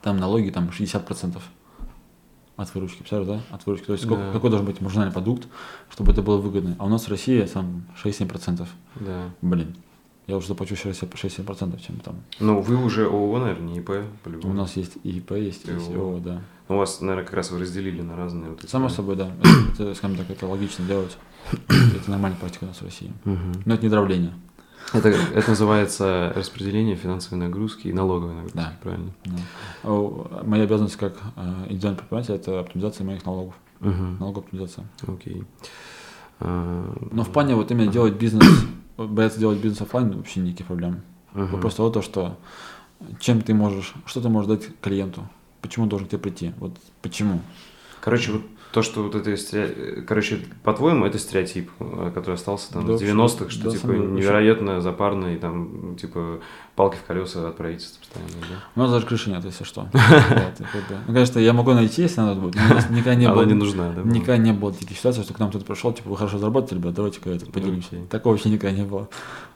Там 0.00 0.16
налоги 0.16 0.48
там 0.48 0.72
60% 0.72 1.42
от 2.62 2.74
выручки, 2.74 2.98
представляешь, 2.98 3.42
да? 3.50 3.54
От 3.54 3.66
выручки. 3.66 3.86
То 3.86 3.92
есть 3.92 4.04
сколько- 4.04 4.24
Да. 4.24 4.32
какой 4.32 4.50
должен 4.50 4.66
быть 4.66 4.80
маржинальный 4.80 5.12
продукт, 5.12 5.46
чтобы 5.90 6.12
это 6.12 6.22
было 6.22 6.38
выгодно. 6.38 6.76
А 6.78 6.86
у 6.86 6.88
нас 6.88 7.04
в 7.04 7.08
России 7.08 7.40
там 7.42 7.84
6-7%. 7.96 8.68
Да. 8.96 9.30
Блин, 9.42 9.74
я 10.26 10.36
уже 10.36 10.46
заплачу 10.48 10.74
6-7%, 10.76 11.80
чем 11.80 11.96
там. 11.96 12.16
Ну, 12.40 12.60
вы 12.60 12.76
уже 12.82 13.06
ООО, 13.06 13.38
наверное, 13.38 13.68
не 13.72 13.78
ИП, 13.78 13.90
по-любому. 14.22 14.54
У 14.54 14.56
нас 14.56 14.76
есть 14.76 14.96
и 15.02 15.10
ИП, 15.18 15.32
есть, 15.32 15.66
И 15.68 15.72
есть 15.72 15.90
ООО. 15.90 16.20
Да. 16.20 16.40
Ну, 16.68 16.76
У 16.76 16.78
вас, 16.78 17.00
наверное, 17.00 17.24
как 17.24 17.34
раз 17.34 17.50
вы 17.50 17.58
разделили 17.58 18.00
на 18.02 18.16
разные 18.16 18.50
вот 18.50 18.62
эти... 18.64 18.70
Само 18.70 18.88
собой, 18.88 19.16
да. 19.16 19.30
Это, 19.74 19.82
это, 19.82 19.94
скажем 19.94 20.16
так, 20.16 20.30
это 20.30 20.46
логично 20.46 20.84
делать. 20.86 21.16
Это 21.68 22.10
нормальная 22.10 22.38
практика 22.38 22.64
у 22.64 22.66
нас 22.68 22.76
в 22.78 22.82
России. 22.84 23.12
Но 23.24 23.74
это 23.74 23.82
не 23.82 23.88
дробление. 23.90 24.32
Это, 24.92 25.08
это 25.08 25.50
называется 25.50 26.32
распределение 26.36 26.96
финансовой 26.96 27.38
нагрузки 27.38 27.88
и 27.88 27.92
налоговой 27.92 28.34
нагрузки, 28.34 28.56
Да. 28.56 28.76
правильно? 28.82 29.10
Да. 29.24 30.42
Моя 30.44 30.64
обязанность 30.64 30.96
как 30.96 31.14
э, 31.36 31.66
индивидуальный 31.70 31.98
предприниматель– 31.98 32.34
это 32.36 32.60
оптимизация 32.60 33.06
моих 33.06 33.24
налогов. 33.24 33.54
Мгм. 33.80 34.18
Налоговая 34.20 34.44
оптимизация. 34.44 34.86
Окей. 35.06 35.44
А, 36.40 36.94
Но 37.10 37.24
в 37.24 37.30
плане 37.30 37.54
вот 37.54 37.70
именно 37.70 37.90
делать 37.90 38.14
бизнес, 38.14 38.44
вот 38.96 39.08
бояться 39.10 39.38
делать 39.38 39.58
бизнес 39.60 39.80
оффлайн 39.80 40.10
вообще 40.16 40.40
никаких 40.40 40.66
проблем. 40.66 41.02
мгм. 41.32 41.46
Вопрос 41.52 41.74
того, 41.76 41.88
то, 41.90 42.02
что 42.02 42.36
чем 43.18 43.40
ты 43.40 43.54
можешь, 43.54 43.94
что 44.06 44.20
ты 44.20 44.28
можешь 44.28 44.48
дать 44.48 44.68
клиенту, 44.80 45.26
почему 45.62 45.84
он 45.84 45.88
должен 45.88 46.06
к 46.06 46.10
тебе 46.10 46.18
прийти, 46.20 46.52
вот 46.58 46.76
почему. 47.00 47.40
Короче, 48.00 48.32
вот 48.32 48.42
то, 48.72 48.82
что 48.82 49.02
вот 49.02 49.14
это, 49.14 50.02
короче, 50.06 50.40
по-твоему, 50.64 51.04
это 51.04 51.18
стереотип, 51.18 51.70
э, 51.78 52.10
который 52.14 52.34
остался 52.34 52.72
там 52.72 52.86
Да, 52.86 52.96
с 52.96 53.02
90-х, 53.02 53.50
что 53.50 53.64
да, 53.64 53.70
типа 53.70 53.90
невероятно 53.92 54.80
запарно 54.80 55.34
и 55.34 55.36
там 55.36 55.96
типа 55.96 56.40
палки 56.74 56.96
в 56.96 57.04
колеса 57.06 57.48
от 57.48 57.56
правительства 57.56 58.00
постоянно, 58.00 58.32
да? 58.48 58.56
У 58.74 58.80
нас 58.80 58.90
даже 58.90 59.06
крыши 59.06 59.30
нет, 59.30 59.44
если 59.44 59.64
что. 59.64 59.82
Бы. 59.92 60.98
Ну, 61.06 61.12
конечно, 61.12 61.38
я 61.38 61.52
могу 61.52 61.72
найти, 61.74 62.02
если 62.02 62.20
надо 62.20 62.40
будет. 62.40 62.54
никогда 62.90 63.14
не 63.14 63.28
было. 63.28 63.44
не 63.44 63.54
нужна, 63.54 63.90
да? 63.90 64.02
Никогда 64.02 64.38
не 64.38 64.52
было 64.52 64.72
таких 64.72 64.96
ситуаций, 64.96 65.22
что 65.22 65.34
к 65.34 65.38
нам 65.38 65.50
кто-то 65.50 65.66
пришел, 65.66 65.92
типа, 65.92 66.08
вы 66.08 66.16
хорошо 66.16 66.38
заработали, 66.38 66.78
ребят, 66.78 66.94
давайте-ка 66.94 67.30
это 67.30 67.46
поделимся. 67.46 67.96
Такого 68.10 68.32
вообще 68.32 68.48
никогда 68.48 68.74
не 68.74 68.84
было. 68.84 69.08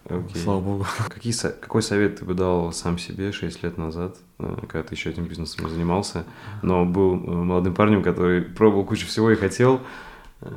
Окей. 0.08 0.40
Слава 0.42 0.60
богу. 0.60 0.86
Какие, 1.08 1.34
какой 1.60 1.82
совет 1.82 2.20
ты 2.20 2.24
бы 2.24 2.34
дал 2.34 2.72
сам 2.72 2.98
себе 2.98 3.32
6 3.32 3.62
лет 3.62 3.76
назад, 3.76 4.16
э, 4.38 4.56
когда 4.68 4.82
ты 4.82 4.94
еще 4.94 5.10
этим 5.10 5.24
бизнесом 5.24 5.64
не 5.64 5.70
занимался, 5.70 6.24
но 6.62 6.84
был 6.84 7.14
э, 7.14 7.30
молодым 7.30 7.74
парнем, 7.74 8.02
который 8.02 8.42
пробовал 8.42 8.84
кучу 8.84 9.06
всего 9.06 9.30
и 9.30 9.34
хотел? 9.36 9.80
э, 10.42 10.48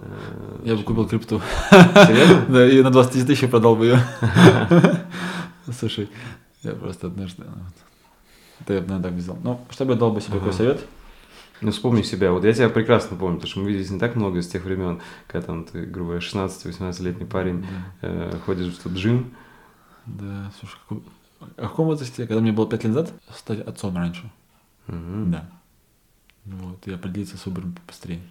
Я 0.65 0.75
бы 0.75 0.83
купил 0.83 1.07
крипту. 1.07 1.41
Серьезно? 1.71 2.45
Да, 2.49 2.67
и 2.67 2.81
на 2.81 2.91
20 2.91 3.25
тысяч 3.25 3.49
продал 3.49 3.75
бы 3.75 3.85
ее. 3.85 3.99
Слушай, 5.79 6.09
я 6.63 6.71
просто 6.73 7.07
однажды... 7.07 7.43
ну, 7.45 7.51
вот, 7.63 7.73
Это 8.61 8.73
я 8.73 8.81
бы, 8.81 8.87
наверное, 8.87 9.09
так 9.11 9.19
взял. 9.19 9.37
Ну, 9.43 9.59
что 9.69 9.85
бы 9.85 9.93
я 9.93 9.99
дал 9.99 10.11
бы 10.11 10.21
себе 10.21 10.37
какой 10.37 10.53
совет? 10.53 10.79
Ну, 11.61 11.71
вспомни 11.71 12.01
себя. 12.03 12.31
Вот 12.31 12.45
я 12.45 12.53
тебя 12.53 12.69
прекрасно 12.69 13.17
помню, 13.17 13.35
потому 13.37 13.49
что 13.51 13.59
мы 13.59 13.67
виделись 13.69 13.89
не 13.89 13.99
так 13.99 14.15
много 14.15 14.41
с 14.41 14.47
тех 14.47 14.63
времен, 14.63 15.01
когда 15.27 15.47
там 15.47 15.65
ты, 15.65 15.85
грубо 15.85 16.11
говоря, 16.11 16.21
16-18-летний 16.21 17.25
парень, 17.25 17.65
э, 18.01 18.37
ходишь 18.45 18.73
в 18.73 18.83
тот 18.83 18.93
джим. 18.93 19.31
Да, 20.05 20.51
слушай, 20.59 20.77
какой- 20.87 21.03
а 21.57 21.65
в 21.65 21.69
каком 21.69 21.85
возрасте, 21.87 22.25
когда 22.27 22.41
мне 22.41 22.51
было 22.51 22.67
5 22.67 22.83
лет 22.85 22.93
назад, 22.95 23.13
стать 23.35 23.59
отцом 23.59 23.95
раньше? 23.97 24.31
Мгм. 24.87 25.31
Да. 25.31 25.49
Вот, 26.45 26.87
и 26.87 26.91
определиться 26.93 27.37
с 27.37 27.45
выбором 27.45 27.75
быстрее. 27.87 28.21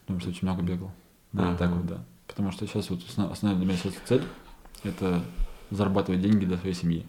Потому 0.00 0.20
что 0.20 0.30
очень 0.30 0.46
много 0.48 0.62
бегал. 0.62 0.92
Да, 1.32 1.48
Ага. 1.48 1.58
так 1.58 1.70
вот, 1.72 1.86
да. 1.86 2.04
Потому 2.28 2.52
что 2.52 2.66
сейчас 2.66 2.88
вот 2.90 3.00
основ- 3.00 3.30
основная 3.32 3.58
для 3.58 3.66
меня 3.68 3.76
сейчас 3.76 3.94
цель– 4.06 4.22
это 4.84 5.22
зарабатывать 5.70 6.20
деньги 6.22 6.44
для 6.44 6.56
своей 6.58 6.74
семьи. 6.74 7.04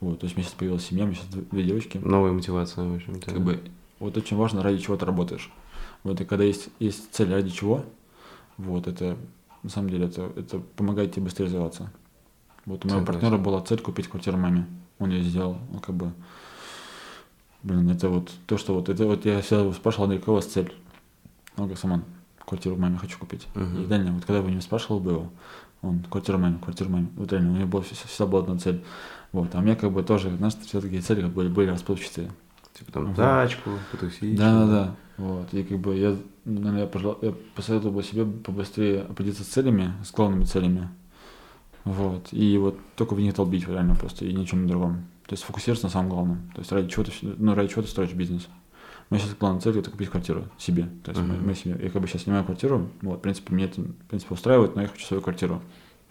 Вот, 0.00 0.20
то 0.20 0.24
есть 0.26 0.36
у 0.36 0.38
меня 0.38 0.46
сейчас 0.48 0.58
появилась 0.58 0.84
семья, 0.86 1.04
у 1.04 1.06
меня 1.06 1.16
сейчас 1.16 1.30
две 1.50 1.62
девочки. 1.62 1.98
Новая 1.98 2.32
мотивация, 2.32 2.84
в 2.84 2.94
общем-то. 2.94 3.30
Как 3.30 3.40
бы, 3.40 3.60
вот 3.98 4.16
очень 4.16 4.36
важно, 4.36 4.62
ради 4.62 4.78
чего 4.78 4.96
ты 4.96 5.06
работаешь. 5.06 5.50
Вот, 6.04 6.20
и 6.20 6.24
когда 6.24 6.44
есть, 6.44 6.68
есть 6.78 7.12
цель 7.12 7.32
ради 7.32 7.50
чего, 7.50 7.84
вот, 8.56 8.86
это, 8.86 9.16
на 9.62 9.70
самом 9.70 9.90
деле, 9.90 10.06
это, 10.06 10.30
это 10.36 10.58
помогает 10.58 11.12
тебе 11.12 11.24
быстрее 11.24 11.46
развиваться. 11.46 11.90
Вот 12.66 12.84
у 12.84 12.88
моего 12.88 13.00
Согласен. 13.00 13.20
партнера 13.20 13.38
была 13.38 13.60
цель 13.62 13.80
купить 13.80 14.08
квартиру 14.08 14.36
маме. 14.36 14.66
Он 14.98 15.10
ее 15.10 15.22
сделал, 15.22 15.58
он 15.72 15.80
как 15.80 15.94
бы, 15.94 16.12
блин, 17.62 17.88
это 17.90 18.08
вот 18.08 18.30
то, 18.46 18.58
что 18.58 18.74
вот, 18.74 18.88
это 18.88 19.06
вот 19.06 19.24
я 19.24 19.40
всегда 19.40 19.62
его 19.62 19.72
спрашивал, 19.72 20.04
Андрей, 20.04 20.18
какая 20.18 20.32
у 20.32 20.36
вас 20.36 20.46
цель? 20.46 20.72
Он 21.56 21.64
говорит, 21.64 21.78
Саман, 21.78 22.04
квартиру 22.44 22.76
маме 22.76 22.98
хочу 22.98 23.18
купить. 23.18 23.46
Мгм. 23.54 23.82
И 23.82 23.86
реально, 23.88 24.12
вот 24.12 24.24
когда 24.24 24.42
бы 24.42 24.50
не 24.50 24.60
спрашивал 24.60 25.00
бы 25.00 25.12
его, 25.12 25.28
он, 25.82 26.00
квартира 26.10 26.38
маме, 26.38 26.58
квартира 26.58 26.88
маме. 26.88 27.08
Вот 27.16 27.30
реально, 27.32 27.52
у 27.52 27.56
него 27.56 27.68
была, 27.68 27.82
всегда, 27.82 28.02
всегда 28.06 28.26
была 28.26 28.42
одна 28.42 28.58
цель. 28.58 28.84
Вот, 29.32 29.54
а 29.54 29.58
у 29.58 29.62
меня 29.62 29.76
как 29.76 29.92
бы 29.92 30.02
тоже, 30.02 30.34
знаешь, 30.36 30.54
все-таки 30.66 31.00
цели 31.00 31.22
как 31.22 31.30
бы 31.32 31.48
были 31.48 31.70
расплывчатые. 31.70 32.30
Типа 32.78 32.92
там 32.92 33.04
Ага. 33.06 33.14
тачку, 33.16 33.70
потусить. 33.90 34.36
Да, 34.36 34.52
да, 34.52 34.66
да. 34.66 34.96
Вот. 35.16 35.52
И 35.52 35.64
как 35.64 35.78
бы 35.78 35.96
я, 35.96 36.16
наверное, 36.44 36.82
я, 36.82 36.86
пожелал, 36.86 37.18
я 37.22 37.34
посоветовал 37.56 37.94
бы 37.94 38.02
себе 38.04 38.24
побыстрее 38.24 39.02
определиться 39.02 39.42
с 39.42 39.48
целями, 39.48 39.92
с 40.04 40.12
главными 40.12 40.44
целями. 40.44 40.88
Вот. 41.84 42.28
И 42.32 42.56
вот 42.58 42.78
только 42.96 43.14
в 43.14 43.20
них 43.20 43.34
долбить 43.34 43.66
реально 43.66 43.94
просто 43.94 44.24
и 44.24 44.32
ни 44.32 44.42
о 44.42 44.46
чем 44.46 44.66
другом. 44.66 45.04
То 45.26 45.34
есть 45.34 45.42
фокусироваться 45.44 45.86
на 45.86 45.90
самом 45.92 46.10
главном. 46.10 46.50
То 46.54 46.60
есть 46.60 46.70
ради 46.72 46.88
чего 46.88 47.04
ты, 47.04 47.12
ну, 47.22 47.54
ради 47.54 47.68
чего 47.70 47.82
ты 47.82 47.88
строишь 47.88 48.12
бизнес. 48.12 48.46
Моя 49.10 49.22
сейчас 49.22 49.34
главная 49.38 49.60
цель 49.60 49.78
это 49.78 49.90
купить 49.90 50.10
квартиру 50.10 50.44
себе. 50.58 50.88
То 51.02 51.10
есть 51.10 51.20
Мгм. 51.20 51.30
моя, 51.30 51.40
моя 51.42 51.54
семья. 51.54 51.78
Я 51.82 51.90
как 51.90 52.00
бы 52.02 52.08
сейчас 52.08 52.22
снимаю 52.22 52.44
квартиру. 52.44 52.88
Вот, 53.02 53.18
в 53.18 53.22
принципе, 53.22 53.54
мне 53.54 53.64
это, 53.64 53.80
в 53.80 53.92
принципе, 54.08 54.34
устраивает, 54.34 54.76
но 54.76 54.82
я 54.82 54.88
хочу 54.88 55.04
свою 55.04 55.22
квартиру. 55.22 55.62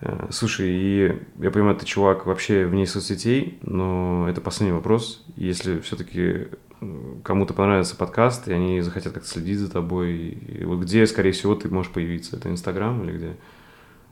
Э, 0.02 0.28
Слушай, 0.32 0.70
и 0.70 1.22
я 1.40 1.52
понимаю, 1.52 1.76
ты 1.76 1.86
чувак 1.86 2.26
вообще 2.26 2.66
вне 2.66 2.86
соцсетей, 2.86 3.58
но 3.62 4.28
это 4.30 4.42
последний 4.42 4.74
вопрос. 4.76 5.24
Если 5.36 5.80
все-таки 5.80 6.48
кому-то 7.24 7.54
понравится 7.54 7.96
подкаст, 7.96 8.48
и 8.48 8.54
они 8.54 8.82
захотят 8.82 9.14
как-то 9.14 9.28
следить 9.28 9.60
за 9.60 9.72
тобой, 9.72 10.14
и 10.16 10.64
вот 10.64 10.80
где, 10.82 11.08
скорее 11.08 11.32
всего, 11.32 11.56
ты 11.56 11.70
можешь 11.70 11.92
появиться? 11.92 12.36
Это 12.38 12.50
Инстаграм 12.52 13.04
или 13.04 13.18
где? 13.18 13.38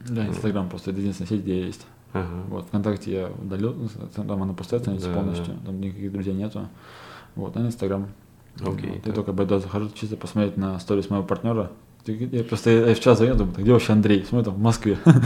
Да, 0.08 0.28
Инстаграм 0.28 0.68
просто 0.70 0.92
это 0.92 1.00
единственная 1.00 1.30
сеть, 1.30 1.42
где 1.42 1.60
я 1.60 1.66
есть. 1.68 1.86
Ага. 2.14 2.44
Вот, 2.50 2.66
ВКонтакте 2.68 3.12
я 3.12 3.28
удалил, 3.28 3.90
там 4.16 4.42
она 4.42 4.54
пустая 4.54 4.80
становится 4.80 5.10
Да, 5.10 5.16
полностью, 5.16 5.54
да. 5.54 5.66
там 5.68 5.82
никаких 5.82 6.12
друзей 6.12 6.34
нету. 6.34 6.68
Вот, 7.36 7.56
а 7.58 7.60
на 7.60 7.68
Инстаграм. 7.68 8.08
Окей, 8.62 8.90
Вот, 8.90 8.98
так. 9.00 9.08
Я 9.08 9.14
только 9.14 9.32
беда 9.34 9.60
захожу 9.60 9.90
чисто 9.94 10.16
посмотреть 10.16 10.58
на 10.58 10.80
сторис 10.80 11.10
моего 11.10 11.26
партнера. 11.26 11.72
Я 12.08 12.44
просто 12.44 12.70
я 12.70 12.94
в 12.96 13.00
час 13.00 13.18
звоню, 13.18 13.36
думаю, 13.36 13.54
«Так 13.56 13.64
где 13.64 13.72
вообще 13.74 13.94
Андрей? 13.94 14.24
Смотрю, 14.28 14.46
там 14.52 14.56
в 14.56 14.60
Москве. 14.64 14.98
Ага. 15.06 15.22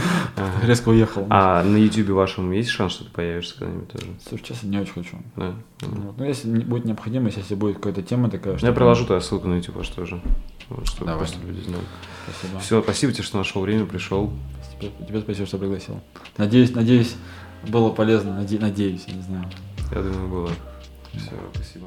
Резко 0.66 0.88
уехал. 0.88 1.26
А 1.28 1.62
на 1.62 1.76
Ютубе 1.76 2.12
вашем 2.14 2.50
есть 2.52 2.70
шанс, 2.70 2.92
что 2.92 3.04
ты 3.04 3.10
появишься 3.10 3.58
когда-нибудь 3.58 3.88
тоже? 3.88 4.06
Слушай, 4.26 4.42
честно, 4.44 4.66
не 4.68 4.78
очень 4.78 4.92
хочу. 4.94 5.16
Да. 5.36 5.54
Вот. 5.82 6.16
Ну, 6.18 6.24
если 6.24 6.48
не- 6.48 6.64
будет 6.64 6.84
необходимость, 6.86 7.36
если 7.36 7.54
будет 7.54 7.76
какая-то 7.76 8.02
тема 8.02 8.30
такая, 8.30 8.54
Ну, 8.60 8.66
Я 8.66 8.72
приложу 8.72 9.04
туда 9.06 9.20
ссылку 9.20 9.48
на 9.48 9.56
YouTube 9.56 9.76
ваш 9.76 9.88
тоже, 9.88 10.20
вот, 10.68 10.86
чтобы 10.86 11.06
Давай. 11.06 11.18
просто 11.26 11.46
люди 11.46 11.60
знали. 11.66 11.84
Спасибо. 12.28 12.60
Все, 12.60 12.82
спасибо 12.82 13.12
тебе, 13.12 13.24
что 13.24 13.38
нашел 13.38 13.60
время, 13.62 13.84
пришел. 13.86 14.32
Тебе, 14.80 14.90
тебе 15.06 15.20
спасибо, 15.20 15.46
что 15.46 15.58
пригласил. 15.58 16.00
Надеюсь, 16.38 16.74
надеюсь, 16.74 17.14
было 17.68 17.90
полезно. 17.90 18.30
Наде- 18.40 18.60
надеюсь, 18.60 19.04
я 19.06 19.14
не 19.14 19.22
знаю. 19.22 19.44
Я 19.94 20.02
думаю, 20.02 20.28
было. 20.28 20.50
Все, 21.12 21.32
спасибо. 21.54 21.86